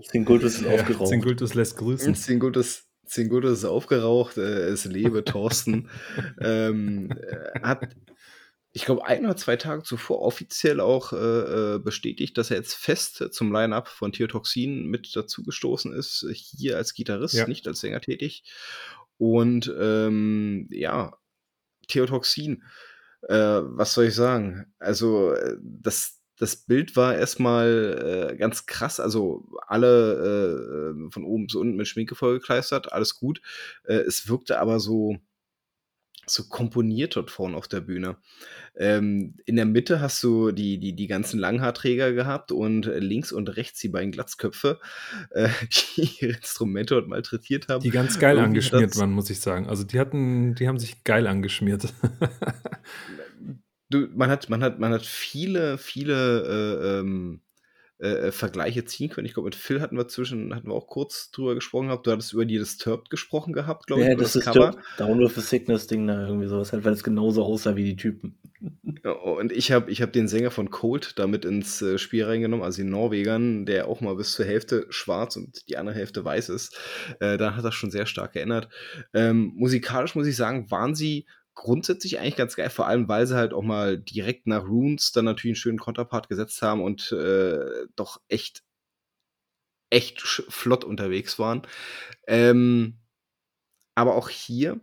[0.01, 1.09] Zingultus ist aufgeraucht.
[1.09, 2.15] Zingultus lässt grüßen.
[2.15, 4.37] Zingultus, Zingultus ist aufgeraucht.
[4.37, 5.89] Äh, es lebe Thorsten.
[6.41, 7.89] ähm, äh, hat
[8.73, 12.75] ich glaube, ein oder zwei Tage zuvor offiziell auch äh, äh, bestätigt, dass er jetzt
[12.75, 17.47] fest zum Line-Up von Theotoxin mit dazugestoßen ist, hier als Gitarrist, ja.
[17.47, 18.43] nicht als Sänger tätig.
[19.17, 21.17] Und ähm, ja,
[21.87, 22.63] Theotoxin,
[23.27, 24.73] äh, was soll ich sagen?
[24.79, 29.01] Also, äh, das, das Bild war erstmal äh, ganz krass.
[29.01, 33.41] Also, alle äh, von oben bis unten mit Schminke vollgekleistert, alles gut.
[33.83, 35.17] Äh, es wirkte aber so
[36.33, 38.17] so komponiert dort vorne auf der Bühne.
[38.75, 43.55] Ähm, in der Mitte hast du die, die, die ganzen Langhaarträger gehabt und links und
[43.57, 44.79] rechts die beiden Glatzköpfe,
[45.31, 45.49] äh,
[45.97, 47.83] die ihre Instrumente dort malträtiert haben.
[47.83, 49.67] Die ganz geil Irgendwie angeschmiert waren, muss ich sagen.
[49.67, 51.93] Also die hatten, die haben sich geil angeschmiert.
[53.89, 56.41] du, man hat, man hat, man hat viele, viele
[56.81, 57.41] äh, ähm,
[58.01, 59.27] äh, äh, Vergleiche ziehen können.
[59.27, 62.07] Ich glaube, mit Phil hatten wir zwischen, hatten wir auch kurz drüber gesprochen gehabt.
[62.07, 64.07] Du hattest über die Disturbed gesprochen gehabt, glaube ich.
[64.07, 64.75] Ja, das, das Cover.
[64.97, 67.95] Down with the Sickness Ding da irgendwie sowas, halt, weil es genauso aussah wie die
[67.95, 68.39] Typen.
[69.03, 72.65] Ja, und ich habe ich hab den Sänger von Cold damit ins äh, Spiel reingenommen,
[72.65, 76.49] also den Norwegern, der auch mal bis zur Hälfte schwarz und die andere Hälfte weiß
[76.49, 76.75] ist.
[77.19, 78.67] Äh, da hat das schon sehr stark geändert.
[79.13, 83.35] Ähm, musikalisch muss ich sagen, waren sie grundsätzlich eigentlich ganz geil, vor allem weil sie
[83.35, 87.85] halt auch mal direkt nach Runes dann natürlich einen schönen Konterpart gesetzt haben und äh,
[87.95, 88.63] doch echt,
[89.89, 91.63] echt flott unterwegs waren.
[92.27, 92.99] Ähm,
[93.95, 94.79] aber auch hier,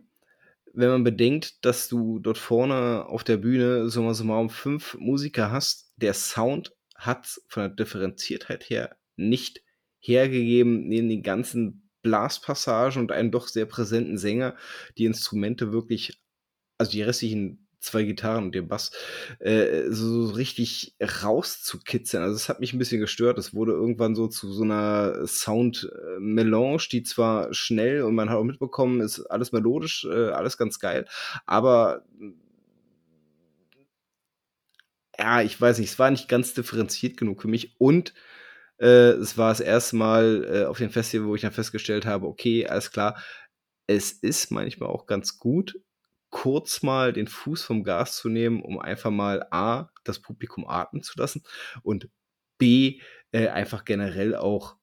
[0.73, 4.49] wenn man bedenkt, dass du dort vorne auf der Bühne so mal so mal um
[4.49, 9.63] fünf Musiker hast, der Sound hat von der Differenziertheit her nicht
[9.99, 14.55] hergegeben, neben den ganzen Blaspassagen und einem doch sehr präsenten Sänger,
[14.97, 16.21] die Instrumente wirklich
[16.79, 18.91] also die restlichen zwei Gitarren und den Bass,
[19.39, 22.23] äh, so richtig rauszukitzeln.
[22.23, 23.37] Also es hat mich ein bisschen gestört.
[23.37, 28.43] Es wurde irgendwann so zu so einer Sound-Melange, die zwar schnell und man hat auch
[28.43, 31.05] mitbekommen, ist alles melodisch, äh, alles ganz geil,
[31.45, 32.03] aber
[35.17, 38.13] ja, ich weiß nicht, es war nicht ganz differenziert genug für mich und
[38.79, 42.27] äh, es war das erste Mal äh, auf dem Festival, wo ich dann festgestellt habe,
[42.27, 43.21] okay, alles klar,
[43.87, 45.75] es ist manchmal auch ganz gut,
[46.29, 51.03] kurz mal den Fuß vom Gas zu nehmen, um einfach mal A, das Publikum atmen
[51.03, 51.43] zu lassen
[51.83, 52.09] und
[52.57, 53.01] B,
[53.31, 54.79] äh, einfach generell auch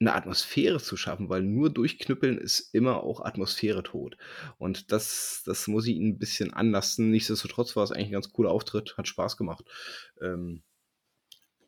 [0.00, 4.16] eine Atmosphäre zu schaffen, weil nur durchknüppeln ist immer auch Atmosphäre tot.
[4.56, 7.10] Und das, das muss ich ihn ein bisschen anlassen.
[7.10, 9.64] Nichtsdestotrotz war es eigentlich ein ganz cooler Auftritt, hat Spaß gemacht.
[10.20, 10.62] Ähm,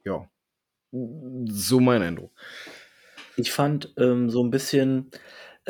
[0.05, 0.31] ja,
[0.93, 2.33] so mein Eindruck.
[3.37, 5.11] Ich fand ähm, so ein bisschen,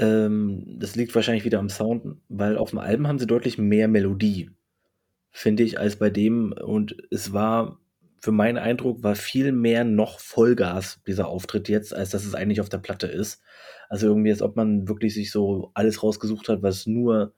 [0.00, 3.86] ähm, das liegt wahrscheinlich wieder am Sound, weil auf dem Album haben sie deutlich mehr
[3.86, 4.50] Melodie,
[5.30, 6.52] finde ich, als bei dem.
[6.52, 7.78] Und es war,
[8.20, 12.62] für meinen Eindruck, war viel mehr noch Vollgas dieser Auftritt jetzt, als dass es eigentlich
[12.62, 13.42] auf der Platte ist.
[13.90, 17.34] Also irgendwie, als ob man wirklich sich so alles rausgesucht hat, was nur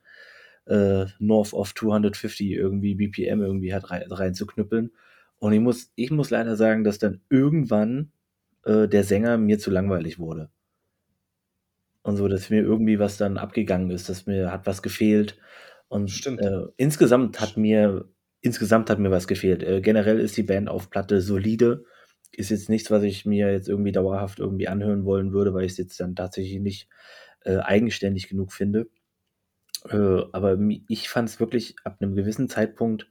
[0.66, 4.92] äh, North of 250 irgendwie BPM irgendwie hat rein, reinzuknüppeln.
[5.38, 8.12] Und ich muss, ich muss leider sagen, dass dann irgendwann
[8.64, 10.50] äh, der Sänger mir zu langweilig wurde.
[12.02, 15.38] Und so, dass mir irgendwie was dann abgegangen ist, dass mir hat was gefehlt.
[15.88, 16.40] Und Stimmt.
[16.40, 18.08] Äh, insgesamt hat mir
[18.42, 19.62] insgesamt hat mir was gefehlt.
[19.62, 21.84] Äh, generell ist die Band auf Platte solide.
[22.32, 25.72] Ist jetzt nichts, was ich mir jetzt irgendwie dauerhaft irgendwie anhören wollen würde, weil ich
[25.72, 26.88] es jetzt dann tatsächlich nicht
[27.44, 28.88] äh, eigenständig genug finde.
[29.88, 30.58] Äh, aber
[30.88, 33.10] ich fand es wirklich ab einem gewissen Zeitpunkt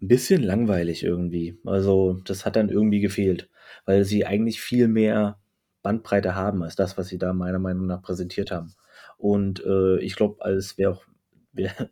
[0.00, 1.58] ein bisschen langweilig irgendwie.
[1.64, 3.48] Also das hat dann irgendwie gefehlt,
[3.86, 5.38] weil sie eigentlich viel mehr
[5.84, 8.74] Bandbreite haben als das, was sie da meiner Meinung nach präsentiert haben.
[9.18, 11.04] Und äh, ich glaube, als wäre auch,
[11.52, 11.90] wär,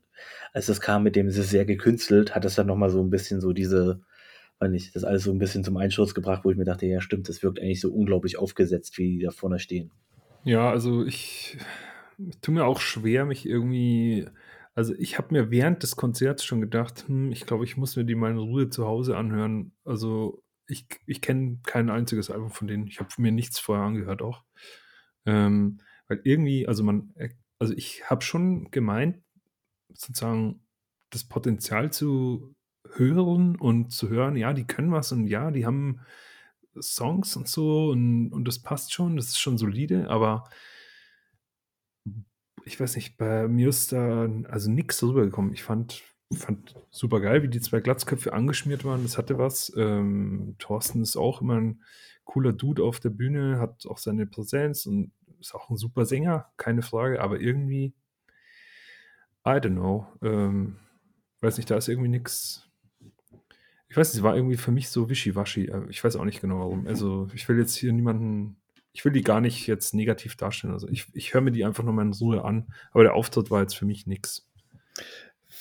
[0.52, 3.10] als das kam mit dem, es ist sehr gekünstelt, hat das dann nochmal so ein
[3.10, 4.00] bisschen so diese,
[4.58, 7.00] weiß nicht, das alles so ein bisschen zum Einschuss gebracht, wo ich mir dachte, ja
[7.00, 9.92] stimmt, das wirkt eigentlich so unglaublich aufgesetzt, wie die da vorne stehen.
[10.42, 11.58] Ja, also ich,
[12.18, 14.26] ich tue mir auch schwer, mich irgendwie
[14.74, 18.04] also ich habe mir während des Konzerts schon gedacht, hm, ich glaube, ich muss mir
[18.04, 19.72] die mal in Ruhe zu Hause anhören.
[19.84, 20.42] Also
[20.72, 22.86] ich, ich kenne kein einziges Album von denen.
[22.86, 24.42] Ich habe mir nichts vorher angehört auch.
[25.26, 27.14] Ähm, weil irgendwie, also man,
[27.58, 29.22] also ich habe schon gemeint,
[29.92, 30.66] sozusagen
[31.10, 32.54] das Potenzial zu
[32.94, 36.00] hören und zu hören, ja, die können was und ja, die haben
[36.80, 40.44] Songs und so und, und das passt schon, das ist schon solide, aber
[42.64, 45.52] ich weiß nicht, bei mir ist da also nichts rübergekommen.
[45.52, 46.02] Ich fand,
[46.34, 49.02] fand super geil, wie die zwei Glatzköpfe angeschmiert waren.
[49.02, 49.72] Das hatte was.
[49.76, 51.82] Ähm, Thorsten ist auch immer ein
[52.24, 56.52] cooler Dude auf der Bühne, hat auch seine Präsenz und ist auch ein super Sänger,
[56.56, 57.94] keine Frage, aber irgendwie,
[59.44, 60.76] I don't know, ähm,
[61.40, 62.68] weiß nicht, da ist irgendwie nichts.
[63.88, 65.66] Ich weiß nicht, es war irgendwie für mich so wischiwaschi.
[65.66, 66.86] Äh, ich weiß auch nicht genau warum.
[66.86, 68.56] Also, ich will jetzt hier niemanden
[68.92, 70.74] ich will die gar nicht jetzt negativ darstellen.
[70.74, 72.72] Also ich, ich höre mir die einfach nochmal in Ruhe an.
[72.92, 74.48] Aber der Auftritt war jetzt für mich nichts.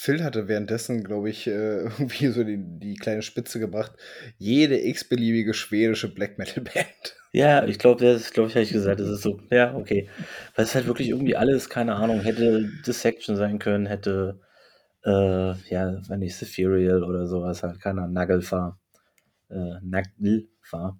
[0.01, 3.91] Phil hatte währenddessen, glaube ich, äh, irgendwie so die, die kleine Spitze gebracht.
[4.39, 7.15] Jede x-beliebige schwedische Black Metal Band.
[7.33, 10.09] Ja, ich glaube, das glaube ich, habe ich gesagt, das ist so, ja, okay.
[10.55, 14.39] Weil es halt wirklich irgendwie alles, keine Ahnung, hätte Dissection sein können, hätte,
[15.05, 18.79] äh, ja, wenn nicht Sephirial oder sowas, halt, keiner Nagelfahr.
[19.51, 20.99] Äh, Nagelfahr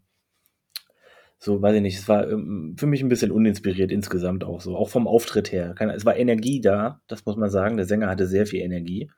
[1.44, 4.78] so, weiß ich nicht, es war ähm, für mich ein bisschen uninspiriert insgesamt auch so,
[4.78, 5.74] auch vom Auftritt her.
[5.96, 7.78] Es war Energie da, das muss man sagen.
[7.78, 9.10] Der Sänger hatte sehr viel Energie.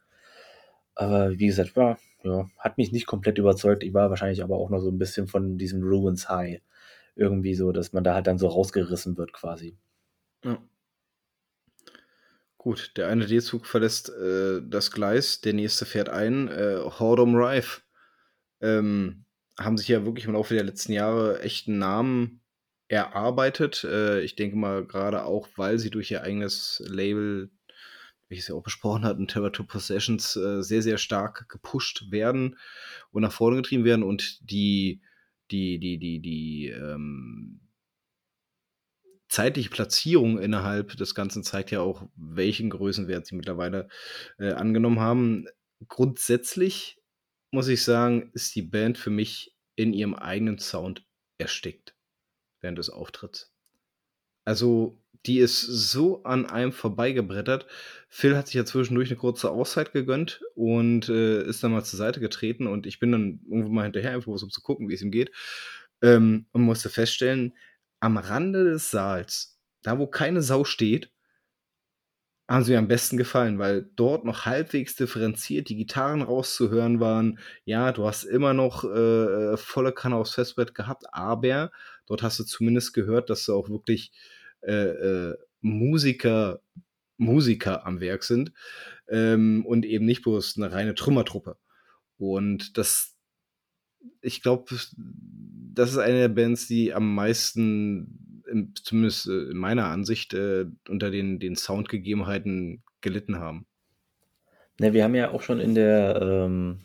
[0.95, 3.84] Aber wie gesagt, war, ja, hat mich nicht komplett überzeugt.
[3.84, 6.62] Ich war wahrscheinlich aber auch noch so ein bisschen von diesem Ruins High.
[7.18, 9.76] Irgendwie so, dass man da halt dann so rausgerissen wird quasi.
[10.45, 10.64] Ja.
[12.58, 16.48] Gut, der eine D-Zug verlässt äh, das Gleis, der nächste fährt ein.
[16.48, 17.82] Äh, Hordom Rife.
[18.62, 19.23] Ähm,
[19.60, 22.42] haben sich ja wirklich im Laufe der letzten Jahre echt einen Namen
[22.88, 23.84] erarbeitet.
[23.84, 27.52] Äh, ich denke mal, gerade auch, weil sie durch ihr eigenes Label,
[28.28, 32.12] wie ich es ja auch besprochen hatten, Terror to Possessions, äh, sehr, sehr stark gepusht
[32.12, 32.58] werden
[33.12, 35.02] und nach vorne getrieben werden und die,
[35.52, 37.60] die, die, die, die, ähm,
[39.34, 43.88] zeitliche Platzierung innerhalb des Ganzen zeigt ja auch, welchen Größenwert sie mittlerweile
[44.38, 45.48] äh, angenommen haben.
[45.88, 47.02] Grundsätzlich
[47.54, 51.06] muss ich sagen, ist die Band für mich in ihrem eigenen Sound
[51.38, 51.96] erstickt
[52.62, 53.54] während des Auftritts.
[54.46, 57.66] Also, die ist so an einem vorbeigebrettert.
[58.10, 61.98] Phil hat sich ja zwischendurch eine kurze Auszeit gegönnt und äh, ist dann mal zur
[61.98, 65.02] Seite getreten und ich bin dann irgendwo mal hinterher, einfach um zu gucken, wie es
[65.02, 65.32] ihm geht.
[66.02, 67.54] Ähm, und musste feststellen,
[68.02, 71.12] am Rande des Saals, da wo keine Sau steht,
[72.54, 77.40] haben sie mir am besten gefallen, weil dort noch halbwegs differenziert die Gitarren rauszuhören waren.
[77.66, 81.72] Ja, du hast immer noch äh, volle Kanne aufs Festbrett gehabt, aber
[82.06, 84.12] dort hast du zumindest gehört, dass du auch wirklich
[84.62, 86.62] äh, äh, Musiker,
[87.18, 88.54] Musiker am Werk sind
[89.10, 91.58] ähm, und eben nicht bloß eine reine Trümmertruppe.
[92.18, 93.16] Und das,
[94.22, 94.76] ich glaube,
[95.74, 98.23] das ist eine der Bands, die am meisten
[98.76, 103.66] zumindest äh, in meiner Ansicht, äh, unter den, den Soundgegebenheiten gelitten haben.
[104.80, 106.82] Ne, wir haben ja auch schon in der, ähm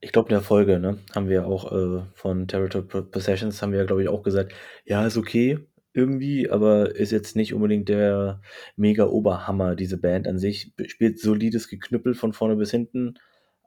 [0.00, 3.80] ich glaube, in der Folge, ne, haben wir auch, äh, von Territory Possessions haben wir
[3.80, 4.52] ja, glaube ich, auch gesagt:
[4.84, 5.58] „Ja, ist okay
[5.92, 8.40] irgendwie, aber ist jetzt nicht unbedingt der
[8.76, 10.72] mega Oberhammer, diese Band an sich.
[10.86, 13.14] Spielt solides Geknüppel von vorne bis hinten,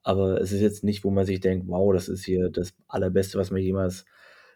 [0.03, 3.37] aber es ist jetzt nicht, wo man sich denkt: ‚Wow, das ist hier das Allerbeste,
[3.37, 4.05] was man jemals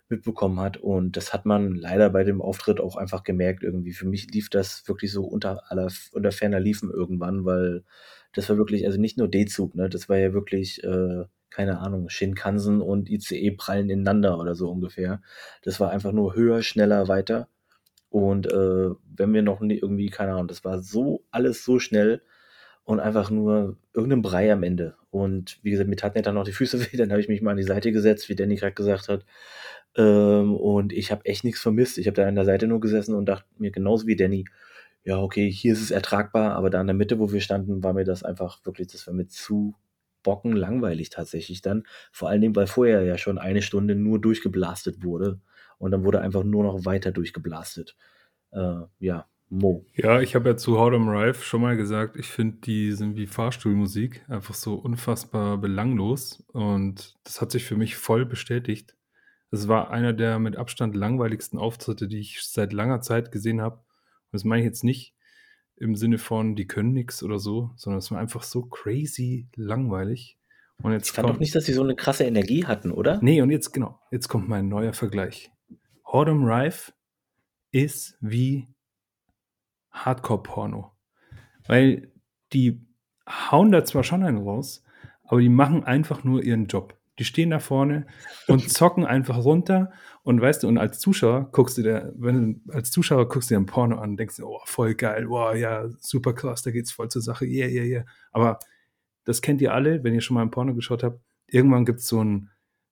[0.09, 3.93] mitbekommen hat.‘“ Und das hat man leider bei dem Auftritt auch einfach gemerkt irgendwie.
[3.93, 7.83] Für mich lief das wirklich so unter aller unter ferner Liefen irgendwann, weil
[8.33, 9.89] das war wirklich also nicht nur D-Zug, ne?
[9.89, 15.21] Das war ja wirklich, äh, keine Ahnung, Shinkansen und ICE prallen ineinander oder so ungefähr.
[15.63, 17.47] Das war einfach nur höher, schneller, weiter.
[18.09, 22.21] Und, äh, wenn wir noch nie irgendwie keine Ahnung, das war so alles so schnell
[22.85, 24.95] und einfach nur irgend 'n Brei am Ende.
[25.11, 27.41] Und wie gesagt, mir taten ja dann noch die Füße weh, dann habe ich mich
[27.41, 29.25] mal an die Seite gesetzt, wie Danny grad gesagt hat.
[29.97, 31.97] Ähm, und ich habe echt nix vermisst.
[31.97, 34.45] Ich habe da an der Seite nur gesessen und dachte mir genauso wie Danny:
[35.03, 37.93] „Ja, okay, hier ist es ertragbar“, aber da in der Mitte, wo wir standen, war
[37.93, 39.75] mir das einfach wirklich das war mir zu
[40.23, 41.83] bockenlangweilig tatsächlich dann.
[42.11, 45.39] Vor allen Dingen, weil vorher ja schon eine Stunde nur durchgeblastet wurde
[45.77, 47.95] und dann wurde einfach nur noch weiter durchgeblastet.
[48.51, 49.85] Äh, ja, Mo.
[49.93, 53.15] Ja, ich habe ja zu Hard 'em Rife schon mal gesagt, ich finde, die sind
[53.15, 58.95] wie Fahrstuhlmusik, einfach so unfassbar belanglos und das hat sich für mich voll bestätigt.
[59.51, 63.77] Es war einer der mit Abstand langweiligsten Auftritte, die ich seit langer Zeit gesehen habe.
[63.77, 65.13] Und das meine ich jetzt nicht
[65.77, 70.37] im Sinne von, die können nix oder so, sondern es war einfach so crazy langweilig.
[70.81, 73.21] Und Ich jetzt fand auch kommt nicht, dass die so 'ne krasse Energie hatten, oder?
[73.21, 75.51] Ne, und jetzt genau, jetzt kommt mein neuer Vergleich.
[76.05, 76.93] Hard 'em Rife
[77.71, 78.67] ist wie
[79.91, 80.91] Hardcore-Porno.
[81.67, 82.11] Weil
[82.53, 82.85] die
[83.27, 84.83] hauen da zwar schon einen raus,
[85.23, 86.97] aber die machen einfach nur ihren Job.
[87.19, 88.05] Die stehen da vorne
[88.47, 89.91] und zocken einfach runter
[90.23, 93.59] und weißt du und als Zuschauer guckst du dir wenn als Zuschauer guckst du dir
[93.61, 95.29] 'n Porno an und denkst dir: „Oh, voll geil.
[95.29, 97.45] Wow, ja, super krass, da geht's voll zur Sache.
[97.45, 98.59] Yeah, yeah, yeah.“ Aber
[99.25, 101.19] das kennt ihr alle, wenn ihr schon mal 'n Porno geschaut habt.
[101.47, 102.49] Irgendwann gibt's so 'n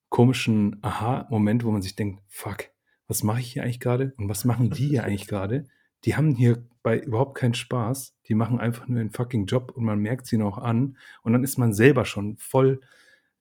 [0.09, 2.65] komischen Aha-Moment, wo man sich denkt: „Fuck,
[3.07, 5.65] was mache ich hier eigentlich grade und was machen die hier eigentlich grade?“
[6.05, 8.15] Die haben hierbei überhaupt keinen Spaß.
[8.29, 10.97] Die machen einfach nur ihren fucking Job und man merkt's ihnen auch an.
[11.23, 12.81] Und dann ist man selber schon voll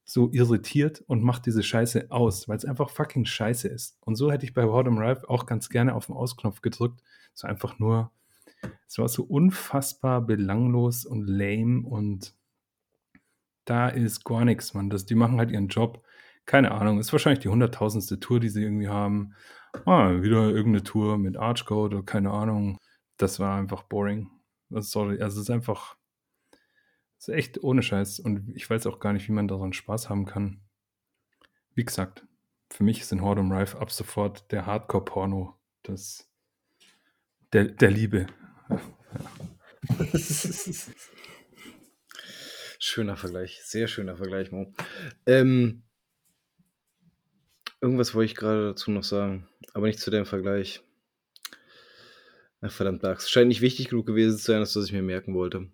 [0.05, 3.97] so irritiert und macht diese Scheiße aus, weil's einfach fucking scheiße ist.
[4.03, 7.03] Und so hätte ich bei 'em Rife auch ganz gerne auf 'n Aus-Knopf gedrückt.
[7.35, 8.13] Es war einfach nur
[8.89, 12.35] es war so unfassbar belanglos und lame und
[13.69, 14.91] da ist gar nix, Mann.
[14.91, 16.03] Das die machen halt ihren Job.
[16.47, 18.19] Keine Ahnung, ist wahrscheinlich die 100.000.
[18.19, 19.35] Tour, die sie irgendwie haben.
[19.87, 22.79] Ah, wieder irgend 'ne Tour mit Archgoat oder keine Ahnung.
[23.19, 24.29] Das war einfach boring.
[24.71, 25.97] Äh, sorry, also, es ist einfach
[27.29, 30.27] ist echt ohne Scheiß und ich weiß auch gar nicht, wie man daran Spaß haben
[30.27, 30.61] kann.
[31.75, 32.27] Wie gesagt,
[32.71, 35.55] für mich sind Hard 'em Rife ab sofort der Hardcore-Porno
[35.87, 36.29] des
[37.53, 38.27] der der Liebe.
[42.79, 44.73] Schöner Vergleich, sehr schöner Vergleich, Mo.
[45.27, 45.85] Ähm
[47.81, 50.83] irgendwas wollte ich grade dazu noch sagen, aber nicht zu dem Vergleich.
[52.61, 53.29] Ach, verdammt Lachs.
[53.31, 55.69] Scheint nicht wichtig genug gewesen zu sein, dass ich mir merken wollte.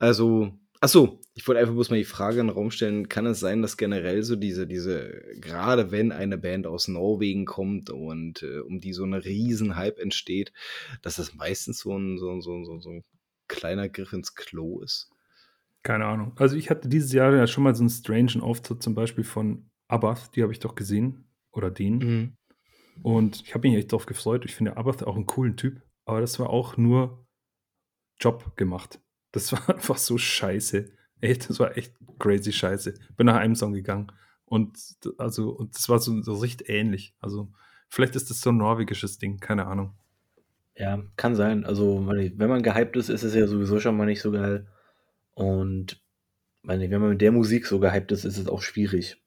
[0.00, 3.26] Also ach so, ich wollte einfach bloß mal die Frage in 'n Raum stellen: Kann
[3.26, 8.42] es sein, dass generell so diese diese grade wenn eine Band aus Norwegen kommt und,
[8.42, 10.52] äh, um die so 'ne Riesenhype entsteht,
[11.02, 13.02] dass das meistens so 'n so so so so 'n
[13.48, 15.10] kleiner Griff ins Klo ist?
[15.84, 16.32] Keine Ahnung.
[16.38, 19.70] Also, ich hatte dieses Jahr ja schon mal so 'n strangen Auftritt zum Beispiel von
[19.88, 21.98] Abbath, die habe ich doch gesehen oder den.
[21.98, 22.36] Mhm.
[23.02, 24.44] Und ich habe mich echt drauf gefreut.
[24.46, 27.26] Ich finde Abbath auch 'n coolen Typ, aber das war auch nur
[28.20, 29.00] Job gemacht.
[29.34, 30.90] Das war einfach so scheiße.
[31.20, 32.94] Echt, das war echt crazy scheiße.
[33.16, 34.12] Bin nach einem Song gegangen
[34.46, 34.78] und
[35.18, 37.14] also und das war so so recht ähnlich.
[37.20, 37.52] Also,
[37.88, 39.94] vielleicht ist das so 'n norwegisches Ding, keine Ahnung.
[40.76, 41.64] Ja, kann sein.
[41.64, 44.66] Also, wenn man gehypt ist, ist es ja sowieso schon mal nicht so geil.
[45.34, 46.02] Und
[46.64, 49.22] nicht, wenn man mit der Musik so gehypt ist, ist es auch schwierig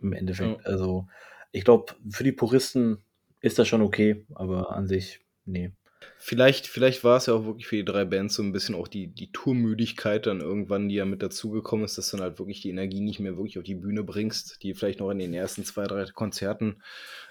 [0.00, 0.56] im Ja.
[0.56, 0.66] Endeffekt.
[0.66, 1.08] Also,
[1.52, 2.98] ich glaube, für die Puristen
[3.40, 5.74] ist das schon okay, aber an sich, ne.
[6.18, 9.06] Vielleicht vielleicht war's ja auch wirklich für die 3 Bands so 'n bisschen auch die
[9.08, 12.70] die Tourmüdigkeit dann irgendwann, die ja mit dazugekommen ist, dass du dann halt wirklich die
[12.70, 15.86] Energie nicht mehr wirklich auf die Bühne bringst, die vielleicht noch in den ersten 2,
[15.86, 16.82] 3 Konzerten,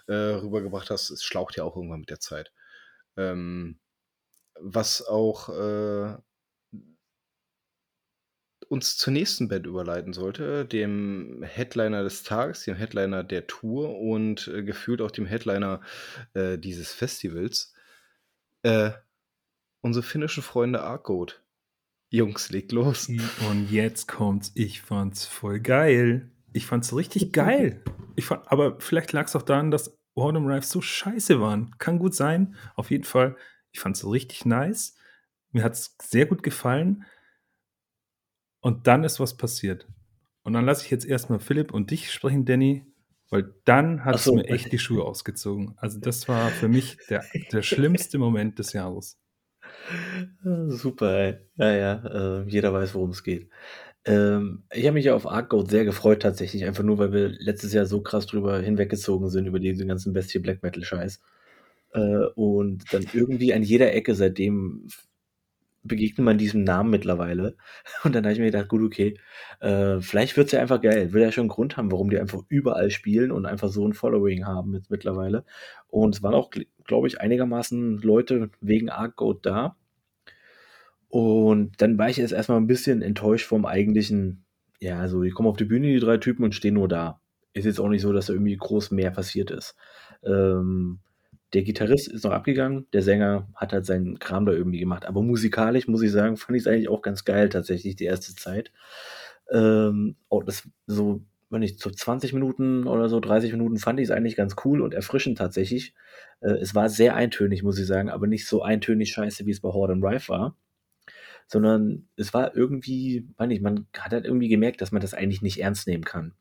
[0.08, 1.10] äh, rübergebracht hast.
[1.10, 2.52] Es schlaucht ja auch irgendwann mit der Zeit.
[3.18, 3.80] Ähm,
[4.60, 6.18] was auch, äh
[8.70, 14.48] uns zur nächsten Band überleiten sollte, dem Headliner des Tages, dem Headliner der Tour und,
[14.48, 15.82] äh, gefühlt auch dem Headliner,
[16.34, 17.75] äh, dieses Festivals.
[18.66, 18.94] Äh,
[19.82, 21.44] unsere finnischen Freunde Arcgoat.
[22.10, 23.10] Jungs, legt los.
[23.48, 24.52] Und jetzt kommt's.
[24.56, 26.32] Ich fand's voll geil.
[26.52, 27.84] Ich fand's richtig geil.
[28.16, 31.78] Ich fand aber vielleicht lag's auch daran, dass 'em Rife so scheiße waren.
[31.78, 32.56] Kann gut sein.
[32.74, 33.38] Auf jeden Fall,
[33.72, 34.98] ich fand's richtig nice.
[35.52, 37.06] Mir hat's sehr gut gefallen.
[38.62, 39.86] Und dann ist was passiert.
[40.42, 42.84] Und dann lasse ich jetzt erstmal Philipp und dich sprechen, Danny,
[43.30, 44.36] weil dann hat es so.
[44.36, 45.74] mir echt die Schuhe ausgezogen.
[45.78, 49.18] Also das war für mich der, der schlimmste Moment des Jahres.
[50.68, 51.38] Super, ey.
[51.58, 53.50] Ja, ja, äh, jeder weiß, worum es geht.
[54.06, 57.74] Ähm, ich habe mich ja auf Arcgoat sehr gefreut tatsächlich, einfach nur, weil wir letztes
[57.74, 61.22] Jahr so krass drüber hinweggezogen sind, über diesen ganzen Bestie Black Metal Scheiß.
[61.94, 64.88] Äh, und dann irgendwie an jeder Ecke seitdem
[65.86, 67.56] begegnet man diesem Namen mittlerweile.
[68.04, 69.18] Und dann habe ich mir gedacht, gut, okay,
[69.60, 71.14] äh, vielleicht wird es ja einfach geil.
[71.14, 73.94] Will ja schon einen Grund haben, warum die einfach überall spielen und einfach so ein
[73.94, 75.46] Following haben jetzt mittlerweile.
[75.88, 76.52] Und es waren auch,
[76.84, 79.78] glaube ich, einigermaßen Leute wegen Arcgoat da.
[81.08, 84.46] Und dann war ich jetzt erstmal ein bisschen enttäuscht vom eigentlichen,
[84.80, 87.22] ja, also die kommen auf die Bühne, die drei Typen, und stehen nur da.
[87.54, 89.76] Ist jetzt auch nicht so, dass da irgendwie groß mehr passiert ist.
[90.26, 91.00] Ähm,
[91.56, 95.06] der Gitarrist ist noch abgegangen, der Sänger hat halt seinen Kram da irgendwie gemacht.
[95.06, 98.36] Aber musikalisch, muss ich sagen, fand ich es eigentlich auch ganz geil, tatsächlich, die erste
[98.36, 98.74] Zeit.
[99.50, 104.06] Ähm, auch das so, wenn ich so 20 Minuten oder so, 30 Minuten fand ich
[104.06, 105.94] es eigentlich ganz cool und erfrischend tatsächlich.
[106.42, 109.62] Äh, es war sehr eintönig, muss ich sagen, aber nicht so eintönig scheiße, wie es
[109.62, 110.58] bei Horde and Rife war.
[111.48, 115.42] Sondern es war irgendwie, meine ich, man hat halt irgendwie gemerkt, dass man das eigentlich
[115.42, 116.34] nicht ernst nehmen kann,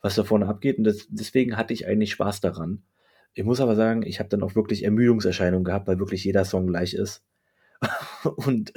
[0.00, 0.78] was da vorne abgeht.
[0.78, 2.82] Und das, deswegen hatte ich eigentlich Spaß daran.
[3.34, 6.66] Ich muss aber sagen, ich habe dann auch wirklich Ermüdungserscheinungen gehabt, weil wirklich jeder Song
[6.66, 7.24] gleich ist.
[8.24, 8.72] und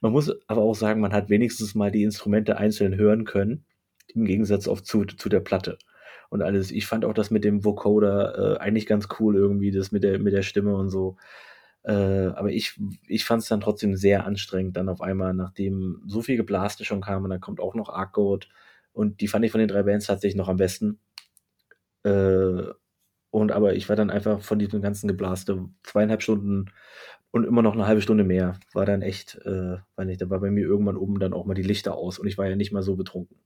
[0.00, 3.64] man muss aber auch sagen, man hat wenigstens mal die Instrumente einzeln hören können,
[4.08, 5.78] im Gegensatz auf zu, zu der Platte.
[6.30, 6.70] Und alles.
[6.70, 10.18] Ich fand auch das mit dem Vocoder äh, eigentlich ganz cool irgendwie, das mit der,
[10.18, 11.16] mit der Stimme und so.
[11.82, 16.22] Äh, aber ich, ich fand es dann trotzdem sehr anstrengend, dann auf einmal, nachdem so
[16.22, 18.48] viel Geblaste schon kam und dann kommt auch noch Arcode
[18.92, 20.98] und die fand ich von den drei Bands tatsächlich noch am besten.
[22.04, 22.64] Äh,
[23.34, 26.66] und aber ich war dann einfach von diesem ganzen Geblaste zweieinhalb Stunden
[27.32, 28.60] und immer noch eine halbe Stunde mehr.
[28.72, 31.54] War dann echt, äh, war nicht, da war bei mir irgendwann oben dann auch mal
[31.54, 33.36] die Lichter aus und ich war ja nicht mal so betrunken.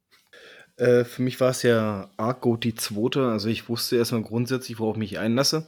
[0.76, 3.28] Äh, für mich war es ja Arco die zweite.
[3.28, 5.64] Also ich wusste erstmal grundsätzlich, worauf ich mich einlasse.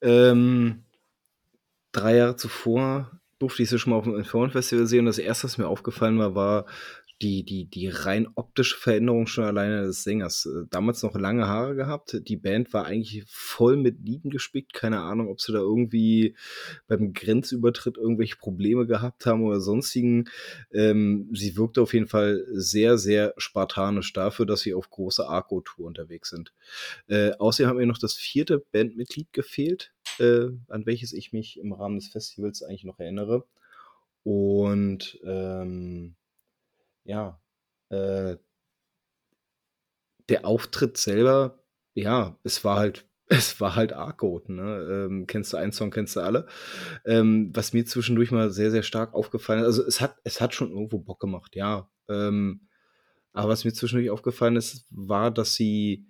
[0.00, 0.82] Ähm,
[1.92, 5.00] drei Jahre zuvor durfte ich sie schon mal auf dem Infernal-Festival sehen.
[5.00, 6.66] Und das erste, was mir aufgefallen war, war
[7.22, 10.44] die, die, die rein optische Veränderung schon alleine des Sängers.
[10.46, 12.20] Äh, damals noch lange Haare gehabt.
[12.28, 14.74] Die Band war eigentlich voll mit Lieden gespickt.
[14.74, 16.36] Keine Ahnung, ob sie da irgendwie
[16.88, 20.28] beim Grenzübertritt irgendwelche Probleme gehabt haben oder sonstigen.
[20.72, 25.86] Ähm, sie wirkte auf jeden Fall sehr, sehr spartanisch dafür, dass sie auf große Arco-Tour
[25.86, 26.52] unterwegs sind.
[27.08, 31.72] Äh, außerdem hat mir noch das vierte Bandmitglied gefehlt, äh, an welches ich mich im
[31.72, 33.46] Rahmen des Festivals eigentlich noch erinnere.
[34.22, 36.16] Und ähm,
[37.06, 37.40] ja,
[37.90, 38.36] äh,
[40.28, 41.62] der Auftritt selber,
[41.94, 45.06] ja, es war halt, es war halt Arcode, ne?
[45.08, 46.46] Ähm, kennst du einen Song, kennst du alle.
[47.04, 50.54] Ähm, was mir zwischendurch mal sehr, sehr stark aufgefallen ist, also es hat, es hat
[50.54, 51.90] schon irgendwo Bock gemacht, ja.
[52.08, 52.68] Ähm,
[53.32, 56.06] aber was mir zwischendurch aufgefallen ist, war, dass sie,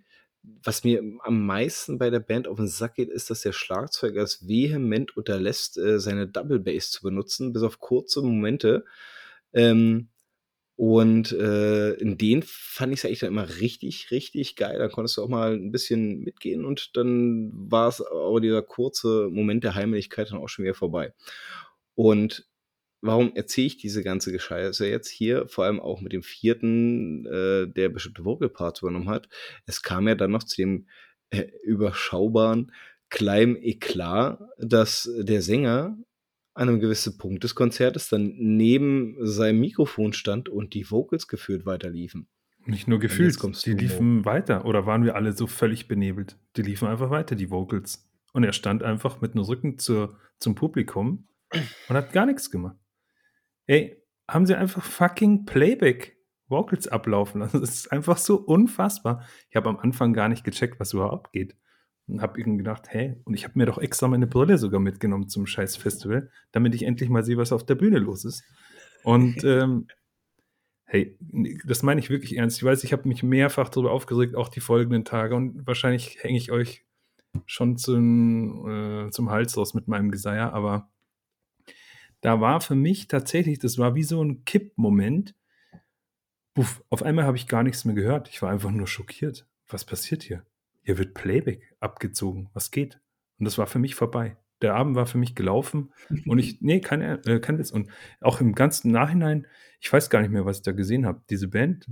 [0.63, 4.23] was mir am meisten bei der Band auf den Sack geht, ist, dass der Schlagzeuger
[4.23, 8.85] es vehement unterlässt, äh, seine Double Bass zu benutzen, bis auf kurze Momente.
[9.53, 10.09] Ähm,
[10.77, 14.79] und äh, in denen fand ich es eigentlich dann immer richtig, richtig geil.
[14.79, 19.29] Da konntest du auch mal ein bisschen mitgehen und dann war es aber dieser kurze
[19.31, 21.15] Moment der Heimlichkeit dann auch schon wieder vorbei.
[21.95, 22.47] Und
[23.01, 27.67] warum erzähle ich diese ganze Gescheiße jetzt hier, vor allem auch mit dem vierten, äh,
[27.69, 29.31] der bestimmte Vocal Parts übernommen hat?
[29.65, 30.89] Es kam ja dann noch zu dem
[31.31, 32.73] äh, überschaubaren
[33.09, 35.97] kleinen Eklat, dass der Sänger
[36.57, 41.67] an einem gewissen Punkt des Konzertes dann neben seinem Mikrofon stand und die Vocals gefühlt
[41.67, 42.29] weiterliefen.
[42.65, 44.65] Nicht nur gefühlt, die liefen weiter.
[44.65, 46.39] Oder waren wir alle so völlig benebelt?
[46.57, 48.11] Die liefen einfach weiter, die Vocals.
[48.33, 52.77] Und er stand einfach mit dem Rücken zur, zum Publikum und hat gar nichts gemacht.
[53.67, 56.17] Ey, haben sie einfach fucking Playback
[56.49, 57.61] Vocals ablaufen lassen.
[57.61, 59.27] Das ist einfach so unfassbar.
[59.51, 61.55] Ich habe am Anfang gar nicht gecheckt, was überhaupt geht.
[62.09, 65.29] Und habe irgendwie gedacht, hey, und ich habe mir doch extra meine Brille sogar mitgenommen
[65.29, 68.45] zum scheiß Festival, damit ich endlich mal sehe, was auf der Bühne los ist.
[69.03, 69.89] Und ähm,
[70.85, 71.19] hey,
[71.65, 72.59] das meine ich wirklich ernst.
[72.59, 75.35] Ich weiß, ich habe mich mehrfach darüber aufgeregt, auch die folgenden Tage.
[75.35, 76.85] Und wahrscheinlich hänge ich euch
[77.45, 80.53] schon zum, äh, zum Hals raus mit meinem Geseier.
[80.53, 80.89] Aber
[82.21, 85.35] da war für mich tatsächlich, das war wie so ein Kippmoment.
[86.55, 88.29] Puff, auf einmal habe ich gar nichts mehr gehört.
[88.29, 89.47] Ich war einfach nur schockiert.
[89.69, 90.45] Was passiert hier?
[90.87, 92.49] Hier wird Playback abgezogen.
[92.55, 93.01] Was geht?
[93.39, 94.37] Und das war für mich vorbei.
[94.63, 95.93] Der Abend war für mich gelaufen
[96.27, 97.71] und ich, nee, kein, äh, kein Witz.
[97.73, 97.91] Und
[98.21, 99.47] auch im ganzen Nachhinein,
[99.81, 101.23] ich weiß gar nicht mehr, was ich da gesehen habe.
[101.29, 101.87] Diese Band,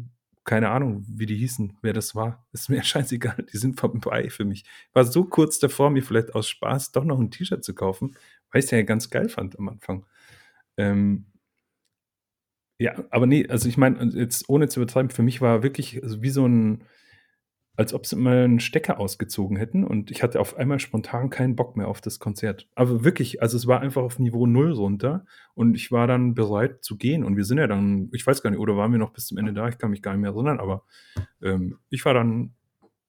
[0.44, 3.46] keine Ahnung, wie die hießen, wer das war, ist mir scheißegal.
[3.52, 4.64] Die sind vorbei für mich.
[4.92, 8.16] War so kurz davor, mir vielleicht aus Spaß doch noch ein T-Shirt zu kaufen,
[8.52, 10.06] weil ich es ja ganz geil fand am Anfang.
[10.76, 11.26] Ähm,
[12.78, 16.22] Ja, aber nee, also ich meine, jetzt ohne zu übertreiben, für mich war wirklich also
[16.22, 16.84] wie so ein,
[17.76, 21.56] als ob sie mal einen Stecker ausgezogen hätten und ich hatte auf einmal spontan keinen
[21.56, 22.68] Bock mehr auf das Konzert.
[22.74, 25.24] Aber wirklich, also es war einfach auf Niveau Null runter
[25.54, 28.50] und ich war dann bereit zu gehen und wir sind ja dann, ich weiß gar
[28.50, 29.68] nicht, oder waren wir noch bis zum Ende da?
[29.68, 30.84] Ich kann mich gar nicht mehr erinnern, aber
[31.42, 32.54] ähm, ich war dann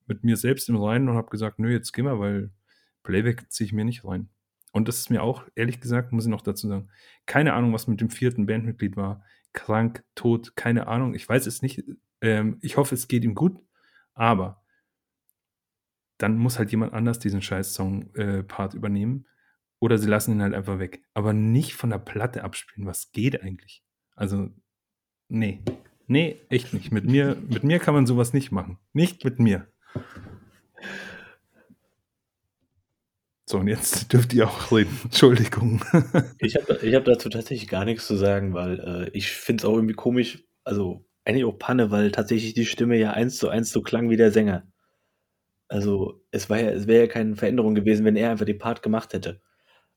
[0.07, 2.51] mit mir selbst im Reinen und habe gesagt, nö, jetzt gehen wir, weil
[3.03, 4.29] Playback ziehe ich mir nicht rein.
[4.71, 6.89] Und das ist mir auch, ehrlich gesagt, muss ich noch dazu sagen,
[7.25, 9.23] keine Ahnung, was mit dem vierten Bandmitglied war.
[9.53, 11.13] Krank, tot, keine Ahnung.
[11.13, 11.83] Ich weiß es nicht.
[12.19, 13.57] Ähm, ich hoffe, es geht ihm gut.
[14.15, 14.63] Aber
[16.17, 19.27] dann muss halt jemand anders diesen Scheiß-Song-Part äh, übernehmen.
[19.79, 21.03] Oder sie lassen ihn halt einfach weg.
[21.13, 22.87] Aber nicht von der Platte abspielen.
[22.87, 23.83] Was geht eigentlich?
[24.15, 24.49] Also,
[25.27, 25.63] nee.
[26.07, 26.91] Nee, echt nicht.
[26.91, 28.79] Mit mir, mit mir kann man sowas nicht machen.
[28.93, 29.67] Nicht mit mir.
[33.45, 34.97] So, und jetzt dürft ihr auch reden.
[35.03, 35.83] Entschuldigung.
[36.39, 39.65] Ich habe ich hab dazu tatsächlich gar nichts zu sagen, weil äh, ich finde es
[39.65, 43.71] auch irgendwie komisch, also eigentlich auch Panne, weil tatsächlich die Stimme ja eins zu eins
[43.71, 44.67] so klang wie der Sänger.
[45.67, 49.13] Also es ja, es wäre ja keine Veränderung gewesen, wenn er einfach den Part gemacht
[49.13, 49.41] hätte.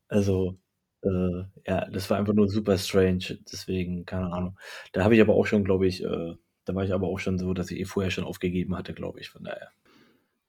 [0.09, 0.59] Also,
[1.02, 4.59] äh, ja, das war einfach nur super strange, deswegen, keine Ahnung.
[4.92, 6.34] Da habe ich aber auch schon, glaube ich, äh,
[6.64, 9.20] da war ich aber auch schon so, dass ich eh vorher schon aufgegeben hatte, glaube
[9.20, 9.70] ich, von daher.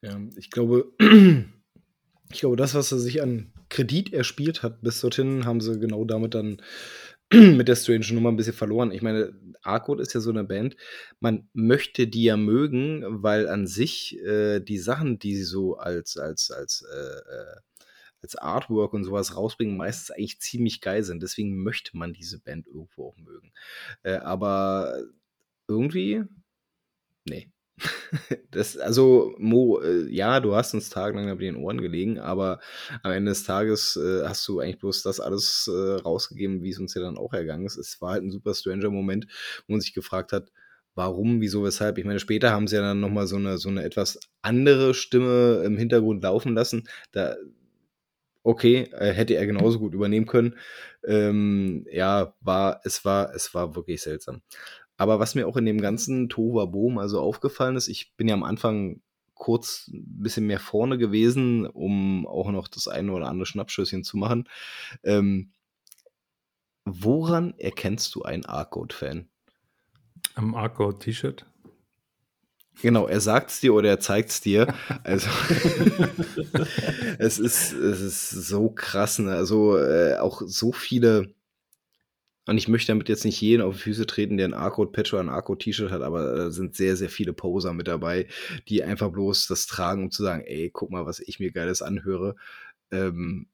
[0.01, 0.91] Ja, ich glaube,
[2.31, 6.05] ich glaube, das, was er sich an Kredit erspielt hat, bis dorthin haben sie genau
[6.05, 6.61] damit dann
[7.33, 8.91] mit der Strange Nummer ein bisschen verloren.
[8.91, 10.75] Ich meine, Arcode ist ja so eine Band,
[11.19, 16.17] man möchte die ja mögen, weil an sich äh, die Sachen, die sie so als,
[16.17, 17.59] als, als, äh, äh,
[18.21, 21.21] als Artwork und sowas rausbringen, meistens eigentlich ziemlich geil sind.
[21.21, 23.51] Deswegen möchte man diese Band irgendwo auch mögen.
[24.01, 25.03] Äh, aber
[25.67, 26.23] irgendwie,
[27.25, 27.51] nee.
[28.51, 32.59] Das, also, Mo, äh, ja, du hast uns tagelang über den Ohren gelegen, aber
[33.03, 36.79] am Ende des Tages äh, hast du eigentlich bloß das alles äh, rausgegeben, wie es
[36.79, 37.77] uns ja dann auch ergangen ist.
[37.77, 39.27] Es war halt ein super stranger Moment,
[39.67, 40.51] wo man sich gefragt hat,
[40.95, 41.97] warum, wieso, weshalb.
[41.97, 45.61] Ich meine, später haben sie ja dann nochmal so eine, so eine etwas andere Stimme
[45.65, 46.87] im Hintergrund laufen lassen.
[47.11, 47.35] Da,
[48.43, 50.55] okay, äh, hätte er genauso gut übernehmen können.
[51.05, 54.41] Ähm, ja, war, es war, es war wirklich seltsam.
[54.99, 58.43] Aber was mir auch in dem ganzen Tova-Boom also aufgefallen ist, ich bin ja am
[58.43, 59.01] Anfang
[59.33, 64.17] kurz ein bisschen mehr vorne gewesen, um auch noch das eine oder andere Schnappschüsschen zu
[64.17, 64.49] machen.
[65.03, 65.53] Ähm,
[66.83, 69.29] woran erkennst du einen Arcode-Fan?
[70.35, 71.45] Am Arcode-T-Shirt?
[72.81, 74.73] Genau, er sagt es dir oder er zeigt es dir.
[75.03, 75.29] Also
[77.19, 79.31] es ist es ist so krass, ne?
[79.31, 81.33] also äh, auch so viele
[82.49, 85.23] und ich möchte damit jetzt nicht jeden auf die Füße treten, der ein Arcode-Patch oder
[85.23, 88.27] ein Arcode-T-Shirt hat, aber da sind sehr, sehr viele Poser mit dabei,
[88.67, 91.81] die einfach bloß das tragen, um zu sagen, ey, guck mal, was ich mir Geiles
[91.81, 92.35] anhöre.
[92.91, 93.47] Ähm,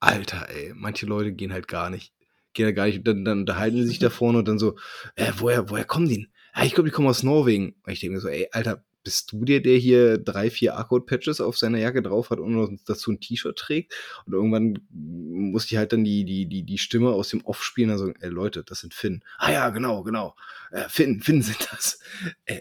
[0.00, 2.12] Alter, ey, manche Leute gehen halt gar nicht.
[2.54, 4.76] Gehen halt gar nicht, dann, dann unterhalten sie sich da vorne und dann so,
[5.14, 6.28] äh, woher, woher kommen die?
[6.56, 7.76] Ja, ich glaube, die kommen aus Norwegen.
[7.84, 11.40] Und ich denke mir so, ey, Alter, bist du der, der hier drei, vier Arcode-Patches
[11.40, 13.94] auf seiner Jacke drauf hat und dazu ein T-Shirt trägt?
[14.26, 17.90] Und irgendwann muss ich halt dann die, die, die, die Stimme aus dem Off spielen
[17.90, 19.22] und sagen, ey Leute, das sind Finn.
[19.38, 20.34] Ah ja, genau, genau.
[20.70, 21.98] Äh, Finn, Finn sind das.
[22.44, 22.60] Äh,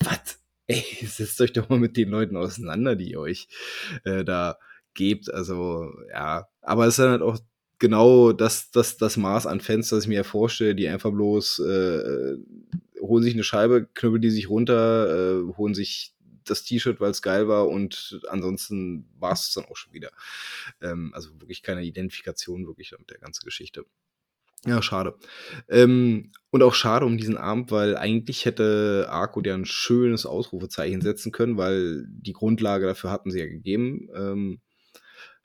[0.00, 0.38] was?
[0.66, 3.48] Ey, setzt euch doch mal mit den Leuten auseinander, die euch
[4.04, 4.58] äh, da
[4.94, 5.32] gebt.
[5.32, 6.48] Also, ja.
[6.62, 7.38] Aber es ist dann halt auch
[7.80, 12.36] genau das, das, das Maß an Fans, das ich mir vorstelle, die einfach bloß äh,
[13.10, 16.14] holen sich eine Scheibe, knüppeln die sich runter, äh, holen sich
[16.44, 20.10] das T-Shirt, weil es geil war und ansonsten war es dann auch schon wieder.
[20.80, 23.84] Ähm, also wirklich keine Identifikation wirklich mit der ganzen Geschichte.
[24.66, 25.18] Ja, schade.
[25.68, 31.00] Ähm, und auch schade um diesen Abend, weil eigentlich hätte Arco ja ein schönes Ausrufezeichen
[31.00, 34.08] setzen können, weil die Grundlage dafür hatten sie ja gegeben.
[34.14, 34.60] Ähm,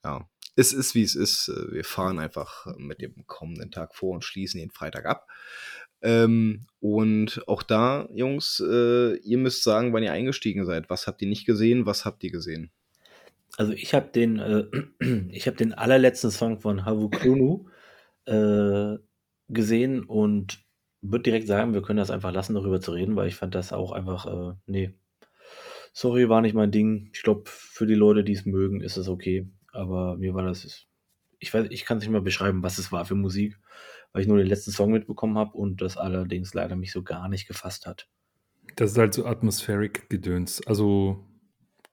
[0.03, 1.47] ja, es ist wie es ist.
[1.71, 5.27] Wir fahren einfach mit dem kommenden Tag vor und schließen den Freitag ab.
[6.01, 10.89] Ähm, und auch da, Jungs, äh, ihr müsst sagen, wann ihr eingestiegen seid.
[10.89, 11.85] Was habt ihr nicht gesehen?
[11.85, 12.71] Was habt ihr gesehen?
[13.57, 14.65] Also ich habe den, äh,
[15.31, 17.65] ich habe den allerletzten Song von Havu Kunu
[18.25, 18.97] äh,
[19.49, 20.59] gesehen und
[21.01, 23.73] würde direkt sagen, wir können das einfach lassen, darüber zu reden, weil ich fand das
[23.73, 24.93] auch einfach, äh, nee,
[25.93, 27.09] sorry, war nicht mein Ding.
[27.13, 29.47] Ich glaube, für die Leute, die es mögen, ist es okay.
[29.71, 30.85] Aber mir war das,
[31.39, 33.57] ich weiß, ich kann es nicht mal beschreiben, was es war für Musik
[34.15, 37.27] weil ich nur den letzten Song mitbekommen habe und das allerdings leider mich so gar
[37.27, 38.07] nicht gefasst hat.
[38.77, 40.65] Das ist halt so Atmospheric Gedöns.
[40.65, 41.27] Also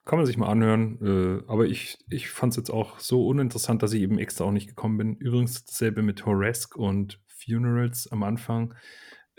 [0.04, 1.00] kann man sich mal anhören.
[1.02, 4.52] Äh, aber ich, ich fand es jetzt auch so uninteressant, dass ich eben extra auch
[4.52, 5.16] nicht gekommen bin.
[5.16, 8.72] Übrigens dasselbe mit Horesque und Funerals am Anfang.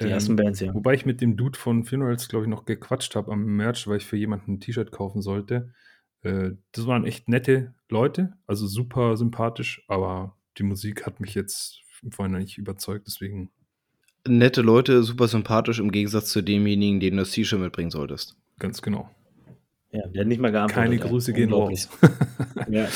[0.01, 0.73] Die ähm, ersten Bands, ja.
[0.73, 3.95] Wobei ich mit dem Dude von Funerals, glaube ich, noch gequatscht habe am Merch, weil
[3.95, 5.71] ich für jemanden ein T-Shirt kaufen sollte.
[6.21, 11.79] Äh, das waren echt nette Leute, also super sympathisch, aber die Musik hat mich jetzt
[12.03, 13.49] im Vorhinein nicht überzeugt, deswegen.
[14.27, 18.35] nette Leute, super sympathisch im Gegensatz zu demjenigen, den du das T-Shirt mitbringen solltest.
[18.59, 19.09] Ganz genau.
[19.91, 20.99] Ja, der hat nicht mal geantwortet.
[20.99, 21.09] Keine.
[21.09, 21.89] Grüße gehen raus.
[22.69, 22.87] Ja.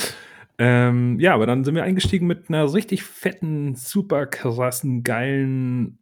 [0.58, 6.00] ähm, ja, aber dann sind wir eingestiegen mit einer richtig fetten, super krassen, geilen,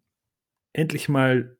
[0.72, 1.58] endlich mal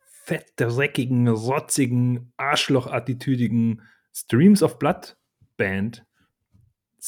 [0.00, 3.82] fett dreckigen, rotzigen, arschloch-attitüdigen
[4.12, 5.16] Streams of Blood
[5.56, 6.04] Band.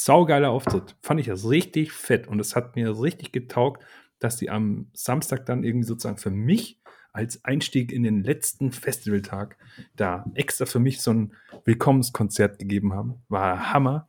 [0.05, 0.97] Saugeiler Auftritt.
[1.03, 3.85] Fand ich das richtig fett und es hat mir richtig getaugt,
[4.19, 6.81] dass die am Samstag dann irgendwie sozusagen für mich
[7.13, 9.59] als Einstieg in den letzten Festivaltag
[9.97, 11.33] da extra für mich so ein
[11.65, 13.23] Willkommenskonzert gegeben haben.
[13.29, 14.09] War Hammer.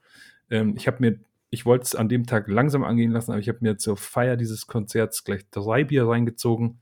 [0.49, 1.19] Ähm, ich habe mir,
[1.49, 4.37] ich wollte es an dem Tag langsam angehen lassen, aber ich habe mir zur Feier
[4.37, 6.81] dieses Konzerts gleich drei Bier reingezogen.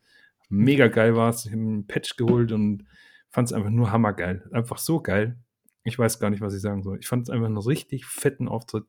[0.50, 1.46] Mega geil war es.
[1.46, 2.86] Ich habe einen Patch geholt und
[3.30, 4.48] fand es einfach nur hammergeil.
[4.52, 5.38] Einfach so geil.
[5.84, 7.00] Ich weiß gar nicht, was ich sagen soll.
[7.00, 8.86] Ich fand es einfach einen richtig fetten Auftritt.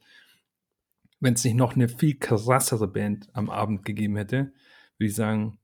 [1.20, 4.52] Wenn es nicht noch eine viel krassere Band am Abend gegeben hätte,
[4.98, 5.58] würde ich sagen,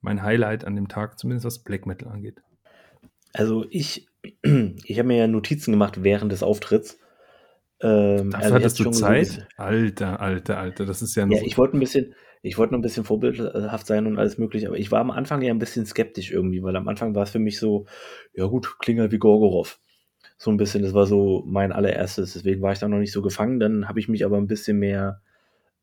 [0.00, 2.40] mein Highlight an dem Tag, zumindest was Black Metal angeht.
[3.32, 4.06] Also ich,
[4.42, 6.98] ich habe mir ja Notizen gemacht während des Auftritts.
[7.80, 9.26] Ähm, Dafür also hattest hatte du so Zeit?
[9.28, 12.72] gesehen- Alter, alter, alter, das ist ja, Ja, so- ich wollte ein bisschen, ich wollte
[12.72, 15.58] noch ein bisschen vorbildhaft sein und alles mögliche, aber ich war am Anfang ja ein
[15.58, 17.86] bisschen skeptisch irgendwie, weil am Anfang war es für mich so,
[18.34, 19.80] ja gut, klingt halt wie Gorgorov.
[20.42, 23.22] So ein bisschen, das war so mein allererstes, deswegen war ich da noch nicht so
[23.22, 25.22] gefangen, dann habe ich mich aber ein bisschen mehr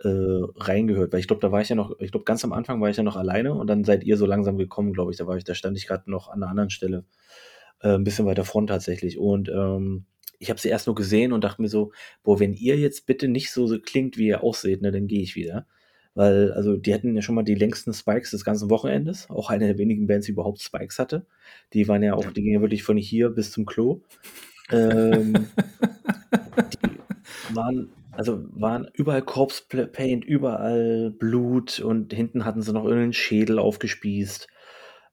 [0.04, 2.82] äh, reingehört, weil ich glaube, da war ich ja noch, ich glaube, ganz am Anfang
[2.82, 5.26] war ich ja noch alleine und dann seid ihr so langsam gekommen, glaube ich, da
[5.28, 7.06] war ich, da stand ich gerade noch an einer anderen Stelle,
[7.80, 9.18] äh, ein bisschen weiter vorn tatsächlich.
[9.18, 10.04] Und ähm,
[10.40, 13.30] ich habe sie erst nur gesehen und dachte mir so, boah, wenn ihr jetzt bitte
[13.30, 15.68] nicht so, so klingt, wie ihr ausseht, ne, dann gehe ich wieder.
[16.16, 19.30] Weil, also, die hatten ja schon mal die längsten Spikes des ganzen Wochenendes.
[19.30, 21.26] Auch eine der wenigen Bands, die überhaupt Spikes hatte.
[21.74, 24.02] Die waren ja auch, die gingen ja wirklich von hier bis zum Klo.
[24.72, 25.34] Ähm,
[27.50, 33.14] die waren, also waren überall Corpse Paint, überall Blut und hinten hatten sie noch irgendeinen
[33.14, 34.48] Schädel aufgespießt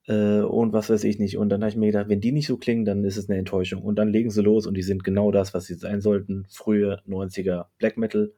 [0.09, 1.37] äh, und was weiß ich nicht.
[1.37, 3.39] Und dann habe ich mir gedacht, wenn die nicht so klingen, dann ist es eine
[3.39, 3.83] Enttäuschung.
[3.83, 6.47] Und dann legen sie los und die sind genau das, was sie sein sollten.
[6.49, 8.33] Frühe 90er Black Metal.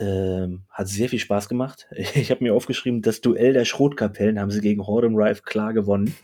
[0.00, 1.86] Ähm, hat sehr viel Spaß gemacht.
[2.14, 6.16] Ich habe mir aufgeschrieben, das Duell der Schrotkapellen haben sie gegen Hordem Rife klar gewonnen.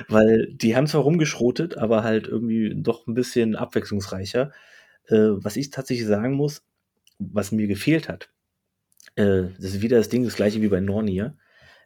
[0.09, 4.52] Weil die haben zwar rumgeschrotet, aber halt irgendwie doch ein bisschen abwechslungsreicher.
[5.09, 6.62] Äh, was ich tatsächlich sagen muss,
[7.18, 8.30] was mir gefehlt hat,
[9.16, 11.38] äh, das ist wieder das Ding, das gleiche wie bei Nornir.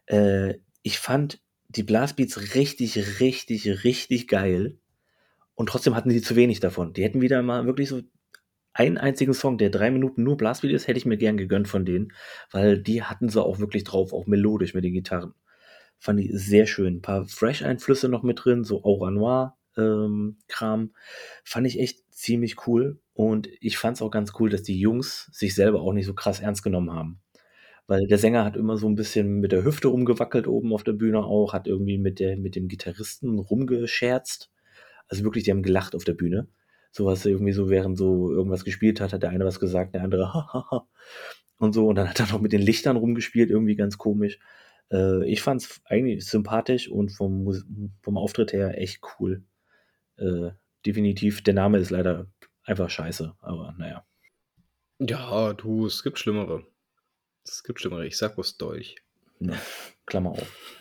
[0.07, 4.77] Äh, ich fand die Blastbeats richtig, richtig, richtig geil.
[5.55, 6.93] Und trotzdem hatten sie zu wenig davon.
[6.93, 8.01] Die hätten wieder mal wirklich so
[8.73, 11.85] einen einzigen Song, der drei Minuten nur Blastbeat ist, hätte ich mir gern gegönnt von
[11.85, 12.13] denen,
[12.51, 15.33] weil die hatten sie auch wirklich drauf, auch melodisch mit den Gitarren.
[15.97, 16.97] Fand ich sehr schön.
[16.97, 20.93] Ein paar Fresh-Einflüsse noch mit drin, so Aura Noir-Kram.
[21.43, 23.01] fand ich echt ziemlich cool.
[23.13, 26.13] Und ich fand es auch ganz cool, dass die Jungs sich selber auch nicht so
[26.13, 27.19] krass ernst genommen haben.
[27.85, 30.93] Weil der Sänger hat immer so ein bisschen mit der Hüfte rumgewackelt oben auf der
[30.93, 34.51] Bühne auch, hat irgendwie mit, der, mit dem Gitarristen rumgescherzt.
[35.09, 36.47] Also wirklich, die haben gelacht auf der Bühne.
[36.91, 40.33] Sowas irgendwie so, während so irgendwas gespielt hat, hat der eine was gesagt, der andere
[40.33, 40.87] hahaha
[41.57, 41.87] und so.
[41.87, 44.39] Und dann hat er noch mit den Lichtern rumgespielt, irgendwie ganz komisch.
[44.91, 47.65] Äh, ich fand es eigentlich sympathisch und vom, Mus-
[48.01, 49.43] vom Auftritt her echt cool.
[50.17, 50.51] Äh,
[50.85, 51.43] definitiv.
[51.43, 52.25] Der Name ist leider
[52.63, 54.05] einfach scheiße, aber naja.
[54.99, 56.65] Ja, du, es gibt Schlimmere.
[57.45, 58.05] Es gibt Schlimmere.
[58.05, 58.95] Ich sag was Dolch.
[59.39, 59.55] Ne,
[60.05, 60.78] Klammer auf.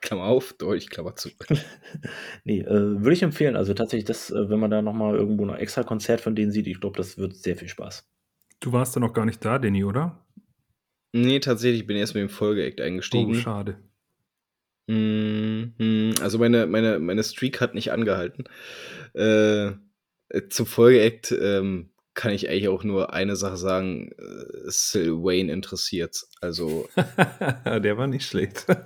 [0.00, 1.30] Klammer auf, Dolch, Klammer zu.
[2.44, 3.56] Nee, äh, würde ich empfehlen.
[3.56, 6.66] Also tatsächlich, das, äh, wenn man da nochmal irgendwo ein extra Konzert von denen sieht,
[6.66, 8.08] ich glaube, das wird sehr viel Spaß.
[8.60, 10.26] Du warst da noch gar nicht da, Danny, oder?
[11.12, 13.32] Nee, tatsächlich, ich bin erst mit dem Folgeact eingestiegen.
[13.32, 13.78] Oh, schade.
[14.88, 18.44] Mhm, Also meine, meine, meine Streak hat nicht angehalten.
[19.14, 19.66] Äh,
[20.30, 24.12] äh, zum Folgeact ähm, kann ich eigentlich auch nur eine Sache sagen.
[24.12, 26.26] Äh, Sil Wayne interessiert.
[26.40, 26.88] Also
[27.66, 28.66] Der war nicht schlecht.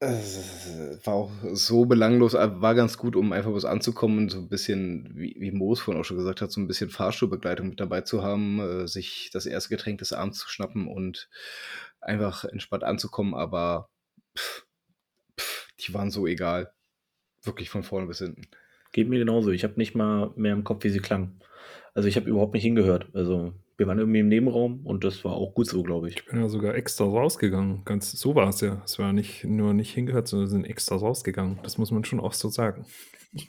[0.00, 5.10] war auch so belanglos, äh, war ganz gut, um einfach was anzukommen so ein bisschen,
[5.14, 8.22] wie, wie Moos vorhin auch schon gesagt hat, so ein bisschen Fahrstuhlbegleitung mit dabei zu
[8.22, 11.28] haben, äh, sich das erste Getränk des Abends zu schnappen und
[12.00, 13.90] einfach entspannt anzukommen, aber
[14.36, 14.66] pff,
[15.38, 16.72] pff, die waren so egal.
[17.42, 18.42] Wirklich von vorne bis hinten.
[18.92, 19.50] Geht mir genauso.
[19.50, 21.40] Ich habe nicht mal mehr im Kopf, wie sie klang.
[21.94, 23.08] Also ich habe überhaupt nicht hingehört.
[23.14, 26.16] Also wir waren irgendwie im Nebenraum und das war auch gut so, glaube ich.
[26.16, 27.84] Ich bin ja sogar extra rausgegangen.
[27.84, 28.82] Ganz so war es ja.
[28.84, 31.60] Es war nicht nur nicht hingehört, sondern sind extra rausgegangen.
[31.62, 32.86] Das muss man schon auch so sagen.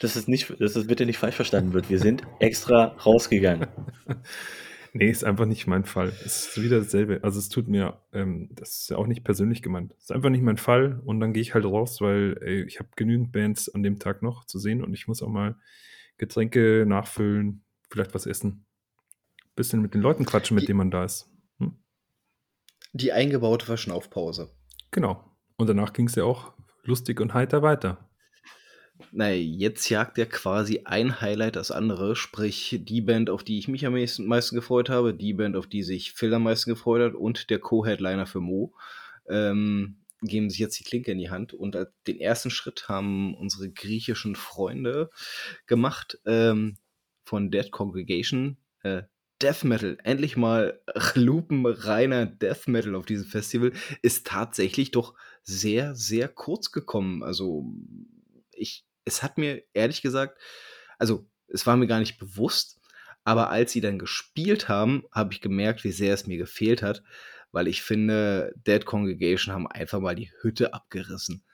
[0.00, 1.90] Dass es nicht, dass es bitte nicht falsch verstanden wird.
[1.90, 3.68] Wir sind extra rausgegangen.
[4.92, 6.08] Nee, ist einfach nicht mein Fall.
[6.24, 7.20] Es ist wieder dasselbe.
[7.22, 9.92] Also es tut mir, ähm, das ist ja auch nicht persönlich gemeint.
[9.96, 12.80] Es ist einfach nicht mein Fall und dann gehe ich halt raus, weil ey, ich
[12.80, 15.54] habe genügend Bands an dem Tag noch zu sehen und ich muss auch mal
[16.18, 18.66] Getränke nachfüllen, vielleicht was essen.
[19.60, 21.28] Bisschen mit den Leuten quatschen, mit Die denen man da ist.
[21.58, 21.76] Hm?
[22.92, 24.50] die eingebaute Verschnaufpause.
[24.90, 25.24] Genau.
[25.56, 28.10] Und danach ging es ja auch lustig und heiter weiter.
[29.12, 33.68] Na, jetzt jagt ja quasi ein Highlight das andere, sprich die Band, auf die ich
[33.68, 37.02] mich am meisten, meisten gefreut habe, die Band, auf die sich Phil am meisten gefreut
[37.02, 38.74] hat und der Co-Headliner für Mo,
[39.28, 41.54] ähm, geben sich jetzt die Klinke in die Hand.
[41.54, 45.08] Und als den ersten Schritt haben unsere griechischen Freunde
[45.66, 46.76] gemacht ähm,
[47.24, 48.58] von Dead Congregation.
[48.82, 49.02] Äh,
[49.42, 50.80] Death Metal, endlich mal
[51.14, 53.72] lupenreiner Death Metal auf diesem Festival,
[54.02, 57.22] ist tatsächlich doch sehr, sehr kurz gekommen.
[57.22, 57.64] Also
[58.52, 60.38] ich, es hat mir ehrlich gesagt,
[60.98, 62.80] also es war mir gar nicht bewusst,
[63.24, 67.02] aber als sie dann gespielt haben, habe ich gemerkt, wie sehr es mir gefehlt hat,
[67.52, 71.44] weil ich finde, Dead Congregation haben einfach mal die Hütte abgerissen.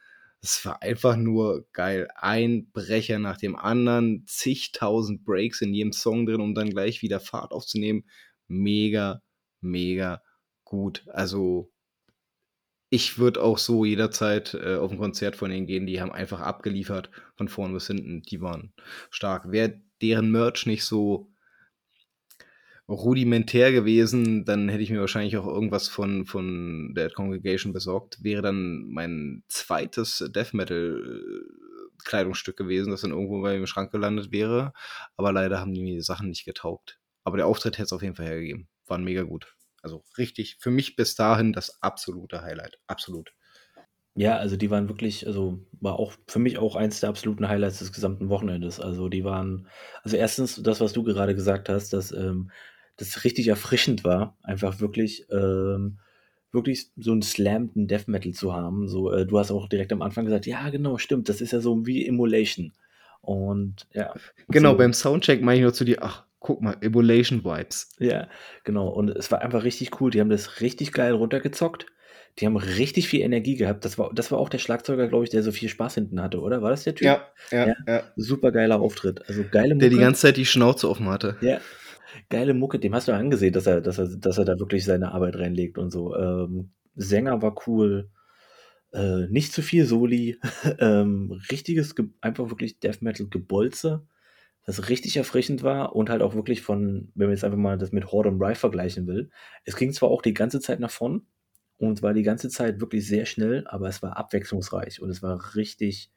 [0.46, 2.06] Es war einfach nur geil.
[2.14, 7.18] Ein Brecher nach dem anderen, zigtausend Breaks in jedem Song drin, um dann gleich wieder
[7.18, 8.04] Fahrt aufzunehmen.
[8.46, 9.22] Mega,
[9.60, 10.22] mega
[10.62, 11.04] gut.
[11.08, 11.72] Also
[12.90, 15.84] ich würde auch so jederzeit äh, auf ein Konzert von denen gehen.
[15.84, 18.22] Die haben einfach abgeliefert von vorn bis hinten.
[18.22, 18.72] Die waren
[19.10, 19.50] stark.
[19.50, 21.28] Wäre deren Merch nicht so
[22.88, 28.22] rudimentär gewesen, dann hätte ich mir wahrscheinlich auch irgendwas von, von Dead Congregation besorgt.
[28.22, 33.66] Wäre dann mein zweites Death Metal äh, Kleidungsstück gewesen, das dann irgendwo bei mir im
[33.66, 34.72] Schrank gelandet wäre.
[35.16, 36.98] Aber leider haben die mir die Sachen nicht getaugt.
[37.24, 38.68] Aber der Auftritt hätte es auf jeden Fall hergegeben.
[38.86, 39.52] Waren mega gut.
[39.82, 42.78] Also richtig, für mich bis dahin das absolute Highlight.
[42.86, 43.32] Absolut.
[44.14, 47.80] Ja, also die waren wirklich, also war auch für mich auch eins der absoluten Highlights
[47.80, 48.80] des gesamten Wochenendes.
[48.80, 49.68] Also die waren,
[50.02, 52.50] also erstens das, was du gerade gesagt hast, dass ähm,
[52.96, 55.98] das richtig erfrischend war, einfach wirklich, ähm,
[56.52, 58.88] wirklich so einen slamten Death Metal zu haben.
[58.88, 61.60] So, äh, du hast auch direkt am Anfang gesagt, ja, genau, stimmt, das ist ja
[61.60, 62.72] so wie Immolation.
[63.20, 64.14] Und ja.
[64.48, 67.90] Genau, so, beim Soundcheck meine ich nur zu dir, ach, guck mal, Immolation Vibes.
[67.98, 68.28] ja,
[68.64, 68.88] genau.
[68.88, 70.10] Und es war einfach richtig cool.
[70.10, 71.86] Die haben das richtig geil runtergezockt.
[72.38, 73.84] Die haben richtig viel Energie gehabt.
[73.84, 76.38] Das war, das war auch der Schlagzeuger, glaube ich, der so viel Spaß hinten hatte,
[76.40, 76.60] oder?
[76.62, 77.06] War das der Typ?
[77.06, 77.74] Ja, ja, Ja.
[77.88, 78.02] ja.
[78.16, 79.26] Super geiler Auftritt.
[79.28, 80.04] Also geile Der die Mucke.
[80.06, 81.36] ganze Zeit die Schnauze offen hatte.
[81.40, 81.60] Ja,
[82.28, 82.78] geile Mucke.
[82.78, 85.78] Dem hast du angesehen, dass er, dass er, dass er da wirklich seine Arbeit reinlegt
[85.78, 86.16] und so.
[86.16, 88.10] Ähm, Sänger war cool.
[88.92, 90.38] Äh, nicht zu viel Soli.
[90.78, 94.06] ähm, richtiges, Ge- einfach wirklich Death Metal Gebolze,
[94.64, 97.92] das richtig erfrischend war und halt auch wirklich von, wenn man jetzt einfach mal das
[97.92, 99.30] mit Horde und Rye vergleichen will.
[99.64, 101.26] Es ging zwar auch die ganze Zeit nach vorn
[101.78, 105.54] und war die ganze Zeit wirklich sehr schnell, aber es war abwechslungsreich und es war
[105.56, 106.10] richtig,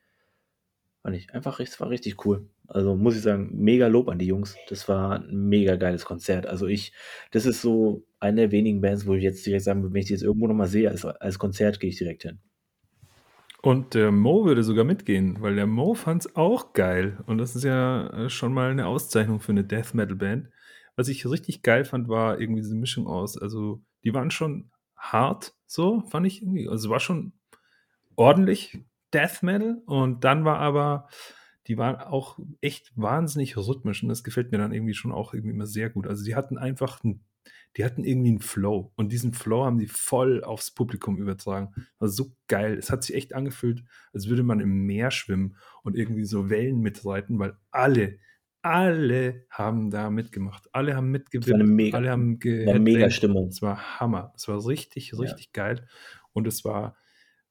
[1.03, 2.49] war nicht, einfach, es war richtig cool.
[2.67, 4.55] Also muss ich sagen, mega Lob an die Jungs.
[4.67, 6.45] Das war ein mega geiles Konzert.
[6.45, 6.93] Also ich,
[7.31, 10.07] das ist so eine der wenigen Bands, wo ich jetzt direkt sagen würde, wenn ich
[10.07, 12.39] die jetzt irgendwo nochmal sehe als, als Konzert, gehe ich direkt hin.
[13.61, 17.17] Und der Mo würde sogar mitgehen, weil der Mo fand es auch geil.
[17.25, 20.49] Und das ist ja äh, schon mal eine Auszeichnung für eine Death Metal Band.
[20.95, 23.37] Was ich richtig geil fand, war irgendwie diese Mischung aus.
[23.37, 26.69] Also, die waren schon hart, so fand ich irgendwie.
[26.69, 27.33] Also, war schon
[28.15, 28.79] ordentlich
[29.13, 29.81] Death Metal.
[29.85, 31.07] Und dann war aber,
[31.67, 34.03] die waren auch echt wahnsinnig rhythmisch.
[34.03, 36.07] Und das gefällt mir dann irgendwie schon auch irgendwie immer sehr gut.
[36.07, 37.25] Also, die hatten einfach einen
[37.77, 41.73] die hatten irgendwie einen Flow und diesen Flow haben die voll aufs Publikum übertragen.
[41.99, 42.75] Also so geil.
[42.77, 46.79] Es hat sich echt angefühlt, als würde man im Meer schwimmen und irgendwie so Wellen
[46.79, 48.17] mitreiten, weil alle,
[48.61, 50.67] alle haben da mitgemacht.
[50.73, 53.13] Alle haben war eine mega, alle haben war mega geheadbangt.
[53.13, 53.47] Stimmung.
[53.49, 54.33] Es war Hammer.
[54.35, 55.19] Es war richtig, Ja.
[55.19, 55.87] richtig geil.
[56.33, 56.97] Und es war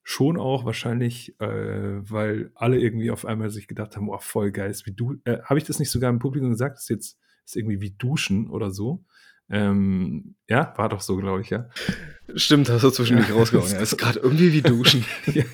[0.08, 4.70] schon auch wahrscheinlich, äh, weil alle irgendwie auf einmal sich gedacht haben, oh, voll geil,
[4.70, 5.16] ist wie du.
[5.24, 6.76] Äh, Habe ich das nicht sogar im Publikum gesagt?
[6.76, 9.04] Das ist jetzt ist irgendwie wie Duschen oder so.
[9.50, 11.68] Ähm, ja, war doch so, glaube ich, ja.
[12.34, 13.70] Stimmt, hast du zwischendurch Ja, rausgehauen.
[13.70, 15.04] Ja, ist gerade irgendwie wie Duschen.
[15.26, 15.44] ja,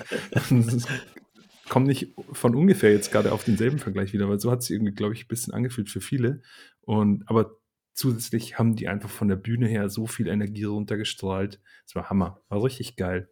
[1.67, 4.93] kommt nicht von ungefähr jetzt gerade auf denselben Vergleich wieder, weil so hat es irgendwie,
[4.93, 6.41] glaube ich, ein bisschen angefühlt für viele.
[6.79, 7.57] Und aber
[7.93, 11.59] zusätzlich haben die einfach von der Bühne her so viel Energie runtergestrahlt.
[11.85, 13.29] Es war Hammer, war richtig geil.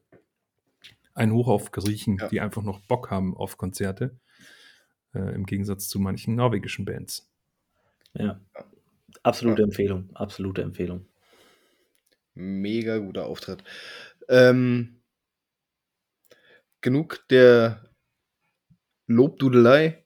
[1.15, 2.27] Ein Hoch auf Griechen, Ja.
[2.29, 4.19] die einfach noch Bock haben auf Konzerte,
[5.13, 7.31] äh, im Gegensatz zu manchen norwegischen Bands.
[8.13, 8.39] Ja.
[9.23, 9.67] Absolute Ja.
[9.67, 10.09] Empfehlung.
[10.15, 11.07] Absolute Empfehlung.
[12.35, 13.63] Mega guter Auftritt.
[14.27, 15.01] Ähm,
[16.81, 17.89] genug der
[19.07, 20.05] Lobdudelei.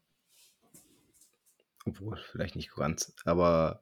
[1.85, 3.13] Obwohl, vielleicht nicht ganz.
[3.23, 3.81] Aber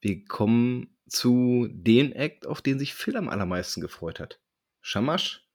[0.00, 4.40] wir kommen zu dem Act, auf den sich Phil am allermeisten gefreut hat.
[4.80, 5.46] Shamash?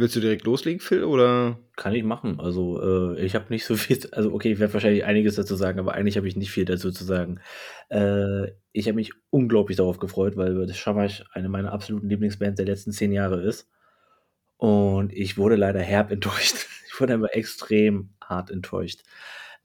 [0.00, 1.58] Willst du direkt loslegen, Phil, oder?
[1.76, 2.40] Kann ich machen.
[2.40, 2.80] Also,
[3.14, 5.92] äh, ich habe nicht so viel, also okay, ich werde wahrscheinlich einiges dazu sagen, aber
[5.92, 7.38] eigentlich habe ich nicht viel dazu zu sagen.
[7.90, 12.64] Äh, ich habe mich unglaublich darauf gefreut, weil das Shamash eine meiner absoluten Lieblingsbands der
[12.64, 13.68] letzten zehn Jahre ist.
[14.56, 16.66] Und ich wurde leider herb enttäuscht.
[16.92, 19.00] Ich wurde aber extrem hart enttäuscht.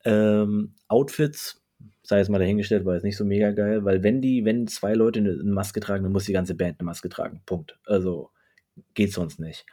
[0.05, 1.61] Ähm, Outfits
[2.03, 4.93] sei es mal dahingestellt, war jetzt nicht so mega geil, weil wenn die, wenn zwei
[4.93, 7.41] Leute eine Maske tragen, dann muss die ganze Band eine Maske tragen.
[7.45, 7.77] Punkt.
[7.85, 8.29] Also
[8.93, 9.65] geht sonst nicht.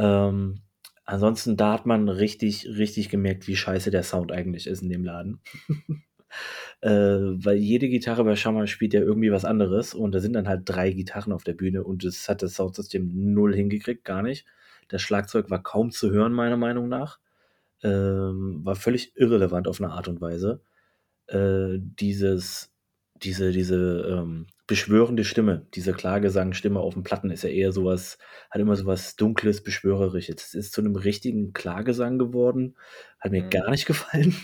[0.00, 0.62] Ähm,
[1.04, 5.04] ansonsten, da hat man richtig, richtig gemerkt, wie scheiße der Sound eigentlich ist in dem
[5.04, 5.40] Laden.
[6.80, 10.48] äh, weil jede Gitarre bei Shammer spielt ja irgendwie was anderes und da sind dann
[10.48, 14.46] halt drei Gitarren auf der Bühne und das hat das Soundsystem null hingekriegt, gar nicht.
[14.88, 17.20] Das Schlagzeug war kaum zu hören, meiner Meinung nach.
[17.82, 20.62] Ähm, war völlig irrelevant auf eine Art und Weise.
[21.26, 22.72] Äh, dieses,
[23.16, 23.76] diese, diese
[24.10, 28.18] ähm, beschwörende Stimme, diese Klagesangstimme auf den Platten ist ja eher sowas,
[28.52, 30.44] hat immer sowas Dunkles, Beschwörerisches.
[30.44, 32.76] Es ist zu einem richtigen Klagesang geworden.
[33.18, 33.50] Hat mir mhm.
[33.50, 34.36] gar nicht gefallen.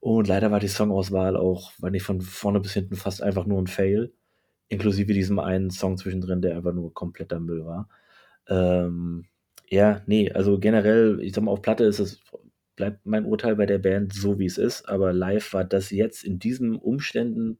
[0.00, 3.60] Und leider war die Songauswahl auch, war nicht von vorne bis hinten fast einfach nur
[3.60, 4.14] ein Fail.
[4.68, 7.90] Inklusive diesem einen Song zwischendrin, der einfach nur kompletter Müll war.
[8.48, 9.26] Ähm,
[9.68, 12.18] ja, nee, also generell, ich sag mal, auf Platte ist es
[12.76, 14.88] bleibt mein Urteil bei der Band so, wie es ist.
[14.88, 17.58] Aber live war das jetzt in diesen Umständen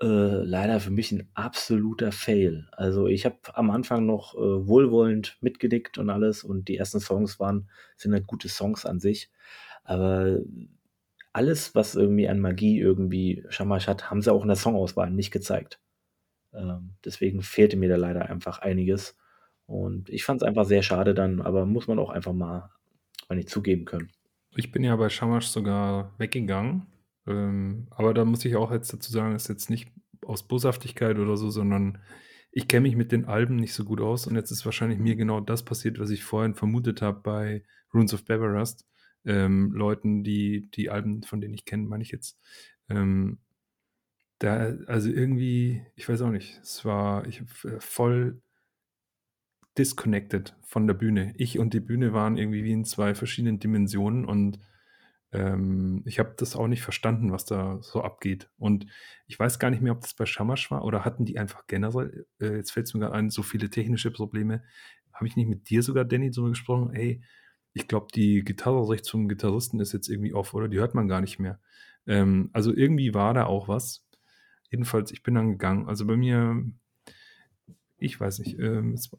[0.00, 2.68] äh, leider für mich ein absoluter Fail.
[2.72, 7.40] Also ich habe am Anfang noch äh, wohlwollend mitgedickt und alles und die ersten Songs
[7.40, 9.30] waren, sind halt gute Songs an sich.
[9.84, 10.38] Aber
[11.32, 15.30] alles, was irgendwie an Magie irgendwie Shamash hat, haben sie auch in der Songauswahl nicht
[15.30, 15.80] gezeigt.
[16.52, 19.16] Ähm, deswegen fehlte mir da leider einfach einiges.
[19.66, 22.70] Und ich fand es einfach sehr schade dann, aber muss man auch einfach mal,
[23.28, 24.10] mal nicht zugeben können.
[24.56, 26.86] Ich bin ja bei Shamash sogar weggegangen.
[27.26, 29.92] Ähm, aber da muss ich auch jetzt dazu sagen, ist jetzt nicht
[30.24, 31.98] aus Boshaftigkeit oder so, sondern
[32.50, 35.16] ich kenne mich mit den Alben nicht so gut aus und jetzt ist wahrscheinlich mir
[35.16, 38.86] genau das passiert, was ich vorhin vermutet habe bei Runes of Beverest.
[39.24, 42.38] Ähm, Leuten, die die Alben, von denen ich kenne, meine ich jetzt.
[42.88, 43.40] Ähm,
[44.38, 48.40] da, also irgendwie, ich weiß auch nicht, es war ich, äh, voll
[49.78, 51.34] disconnected von der Bühne.
[51.36, 54.58] Ich und die Bühne waren irgendwie wie in zwei verschiedenen Dimensionen und
[55.32, 58.48] ähm, ich habe das auch nicht verstanden, was da so abgeht.
[58.58, 58.86] Und
[59.26, 62.26] ich weiß gar nicht mehr, ob das bei Shamash war oder hatten die einfach generell,
[62.40, 64.62] äh, jetzt fällt es mir gerade ein, so viele technische Probleme.
[65.12, 66.94] Habe ich nicht mit dir sogar, Danny, so gesprochen?
[66.94, 67.22] Ey,
[67.72, 70.68] ich glaube, die Gitarre vom Gitarristen ist jetzt irgendwie off, oder?
[70.68, 71.60] Die hört man gar nicht mehr.
[72.06, 74.06] Ähm, also irgendwie war da auch was.
[74.70, 75.88] Jedenfalls, ich bin dann gegangen.
[75.88, 76.64] Also bei mir,
[77.98, 79.10] ich weiß nicht, ähm, es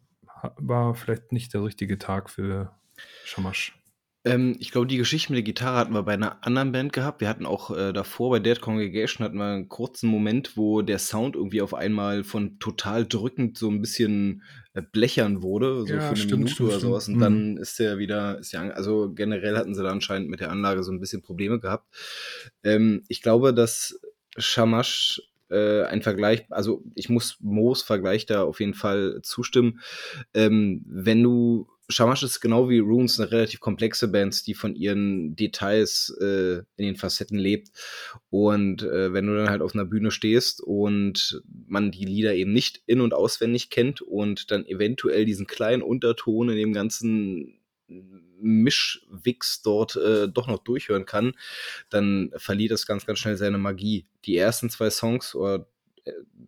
[0.58, 2.76] war vielleicht nicht der richtige Tag für
[3.26, 3.78] Shamash.
[4.28, 7.22] Ähm, ich glaube, die Geschichte mit der Gitarre hatten wir bei einer anderen Band gehabt.
[7.22, 11.00] Wir hatten auch äh, davor bei Dead Congregation hatten wir einen kurzen Moment, wo der
[11.00, 14.44] Sound irgendwie auf einmal von total drückend so ein bisschen
[14.74, 17.08] äh, blechern wurde, so ja, für eine stimmt, Minute stimmt, oder sowas.
[17.08, 17.22] Und mhm.
[17.22, 20.84] dann ist der wieder, ist ja, also generell hatten sie da anscheinend mit der Anlage
[20.84, 21.88] so ein bisschen Probleme gehabt.
[22.64, 24.00] Ähm, ich glaube, dass
[24.38, 29.80] Shamash äh, ein Vergleich, also ich muss Moos Vergleich da auf jeden Fall zustimmen.
[30.34, 35.36] Ähm, wenn du Shamash ist genau wie Runes eine relativ komplexe Band, die von ihren
[35.36, 37.70] Details äh, in den Facetten lebt.
[38.30, 42.52] Und äh, wenn du dann halt auf einer Bühne stehst und man die Lieder eben
[42.52, 47.60] nicht in- und auswendig kennt und dann eventuell diesen kleinen Unterton in dem ganzen
[48.40, 51.34] Mischwix dort äh, doch noch durchhören kann,
[51.90, 54.06] dann verliert das ganz, ganz schnell seine Magie.
[54.26, 55.68] Die ersten zwei Songs oder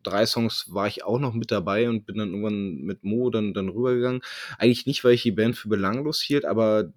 [0.04, 3.54] drei Songs war ich auch noch mit dabei und bin dann irgendwann mit Mo dann,
[3.54, 4.22] dann rübergegangen.
[4.58, 6.94] Eigentlich nicht, weil ich die Band für belanglos hielt, aber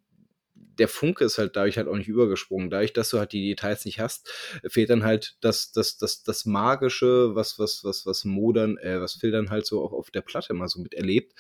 [0.79, 2.71] der Funke ist halt dadurch halt auch nicht übergesprungen.
[2.71, 4.31] Dadurch, dass du halt die Details nicht hast,
[4.69, 9.15] fehlt dann halt das, das, das, das Magische, was, was, was, was Modern, äh, was
[9.15, 11.35] Phil dann halt so auch auf der Platte mal so miterlebt.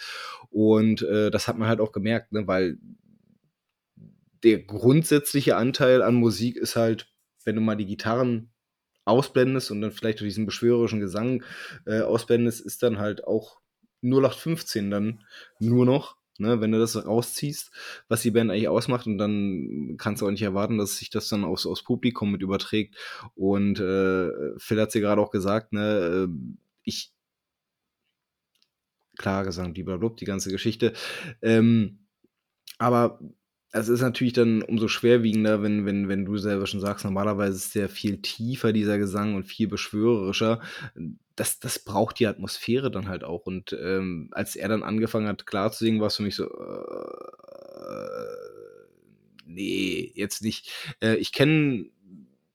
[0.51, 2.79] Und äh, das hat man halt auch gemerkt, ne, weil
[4.43, 7.09] der grundsätzliche Anteil an Musik ist halt,
[7.45, 8.52] wenn du mal die Gitarren
[9.05, 11.43] ausblendest und dann vielleicht durch diesen beschwörerischen Gesang
[11.87, 13.61] äh, ausblendest, ist dann halt auch
[14.03, 15.25] 0815 dann
[15.59, 17.71] nur noch, ne, wenn du das rausziehst,
[18.09, 19.07] was die Band eigentlich ausmacht.
[19.07, 22.43] Und dann kannst du auch nicht erwarten, dass sich das dann aufs, aufs Publikum mit
[22.43, 22.97] überträgt.
[23.35, 27.13] Und äh, Phil hat es ja gerade auch gesagt, ne, äh, ich
[29.19, 30.95] klar Gesang, die die ganze Geschichte,
[31.43, 32.07] ähm,
[32.79, 33.21] aber
[33.73, 37.75] es ist natürlich dann umso schwerwiegender, wenn, wenn, wenn du selber schon sagst, normalerweise ist
[37.75, 40.61] der viel tiefer, dieser Gesang, und viel beschwörerischer.
[41.37, 43.47] Das, das braucht die Atmosphäre dann halt auch.
[43.47, 46.45] Und ähm, als er dann angefangen hat, klar zu singen, war es für mich so,
[46.45, 47.23] äh,
[49.47, 50.71] nee, jetzt nicht.
[51.01, 51.87] Äh, ich kenne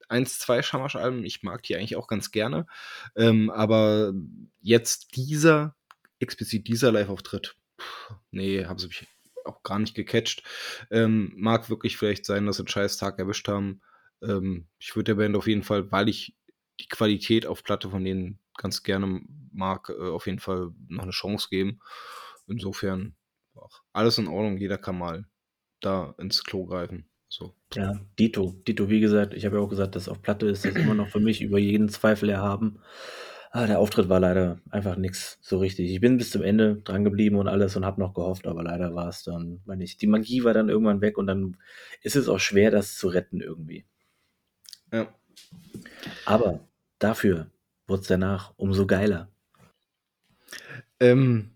[0.10, 2.68] eins, zwei Schamasch-Alben, ich mag die eigentlich auch ganz gerne.
[3.16, 4.14] Ähm, aber
[4.62, 5.76] jetzt dieser,
[6.20, 7.56] explizit dieser Live-Auftritt,
[8.30, 9.08] nee, haben sie mich
[9.48, 10.44] auch gar nicht gecatcht.
[10.92, 13.82] Ähm, mag wirklich vielleicht sein, dass sie einen scheiß Tag erwischt haben.
[14.22, 16.36] Ähm, ich würde der Band auf jeden Fall, weil ich
[16.80, 19.22] die Qualität auf Platte von denen ganz gerne
[19.52, 21.80] mag, äh, auf jeden Fall noch eine Chance geben.
[22.48, 23.16] Insofern
[23.94, 25.26] alles in Ordnung, jeder kann mal
[25.82, 27.10] da ins Klo greifen.
[27.30, 27.56] So.
[27.74, 28.62] Ja, Dito.
[28.68, 31.10] Dito, wie gesagt, ich habe ja auch gesagt, dass auf Platte ist das immer noch
[31.10, 32.80] für mich über jeden Zweifel erhaben.
[33.52, 35.90] Ah, der Auftritt war leider einfach nix so richtig.
[35.90, 38.94] Ich bin bis zum Ende dran geblieben und alles und habe noch gehofft, aber leider
[38.94, 41.58] war es dann, meine ich, die Magie war dann irgendwann weg und dann
[42.02, 43.86] ist es auch schwer, das zu retten irgendwie.
[44.92, 45.14] Ja.
[46.26, 46.60] Aber
[47.00, 47.50] dafür
[47.88, 49.30] wurde es danach umso geiler.
[51.00, 51.52] Ähm,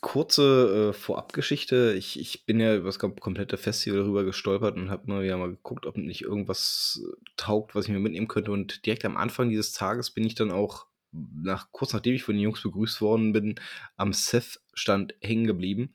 [0.00, 1.94] kurze äh, Vorabgeschichte.
[1.94, 5.36] Ich, ich bin ja über das kom- komplette Festival rüber gestolpert und habe mal wieder
[5.36, 7.02] mal geguckt, ob nicht irgendwas
[7.36, 8.52] taugt, was ich mir mitnehmen könnte.
[8.52, 12.34] Und direkt am Anfang dieses Tages bin ich dann auch, nach, kurz nachdem ich von
[12.34, 13.54] den Jungs begrüßt worden bin,
[13.96, 15.94] am Seth-Stand hängen geblieben.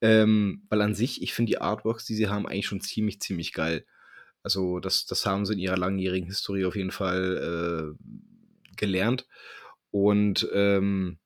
[0.00, 3.52] Ähm, weil an sich, ich finde die Artworks, die sie haben, eigentlich schon ziemlich, ziemlich
[3.52, 3.86] geil.
[4.42, 9.26] Also, das, das haben sie in ihrer langjährigen Historie auf jeden Fall äh, gelernt.
[9.90, 11.18] Und ähm,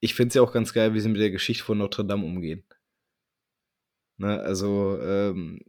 [0.00, 2.24] ich finde es ja auch ganz geil, wie sie mit der Geschichte von Notre Dame
[2.24, 2.64] umgehen.
[4.18, 5.60] Ne, also ähm,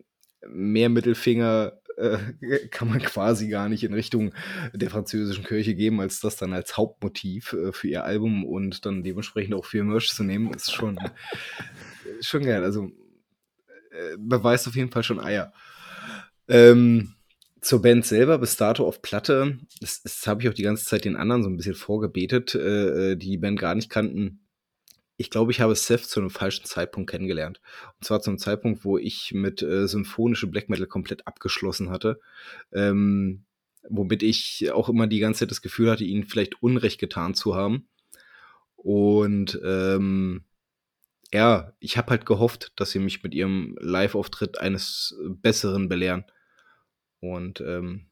[0.48, 4.34] mehr Mittelfinger äh, kann man quasi gar nicht in Richtung
[4.74, 9.04] der französischen Kirche geben, als das dann als Hauptmotiv äh, für ihr Album und dann
[9.04, 11.00] dementsprechend auch für ihr Merch zu nehmen, ist schon,
[12.22, 12.64] schon geil.
[12.64, 12.92] Also
[13.92, 15.54] äh, beweist auf jeden Fall schon Eier.
[16.48, 17.16] Ähm,
[17.62, 21.06] zur Band selber, bis dato auf Platte, das, das habe ich auch die ganze Zeit
[21.06, 24.43] den anderen so ein bisschen vorgebetet, äh, die die Band gar nicht kannten.
[25.24, 27.62] Ich glaube, ich habe Seth zu einem falschen Zeitpunkt kennengelernt.
[27.98, 32.20] Und zwar zu einem Zeitpunkt, wo ich mit äh, symphonische Black Metal komplett abgeschlossen hatte.
[32.74, 33.46] Ähm,
[33.88, 37.56] womit ich auch immer die ganze Zeit das Gefühl hatte, ihnen vielleicht Unrecht getan zu
[37.56, 37.88] haben.
[38.76, 40.44] Und ähm,
[41.32, 46.26] ja, ich habe halt gehofft, dass sie mich mit ihrem Live-Auftritt eines Besseren belehren.
[47.22, 48.08] Und ähm,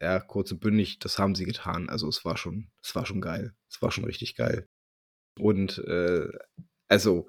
[0.00, 1.88] ja, kurz und bündig, das haben sie getan.
[1.88, 3.54] Also es war schon, es war schon geil.
[3.70, 4.66] Es war schon richtig geil.
[5.38, 6.28] Und äh,
[6.88, 7.26] also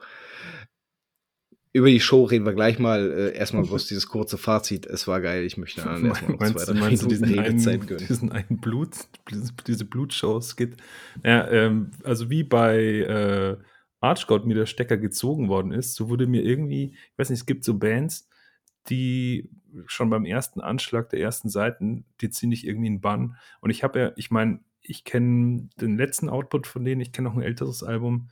[1.73, 3.11] über die Show reden wir gleich mal.
[3.11, 4.85] Äh, erstmal bloß dieses kurze Fazit.
[4.85, 5.43] Es war geil.
[5.43, 8.07] Ich möchte dann erstmal noch Meinst, zwei, drei meinst du diesen Minuten einen, Redezeit gönnen.
[8.07, 8.89] diesen einen Blut,
[9.67, 10.81] diese Blutshows gibt?
[11.23, 13.57] Ja, ähm, also wie bei äh,
[13.99, 17.45] Archgod mir der Stecker gezogen worden ist, so wurde mir irgendwie, ich weiß nicht, es
[17.45, 18.27] gibt so Bands,
[18.89, 19.49] die
[19.85, 23.35] schon beim ersten Anschlag der ersten Seiten, die ziehen dich irgendwie in Bann.
[23.61, 27.29] Und ich habe ja, ich meine, ich kenne den letzten Output von denen, ich kenne
[27.29, 28.29] noch ein älteres Album,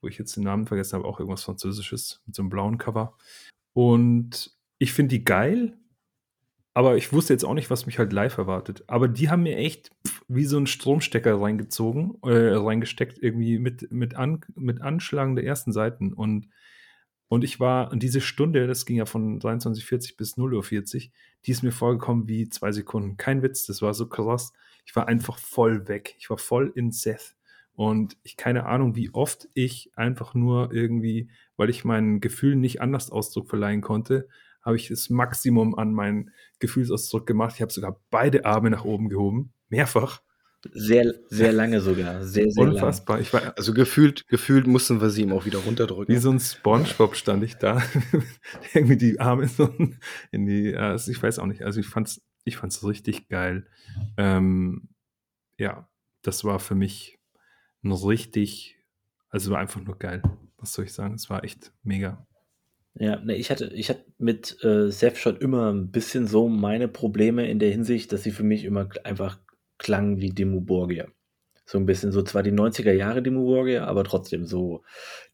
[0.00, 3.16] wo ich jetzt den Namen vergessen habe, auch irgendwas Französisches mit so einem blauen Cover.
[3.72, 5.76] Und ich finde die geil,
[6.74, 8.84] aber ich wusste jetzt auch nicht, was mich halt live erwartet.
[8.88, 9.90] Aber die haben mir echt
[10.28, 15.72] wie so einen Stromstecker reingezogen, äh, reingesteckt, irgendwie mit, mit, An mit Anschlagen der ersten
[15.72, 16.12] Seiten.
[16.12, 16.48] Und,
[17.28, 21.12] und ich war an diese Stunde, das ging ja von 23.40 bis 0.40 Uhr,
[21.46, 23.16] die ist mir vorgekommen wie zwei Sekunden.
[23.16, 24.52] Kein Witz, das war so krass.
[24.84, 26.14] Ich war einfach voll weg.
[26.18, 27.34] Ich war voll in Seth.
[27.74, 32.80] Und ich keine Ahnung, wie oft ich einfach nur irgendwie, weil ich meinen Gefühlen nicht
[32.80, 34.28] anders Ausdruck verleihen konnte,
[34.62, 36.30] habe ich das Maximum an meinen
[36.60, 37.54] Gefühlsausdruck gemacht.
[37.56, 39.52] Ich habe sogar beide Arme nach oben gehoben.
[39.68, 40.22] Mehrfach.
[40.72, 42.24] Sehr, sehr lange sogar.
[42.24, 42.76] Sehr, sehr lange.
[42.76, 43.20] Unfassbar.
[43.20, 46.14] Ich war Also gefühlt, gefühlt mussten wir sie ihm auch wieder runterdrücken.
[46.14, 47.82] wie so ein Spongebob stand ich da.
[48.74, 49.68] Irgendwie die Arme so
[50.30, 51.62] in die, äh, also ich weiß auch nicht.
[51.62, 53.66] Also ich fand's, ich fand's richtig geil.
[54.16, 54.88] Ähm,
[55.58, 55.88] ja,
[56.22, 57.18] das war für mich
[57.82, 58.76] ein richtig,
[59.28, 60.22] also war einfach nur geil.
[60.58, 61.14] Was soll ich sagen?
[61.14, 62.26] Es war echt mega.
[62.94, 66.88] Ja, ne, ich hatte, ich hatte mit äh, Seth schon immer ein bisschen so meine
[66.88, 69.40] Probleme in der Hinsicht, dass sie für mich immer einfach
[69.78, 71.12] klangen wie Dimmu Borgir.
[71.66, 74.82] So ein bisschen, so zwar die 90er Jahre Dimmu Borgir, aber trotzdem so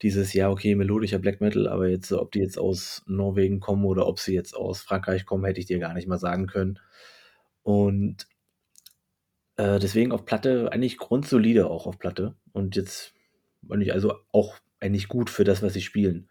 [0.02, 4.06] dieses, ja, okay, melodischer Black Metal, aber jetzt, ob die jetzt aus Norwegen kommen oder
[4.06, 6.78] ob sie jetzt aus Frankreich kommen, hätte ich dir gar nicht mal sagen können.
[7.62, 8.28] Und
[9.56, 12.34] äh, deswegen auf Platte eigentlich grundsolide auch auf Platte.
[12.52, 13.12] Und jetzt,
[13.60, 16.28] meine ich, also auch eigentlich gut für das, was sie spielen.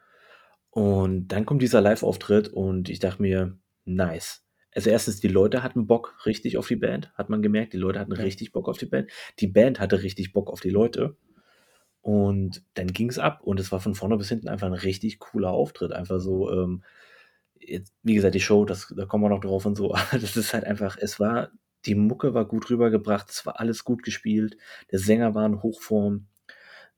[0.72, 4.44] Und dann kommt dieser Live-Auftritt und ich dachte mir, nice.
[4.74, 7.74] Also erstens, die Leute hatten Bock richtig auf die Band, hat man gemerkt.
[7.74, 8.22] Die Leute hatten Ja.
[8.24, 9.10] richtig Bock auf die Band.
[9.40, 11.16] Die Band hatte richtig Bock auf die Leute.
[12.02, 15.20] Und dann ging es ab und es war von vorne bis hinten einfach ein richtig
[15.20, 15.92] cooler Auftritt.
[15.92, 16.84] Einfach so, ähm,
[17.60, 19.94] jetzt, wie gesagt, die Show, das, da kommen wir noch drauf und so.
[19.96, 21.52] Aber das ist halt einfach, es war,
[21.86, 24.58] die Mucke war gut rübergebracht, es war alles gut gespielt.
[24.92, 26.28] Der Sänger war in Hochform.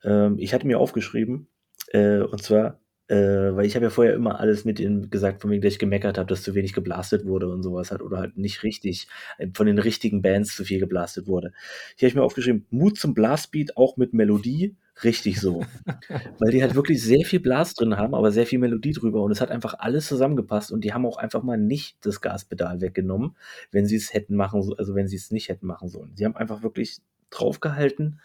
[0.03, 1.49] Ähm, ich hatte mir aufgeschrieben,
[1.89, 2.80] äh, und zwar,
[3.11, 5.79] äh, weil ich habe ja vorher immer alles mit ihnen gesagt, von wegen, dass ich
[5.79, 9.07] gemeckert habe, dass zu wenig geblastet wurde und sowas halt, oder halt nicht richtig,
[9.37, 11.51] äh, von den richtigen Bands zu viel geblastet wurde.
[11.97, 15.63] Hier habe ich mir aufgeschrieben, Mut zum Blastbeat, auch mit Melodie, richtig so.
[16.39, 19.31] weil die halt wirklich sehr viel Blas drin haben, aber sehr viel Melodie drüber und
[19.31, 23.35] es hat einfach alles zusammengepasst und die haben auch einfach mal nicht das Gaspedal weggenommen,
[23.71, 26.11] wenn sie es hätten machen, so- also wenn sie es nicht hätten machen sollen.
[26.15, 28.19] Sie haben einfach wirklich draufgehalten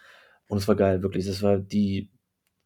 [0.47, 1.25] und es war geil, wirklich.
[1.25, 2.09] Das war die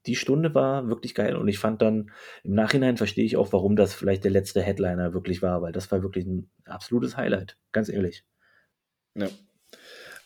[0.06, 2.12] die Stunde war wirklich geil und ich fand dann,
[2.44, 5.92] im Nachhinein verstehe ich auch, warum das vielleicht der letzte Headliner wirklich war, weil das
[5.92, 8.24] war wirklich ein absolutes Highlight, ganz ehrlich.
[9.16, 9.28] Ja.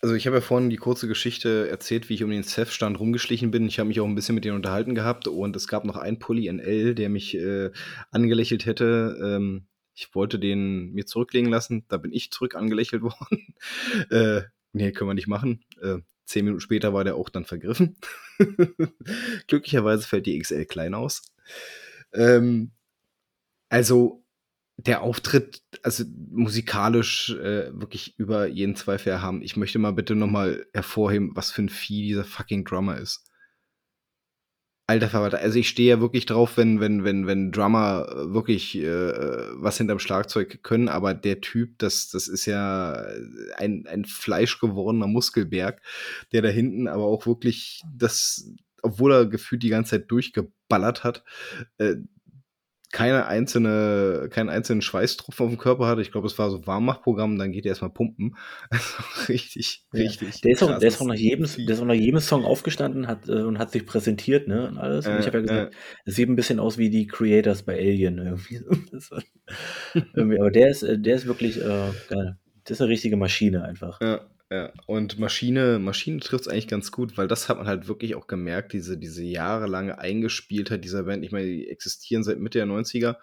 [0.01, 3.49] Also ich habe ja vorhin die kurze Geschichte erzählt, wie ich um den Seth-Stand rumgeschlichen
[3.49, 3.67] bin.
[3.67, 6.19] Ich habe mich auch ein bisschen mit denen unterhalten gehabt und es gab noch einen
[6.19, 7.71] Pulli in L, der mich äh,
[8.11, 9.17] angelächelt hätte.
[9.21, 13.55] Ähm, ich wollte den mir zurücklegen lassen, da bin ich zurück angelächelt worden.
[14.11, 14.41] äh,
[14.73, 15.65] nee, können wir nicht machen.
[15.81, 17.97] Äh, zehn Minuten später war der auch dann vergriffen.
[19.47, 21.23] Glücklicherweise fällt die XL klein aus.
[22.13, 22.71] Ähm,
[23.69, 24.23] also
[24.77, 29.41] der Auftritt, also musikalisch äh, wirklich über jeden Zweifel haben.
[29.41, 33.31] Ich möchte mal bitte nochmal hervorheben, was für ein Vieh dieser fucking Drummer ist.
[34.87, 39.11] Alter Verwalter, also ich stehe ja wirklich drauf, wenn, wenn, wenn, wenn Drummer wirklich äh,
[39.55, 43.03] was hinterm Schlagzeug können, aber der Typ, das, das ist ja
[43.57, 45.81] ein, ein fleischgewordener Muskelberg,
[46.31, 48.47] der da hinten aber auch wirklich das,
[48.83, 51.23] obwohl er gefühlt die ganze Zeit durchgeballert hat,
[51.79, 51.95] äh,
[52.95, 56.01] keine einzelne, keinen einzelnen Schweißtropfen auf dem Körper hatte.
[56.01, 58.37] Ich glaube, es war so Warmmachprogramm, dann geht er erstmal pumpen.
[58.69, 60.03] Also richtig, ja.
[60.03, 60.39] richtig.
[60.39, 63.07] Der ist, auch, der ist auch nach jedem, der ist auch nach jedem Song aufgestanden
[63.07, 64.69] hat, äh, und hat sich präsentiert, ne?
[64.69, 65.07] Und alles.
[65.07, 67.77] Und ich habe ja gesagt, es äh, sieht ein bisschen aus wie die Creators bei
[67.77, 68.61] Alien irgendwie.
[70.13, 72.37] irgendwie aber der ist, äh, der ist wirklich äh, geil.
[72.63, 73.99] Das ist eine richtige Maschine einfach.
[73.99, 74.21] Ja.
[74.85, 78.27] Und Maschine, Maschine trifft es eigentlich ganz gut, weil das hat man halt wirklich auch
[78.27, 81.25] gemerkt, diese, diese jahrelange Eingespieltheit dieser Band.
[81.25, 83.15] Ich meine, die existieren seit Mitte der 90er.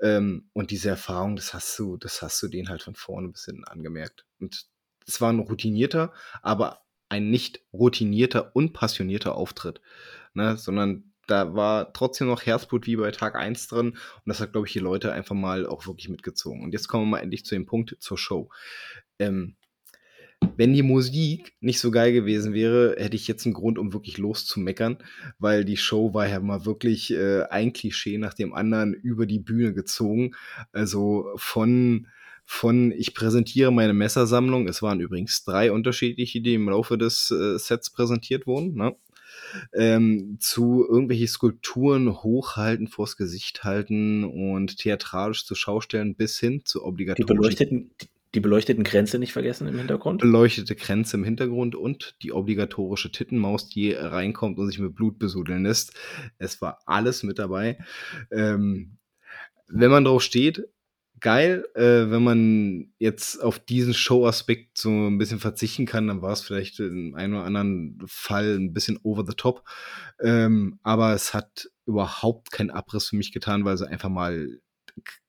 [0.00, 3.46] Ähm, und diese Erfahrung, das hast du, das hast du denen halt von vorne bis
[3.46, 4.26] hinten angemerkt.
[4.38, 4.66] Und
[5.06, 6.12] es war ein routinierter,
[6.42, 9.80] aber ein nicht routinierter, unpassionierter Auftritt.
[10.34, 10.58] Ne?
[10.58, 13.90] Sondern da war trotzdem noch Herzblut wie bei Tag 1 drin.
[13.90, 16.62] Und das hat, glaube ich, die Leute einfach mal auch wirklich mitgezogen.
[16.62, 18.50] Und jetzt kommen wir mal endlich zu dem Punkt zur Show.
[19.18, 19.56] Ähm,
[20.56, 24.18] wenn die Musik nicht so geil gewesen wäre, hätte ich jetzt einen Grund, um wirklich
[24.18, 24.98] loszumeckern,
[25.38, 29.38] weil die Show war ja mal wirklich äh, ein Klischee nach dem anderen über die
[29.38, 30.34] Bühne gezogen.
[30.72, 32.08] Also von
[32.48, 34.68] von ich präsentiere meine Messersammlung.
[34.68, 38.74] Es waren übrigens drei unterschiedliche, die im Laufe des äh, Sets präsentiert wurden.
[38.74, 38.94] Ne?
[39.74, 46.84] Ähm, zu irgendwelche Skulpturen hochhalten, vors Gesicht halten und theatralisch zu Schaustellen bis hin zu
[46.84, 47.26] obligatorischen.
[47.26, 47.90] Die beleuchteten,
[48.36, 50.20] die beleuchteten Grenze nicht vergessen im Hintergrund.
[50.20, 55.62] Beleuchtete Grenze im Hintergrund und die obligatorische Tittenmaus, die reinkommt und sich mit Blut besudeln
[55.62, 55.94] lässt.
[56.36, 57.78] Es war alles mit dabei.
[58.30, 58.98] Ähm,
[59.68, 60.68] wenn man drauf steht,
[61.18, 61.64] geil.
[61.74, 66.42] Äh, wenn man jetzt auf diesen Show-Aspekt so ein bisschen verzichten kann, dann war es
[66.42, 69.64] vielleicht in einem oder anderen Fall ein bisschen over the top.
[70.20, 74.60] Ähm, aber es hat überhaupt keinen Abriss für mich getan, weil sie einfach mal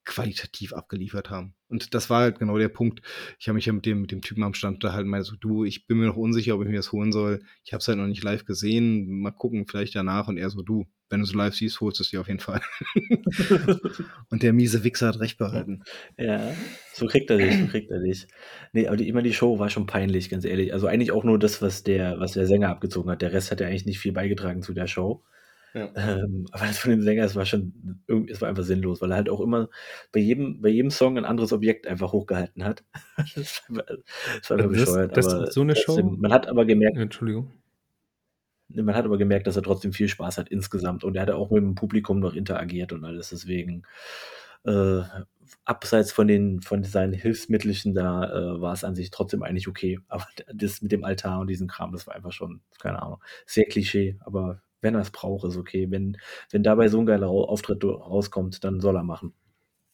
[0.03, 1.56] qualitativ abgeliefert haben.
[1.69, 3.02] Und das war halt genau der Punkt.
[3.39, 5.35] Ich habe mich ja mit dem, mit dem Typen am Stand da halt mal so,
[5.35, 7.41] du, ich bin mir noch unsicher, ob ich mir das holen soll.
[7.64, 9.22] Ich habe es halt noch nicht live gesehen.
[9.22, 10.27] Mal gucken, vielleicht danach.
[10.27, 12.39] Und er so, du, wenn du es live siehst, holst du es dir auf jeden
[12.39, 12.61] Fall.
[14.30, 15.84] und der miese Wichser hat recht behalten.
[16.18, 16.53] Ja,
[16.94, 18.27] so kriegt er dich, so kriegt er dich.
[18.73, 20.73] Nee, aber die, immer die Show war schon peinlich, ganz ehrlich.
[20.73, 23.22] Also eigentlich auch nur das, was der, was der Sänger abgezogen hat.
[23.22, 25.23] Der Rest hat ja eigentlich nicht viel beigetragen zu der Show.
[25.77, 25.91] Ja.
[25.95, 29.11] Ähm, aber das von dem Sänger, es war schon, irgendwie, es war einfach sinnlos, weil
[29.11, 29.69] er halt auch immer
[30.11, 32.83] bei jedem, bei jedem Song ein anderes Objekt einfach hochgehalten hat.
[33.35, 35.15] das war, das war einfach bescheuert.
[35.15, 36.17] Das, aber so eine trotzdem, Show?
[36.17, 37.51] Man hat aber gemerkt, Entschuldigung.
[38.69, 41.51] Man hat aber gemerkt, dass er trotzdem viel Spaß hat insgesamt und er hat auch
[41.51, 43.29] mit dem Publikum noch interagiert und alles.
[43.29, 43.83] Deswegen,
[44.65, 45.01] äh,
[45.63, 49.99] abseits von den von seinen Hilfsmittelchen da äh, war es an sich trotzdem eigentlich okay.
[50.07, 53.65] Aber das mit dem Altar und diesem Kram, das war einfach schon, keine Ahnung, sehr
[53.65, 55.87] Klischee, aber wenn er es braucht, ist okay.
[55.89, 56.17] Wenn,
[56.51, 59.33] wenn dabei so ein geiler Auftritt rauskommt, dann soll er machen.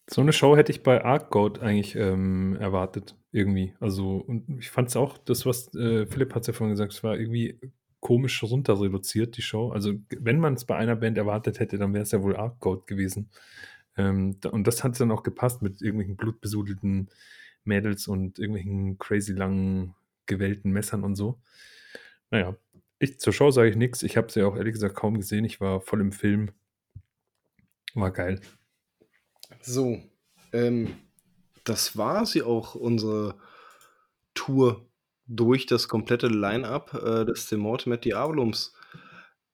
[0.09, 3.73] So eine Show hätte ich bei Arc Goat eigentlich ähm, erwartet, irgendwie.
[3.79, 6.91] Also, und ich fand es auch, das, was äh, Philipp hat es ja vorhin gesagt,
[6.91, 7.57] es war irgendwie
[8.01, 9.69] komisch runter reduziert, die Show.
[9.71, 12.59] Also, wenn man es bei einer Band erwartet hätte, dann wäre es ja wohl Arc
[12.59, 13.29] Goat gewesen.
[13.95, 17.09] Ähm, und das hat dann auch gepasst mit irgendwelchen blutbesudelten
[17.63, 19.95] Mädels und irgendwelchen crazy langen
[20.25, 21.39] gewellten Messern und so.
[22.29, 22.57] Naja,
[23.03, 24.03] ich, zur Show sage ich nichts.
[24.03, 25.45] Ich habe sie auch ehrlich gesagt kaum gesehen.
[25.45, 26.51] Ich war voll im Film.
[27.93, 28.41] War geil.
[29.61, 30.01] So,
[30.51, 30.95] ähm,
[31.63, 33.35] das war sie auch, unsere
[34.33, 34.89] Tour
[35.27, 38.73] durch das komplette Line-Up äh, des The Mortimer Diabolums.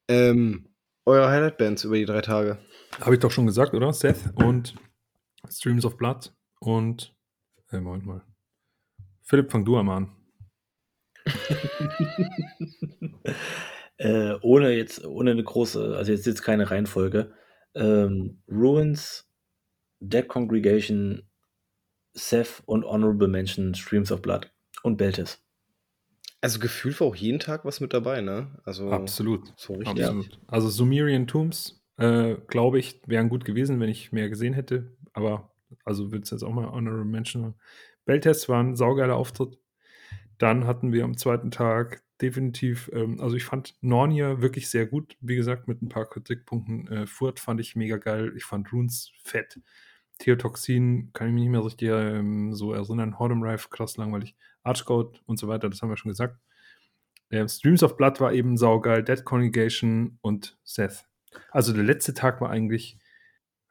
[0.08, 0.70] Ähm,
[1.06, 2.58] eure Highlight-Bands über die drei Tage.
[3.00, 3.94] Habe ich doch schon gesagt, oder?
[3.94, 4.76] Seth und
[5.50, 7.16] Streams of Blood und.
[7.72, 8.24] Äh, Moment mal.
[9.22, 10.19] Philipp, fang du einmal an.
[13.98, 17.34] Äh, ohne jetzt, ohne eine große, also jetzt jetzt keine Reihenfolge.
[17.76, 19.30] Ähm, Ruins,
[20.02, 21.24] Dead Congregation,
[22.14, 24.52] Seth und Honorable Mention, Streams of Blood
[24.84, 25.42] und Beltis.
[26.42, 28.60] Also, gefühlt war auch jeden Tag was mit dabei, ne?
[28.64, 30.08] Also Absolut, so richtig Ja.
[30.08, 30.40] absolut.
[30.48, 35.52] Also, Sumerian Tombs, äh, glaube ich, wären gut gewesen, wenn ich mehr gesehen hätte, aber
[35.86, 37.56] also, würde es jetzt auch mal honorable Mention haben.
[38.06, 39.60] Beltest war 'n saugeiler Auftritt.
[40.40, 45.18] Dann hatten wir am zweiten Tag definitiv ähm, also, ich fand Nornia wirklich sehr gut.
[45.22, 46.88] Wie gesagt, mit 'n paar Kritikpunkten.
[46.88, 48.34] Äh, Furt fand ich mega geil.
[48.36, 49.60] Ich fand Runes fett.
[50.20, 53.20] Theotoxin kann ich mich nicht mehr so richtig, ähm, so erinnern.
[53.20, 54.36] Hordem Rife, krass langweilig.
[54.64, 56.40] Archgoat und so weiter, das haben wir schon gesagt.
[57.32, 59.04] Ähm, Streams of Blood war eben saugeil.
[59.04, 61.06] Dead Congregation und Seth.
[61.52, 62.98] Also, der letzte Tag war eigentlich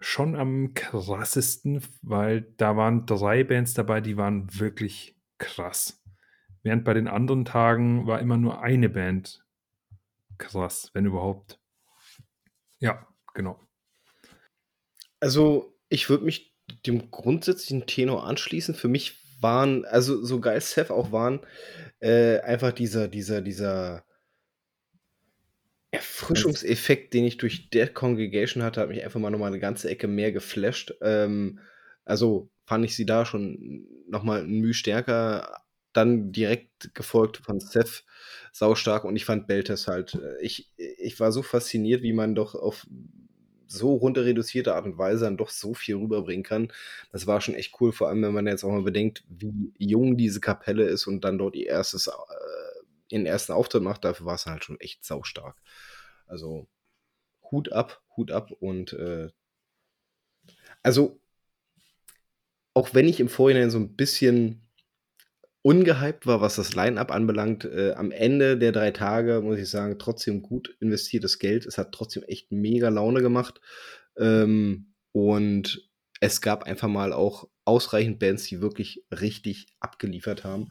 [0.00, 5.97] schon am krassesten, weil da waren 3 Bands dabei, die waren wirklich krass.
[6.68, 9.42] Während bei den anderen Tagen war immer nur eine Band
[10.36, 11.58] krass, wenn überhaupt.
[12.80, 13.58] Ja, genau.
[15.22, 16.54] Also, ich würde mich
[16.86, 18.74] dem grundsätzlichen Tenor anschließen.
[18.74, 21.40] Für mich waren also, so geil Seth auch waren,
[22.00, 24.04] äh, einfach dieser dieser dieser
[25.92, 29.88] Erfrischungseffekt, den ich durch Dead Congregation hatte, hat mich einfach mal noch mal 'ne ganze
[29.88, 30.92] Ecke mehr geflasht.
[31.00, 31.60] Ähm,
[32.04, 35.62] also, fand ich sie da schon noch mal 'n Müh stärker,
[35.98, 38.04] dann direkt gefolgt von Seth
[38.52, 42.54] saustark und ich fand Beltest halt äh, ich ich war so fasziniert, wie man doch
[42.54, 42.86] auf
[43.66, 46.72] so runter reduzierte Art und Weise dann doch so viel rüberbringen kann.
[47.12, 50.16] Das war schon echt cool, vor allem, wenn man jetzt auch mal bedenkt, wie jung
[50.16, 52.12] diese Kapelle ist und dann dort ihr erstes äh,
[53.10, 54.04] ihren ersten Auftritt macht.
[54.04, 55.56] Dafür war's dann halt schon echt saustark.
[56.26, 56.66] Also,
[57.50, 59.30] Hut ab, Hut ab und, äh
[60.84, 61.18] also
[62.74, 64.67] auch wenn ich im Vorhinein so 'n bisschen
[65.68, 69.98] ungehypt war, was das Line-up anbelangt, äh, am Ende der 3 Tage, muss ich sagen,
[69.98, 71.66] trotzdem gut investiertes Geld.
[71.66, 73.60] Es hat trotzdem echt mega Laune gemacht.
[74.16, 75.90] Ähm, und
[76.20, 80.70] es gab einfach mal auch ausreichend Bands, die wirklich richtig abgeliefert haben.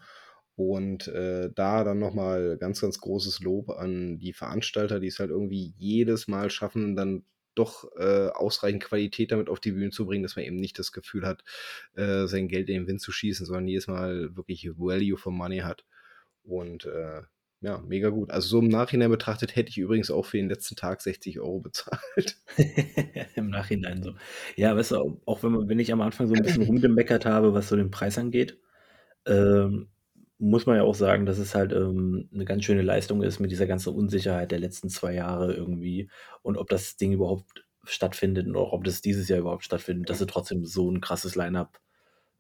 [0.56, 5.20] Und, äh, da dann noch mal ganz, ganz großes Lob an die Veranstalter, die es
[5.20, 7.24] halt irgendwie jedes Mal schaffen, dann
[7.58, 10.92] doch, äh, ausreichend Qualität damit auf die Bühne zu bringen, dass man eben nicht das
[10.92, 11.44] Gefühl hat,
[11.96, 15.60] äh, sein Geld in den Wind zu schießen, sondern jedes Mal wirklich Value for Money
[15.60, 15.86] hat.
[16.44, 17.22] Und, äh,
[17.62, 18.30] ja, mega gut.
[18.30, 21.60] Also, so im Nachhinein betrachtet hätte ich übrigens auch für den letzten Tag 60 €
[21.60, 22.38] bezahlt.
[23.36, 24.14] Im Nachhinein so.
[24.56, 27.54] Ja, weißt du, auch wenn man wenn ich am Anfang so 'n bisschen rumgemeckert habe,
[27.56, 28.60] was so den Preis angeht,
[29.26, 29.90] ähm,
[30.40, 33.52] muss man ja auch sagen, dass es halt, ähm, 'ne ganz schöne Leistung ist mit
[33.52, 36.10] dieser ganzen Unsicherheit der letzten 2 Jahre irgendwie
[36.44, 40.20] und ob das Ding überhaupt stattfindet und auch ob das dieses Jahr überhaupt stattfindet, dass
[40.20, 41.80] sie trotzdem so 'n krasses Line-up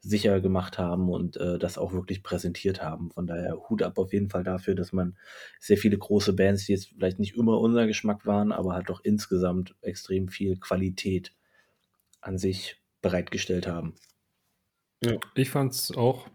[0.01, 3.11] sicher gemacht haben und, äh, das auch wirklich präsentiert haben.
[3.11, 5.17] Von daher Hut ab auf jeden Fall dafür, dass man
[5.59, 9.01] sehr viele große Bands, die jetzt vielleicht nicht immer unser Geschmack waren, aber halt doch
[9.03, 11.33] insgesamt extrem viel Qualität
[12.21, 13.95] an sich bereitgestellt haben.
[15.03, 15.19] Ja.
[15.35, 16.27] Ich fand's auch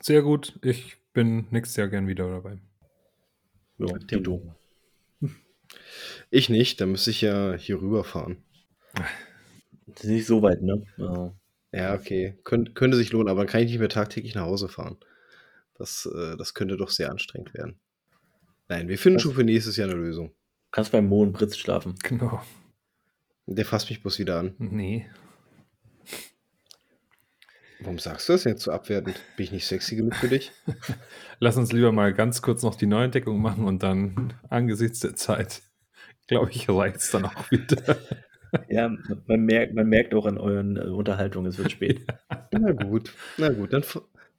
[0.00, 0.58] sehr gut.
[0.62, 2.58] Ich bin nächstes Jahr gern wieder dabei.
[3.78, 4.54] Ja, dito.
[6.30, 8.42] Ich nicht, da müsste ich ja hier rüberfahren.
[9.86, 10.84] Das ist nicht so weit, ne?
[10.96, 11.32] Ja.
[11.72, 12.36] Ja, okay.
[12.42, 14.96] Könnt könnte sich lohnen, aber dann kann ich nicht mehr tagtäglich nach Hause fahren.
[15.74, 17.78] Das, äh das könnte doch sehr anstrengend werden.
[18.68, 19.22] Nein, wir finden Was?
[19.22, 20.32] schon für nächstes Jahr 'ne Lösung.
[20.72, 21.94] Kannst beim Mo und Britz schlafen.
[22.02, 22.42] Genau.
[23.46, 24.54] Der fasst mich bloß wieder an.
[24.58, 25.06] Ne.
[27.82, 29.20] Warum sagst du das jetzt so abwertend?
[29.36, 30.52] Bin ich nicht sexy genug für dich?
[31.40, 35.62] Lass uns lieber mal ganz kurz noch die Neuentdeckung machen und dann angesichts der Zeit,
[36.26, 37.96] glaube ich, reicht's dann auch wieder.
[38.68, 38.90] Ja,
[39.28, 42.04] man merkt man merkt auch an euren, äh, Unterhaltungen, es wird spät.
[42.50, 43.84] Na gut, na gut, dann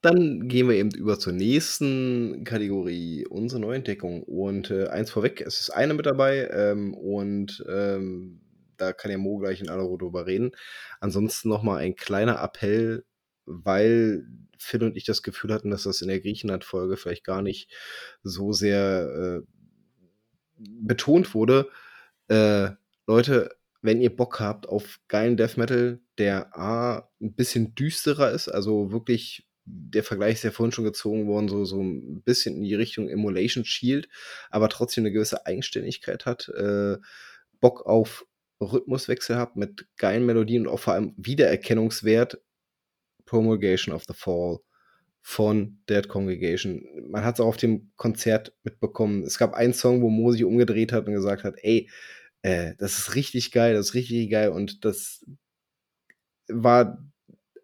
[0.02, 4.24] dann gehen wir eben über zur nächsten Kategorie, unsere Neuentdeckung.
[4.24, 8.42] Und, äh, eins vorweg, es ist eine mit dabei, ähm, und, ähm,
[8.78, 10.52] da kann ja Mo gleich in aller Ruhe drüber reden.
[11.00, 13.06] Ansonsten noch mal ein kleiner Appell,
[13.66, 14.26] weil
[14.60, 17.70] Phil und ich das Gefühl hatten, dass das in der Griechenland-Folge vielleicht gar nicht
[18.24, 19.48] so sehr, äh,
[20.60, 21.70] betont wurde.
[22.30, 22.72] Äh,
[23.08, 23.52] Leute,
[23.82, 28.92] wenn ihr Bock habt auf geilen Death Metal, der A 'n bisschen düsterer ist, also
[28.92, 32.76] wirklich der Vergleich ist ja vorhin schon gezogen worden, so so 'n bisschen in die
[32.76, 34.10] Richtung Immolation Shield,
[34.52, 36.98] aber trotzdem 'ne gewisse Eigenständigkeit hat, äh,
[37.62, 38.26] Bock auf
[38.62, 42.40] Rhythmuswechsel habt mit geilen Melodien und auch vor allem Wiedererkennungswert,
[43.26, 44.60] Promulgation of the Fall
[45.22, 46.84] von Dead Congregation.
[47.10, 49.24] Man hat's auch auf dem Konzert mitbekommen.
[49.24, 51.90] Es gab einen Song, wo Mo sich umgedreht hat und gesagt hat: „Ey,
[52.44, 55.24] äh, das ist richtig geil, das ist richtig geil.“ Und das
[56.48, 56.98] war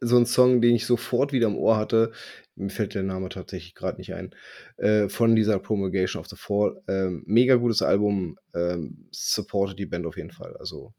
[0.01, 2.11] so 'n Song, den ich sofort wieder im Ohr hatte.
[2.55, 4.35] Mir fällt der Name tatsächlich grad nicht ein,
[4.77, 6.81] äh, von dieser Promulgation of the Fall.
[6.87, 10.55] Ähm, mega gutes Album, ähm, supportet die Band auf jeden Fall.
[10.57, 10.93] Also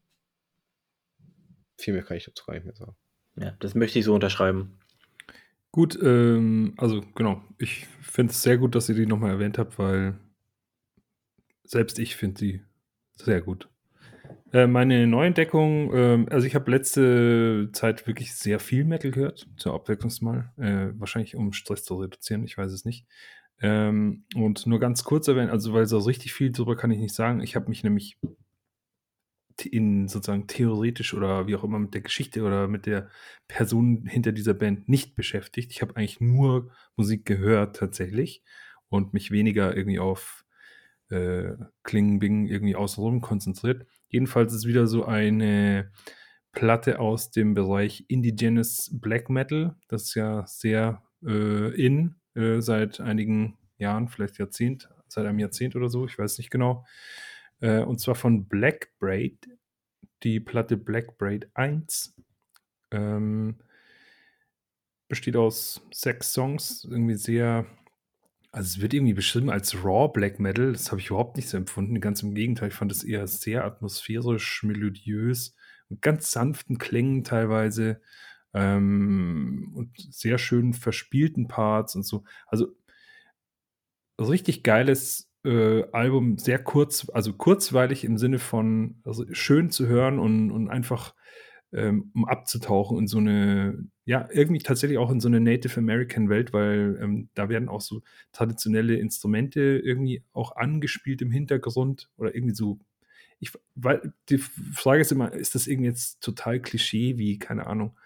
[1.78, 2.94] viel mehr kann ich dazu gar nicht mehr sagen.
[3.40, 4.78] Ja, das möchte ich so unterschreiben.
[5.70, 9.78] Gut, ähm, also genau, ich finde es sehr gut, dass ihr die nochmal erwähnt habt,
[9.78, 10.18] weil
[11.64, 12.62] selbst ich finde sie
[13.16, 13.68] sehr gut.
[14.52, 19.74] Äh, meine Neuentdeckung, ähm, also ich habe letzte Zeit wirklich sehr viel Metal gehört, zur
[19.74, 20.52] Abwechslung mal.
[20.56, 23.06] Äh, wahrscheinlich um Stress zu reduzieren, ich weiß es nicht.
[23.60, 27.14] Ähm, und nur ganz kurz erwähnen, also weil so richtig viel darüber kann ich nicht
[27.14, 27.40] sagen.
[27.40, 28.16] Ich habe mich nämlich
[29.66, 33.08] in sozusagen theoretisch oder wie auch immer mit der Geschichte oder mit der
[33.48, 35.72] Person hinter dieser Band nicht beschäftigt.
[35.72, 38.42] Ich habe eigentlich nur Musik gehört tatsächlich
[38.88, 40.44] und mich weniger irgendwie auf
[41.10, 41.52] äh,
[41.82, 43.86] Klingen, Bing irgendwie außenrum konzentriert.
[44.08, 45.90] Jedenfalls ist wieder so eine
[46.52, 49.76] Platte aus dem Bereich Indigenous Black Metal.
[49.88, 55.76] Das ist ja sehr äh, in äh, seit einigen Jahren, vielleicht Jahrzehnt, seit einem Jahrzehnt
[55.76, 56.84] oder so, ich weiß nicht genau.
[57.60, 59.48] Äh, und zwar von Black Braid,
[60.22, 62.14] die Platte Black Braid 1.
[62.90, 63.56] Ähm,
[65.08, 67.66] besteht aus sechs Songs, irgendwie sehr,
[68.52, 70.72] also es wird irgendwie beschrieben als Raw Black Metal.
[70.72, 72.00] Das habe ich überhaupt nicht so empfunden.
[72.00, 75.54] Ganz im Gegenteil, ich fand es eher sehr atmosphärisch, melodiös,
[75.88, 78.00] mit ganz sanften Klängen teilweise
[78.54, 82.24] ähm, und sehr schön verspielten Parts und so.
[82.46, 82.74] Also
[84.20, 90.18] richtig geiles äh, Album, sehr kurz, also kurzweilig im Sinne von also schön zu hören
[90.18, 91.14] und, und einfach
[91.72, 96.28] ähm, um abzutauchen in so eine, ja, irgendwie tatsächlich auch in so eine Native American
[96.28, 98.02] Welt, weil ähm, da werden auch so
[98.32, 102.78] traditionelle Instrumente irgendwie auch angespielt im Hintergrund oder irgendwie so.
[103.40, 107.96] Ich, weil die Frage ist immer, ist das irgendwie jetzt total Klischee, wie, keine Ahnung,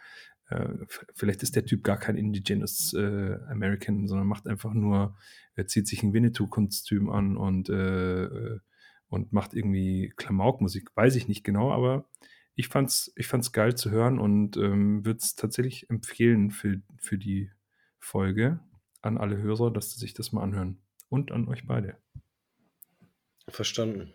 [1.15, 5.17] vielleicht ist der Typ gar kein Indigenous äh, American, sondern macht einfach nur,
[5.55, 8.61] er zieht sich ein Winnetou-Kostüm an und, äh, äh,
[9.09, 10.91] und macht irgendwie Klamaukmusik.
[10.95, 12.09] Weiß ich nicht genau, aber
[12.55, 17.19] ich fand's, ich fand's geil zu hören und ähm, würde es tatsächlich empfehlen für, für
[17.19, 17.51] die
[17.99, 18.61] Folge
[19.01, 20.79] an alle Hörer, dass sie sich das mal anhören.
[21.09, 21.97] Und an euch beide.
[23.49, 24.15] Verstanden.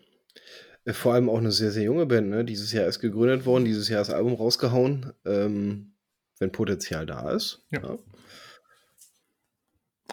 [0.86, 2.46] Äh, vor allem auch eine sehr, sehr junge Band, ne?
[2.46, 5.14] Dieses Jahr ist gegründet worden, dieses Jahr das Album rausgehauen.
[5.26, 5.94] Ähm,
[6.40, 7.66] wenn Potenzial da ist.
[7.72, 7.82] Ja.
[7.84, 7.98] ja.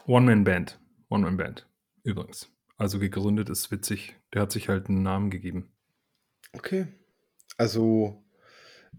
[0.06, 0.80] One-Man-Band.
[1.08, 1.68] One-Man-Band.
[2.02, 2.50] Übrigens.
[2.76, 4.16] Also gegründet ist witzig.
[4.32, 5.72] Der hat sich halt einen Namen gegeben.
[6.52, 6.86] Okay.
[7.56, 8.24] Also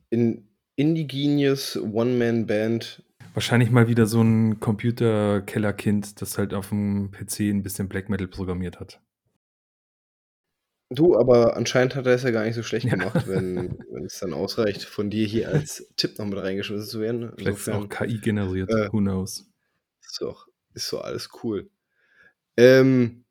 [0.10, 3.04] in Indigenious One-Man-Band.
[3.34, 8.28] Wahrscheinlich mal wieder so ein Computer-Kellerkind, das halt auf dem PC ein bisschen Black Metal
[8.28, 9.02] programmiert hat.
[10.90, 14.20] Du, aber anscheinend hat er es ja gar nicht so schlecht gemacht, wenn, wenn es
[14.20, 17.32] dann ausreicht, von dir hier als Tipp noch mit reingeschmissen zu werden.
[17.38, 19.50] Vielleicht ist auch KI generiert, äh, who knows.
[20.02, 21.70] Ist doch, ist so alles cool.
[22.56, 23.26] Ähm,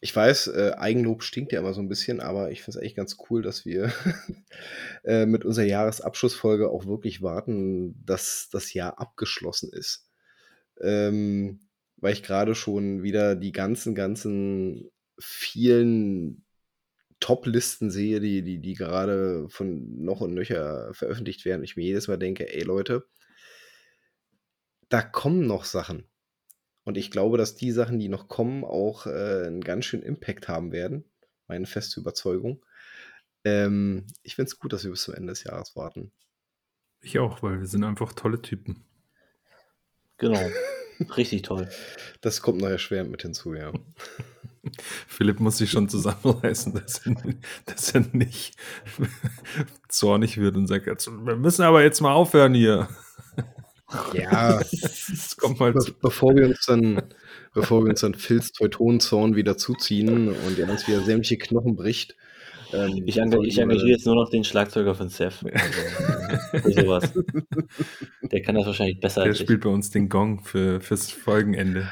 [0.00, 2.94] ich weiß, äh, Eigenlob stinkt ja immer so ein bisschen, aber ich finde es eigentlich
[2.94, 3.92] ganz cool, dass wir
[5.04, 10.08] äh, mit unserer Jahresabschlussfolge auch wirklich warten, dass das Jahr abgeschlossen ist.
[10.80, 11.60] Ähm,
[11.96, 16.44] weil ich gerade schon wieder die ganzen, ganzen vielen
[17.20, 22.08] Top-Listen sehe, die, die, die gerade von noch und nöcher veröffentlicht werden, ich mir jedes
[22.08, 23.06] Mal denke, ey Leute,
[24.88, 26.04] da kommen noch Sachen.
[26.84, 30.48] Und ich glaube, dass die Sachen, die noch kommen, auch äh, einen ganz schönen Impact
[30.48, 31.04] haben werden.
[31.46, 32.64] Meine feste Überzeugung.
[33.44, 36.12] Ähm, ich finde es gut, dass wir bis zum Ende des Jahres warten.
[37.00, 38.84] Ich auch, weil wir sind einfach tolle Typen.
[40.16, 40.40] Genau.
[41.16, 41.68] Richtig toll.
[42.20, 43.72] Das kommt nachher schwer mit hinzu, ja.
[45.06, 47.14] Philipp muss sich schon zusammenreißen, dass er,
[47.66, 48.56] dass er nicht
[49.88, 52.88] zornig wird und sagt, wir müssen aber jetzt mal aufhören hier.
[54.12, 57.00] Ja, das kommt mal Be bevor wir uns dann,
[57.54, 62.14] bevor wir uns dann Phils Teutonenzorn wieder zuziehen und er uns wieder sämtliche Knochen bricht.
[62.72, 65.42] Ähm, ich, engagiere, ich engagiere jetzt nur noch den Schlagzeuger von Seth.
[66.52, 67.12] Also, sowas.
[68.22, 69.64] Der kann das wahrscheinlich besser Der als spielt ich.
[69.64, 71.88] bei uns den Gong für, fürs Folgenende.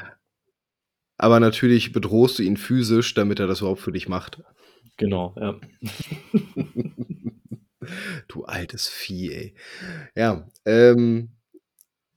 [1.17, 4.41] Aber natürlich bedrohst du ihn physisch, damit er das überhaupt für dich macht.
[4.97, 5.59] Genau, ja.
[8.27, 9.55] du altes Vieh, ey.
[10.15, 11.29] Ja, ähm,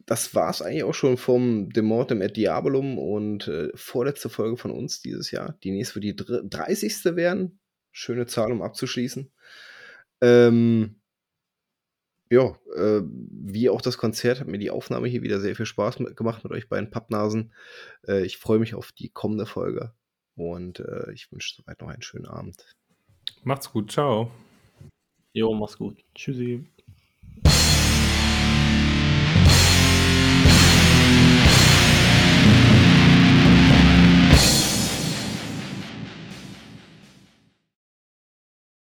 [0.06, 4.70] das war es eigentlich auch schon vom Demortem et Diabolum und äh, vorletzte Folge von
[4.70, 5.56] uns dieses Jahr.
[5.62, 7.16] Die nächste wird die 30.
[7.16, 7.60] werden.
[7.93, 9.31] Schöne Zahl, um abzuschließen.
[10.20, 10.99] Ähm,
[12.31, 15.98] ja, äh, wie auch das Konzert hat mir die Aufnahme hier wieder sehr viel Spaß
[15.98, 17.52] mit, gemacht mit euch beiden Pappnasen.
[18.07, 19.93] Äh, ich freue mich auf die kommende Folge
[20.36, 22.65] und äh, ich wünsche soweit noch einen schönen Abend.
[23.43, 24.31] Macht's gut, ciao.
[25.32, 26.05] Jo, mach's gut.
[26.15, 26.65] Tschüssi.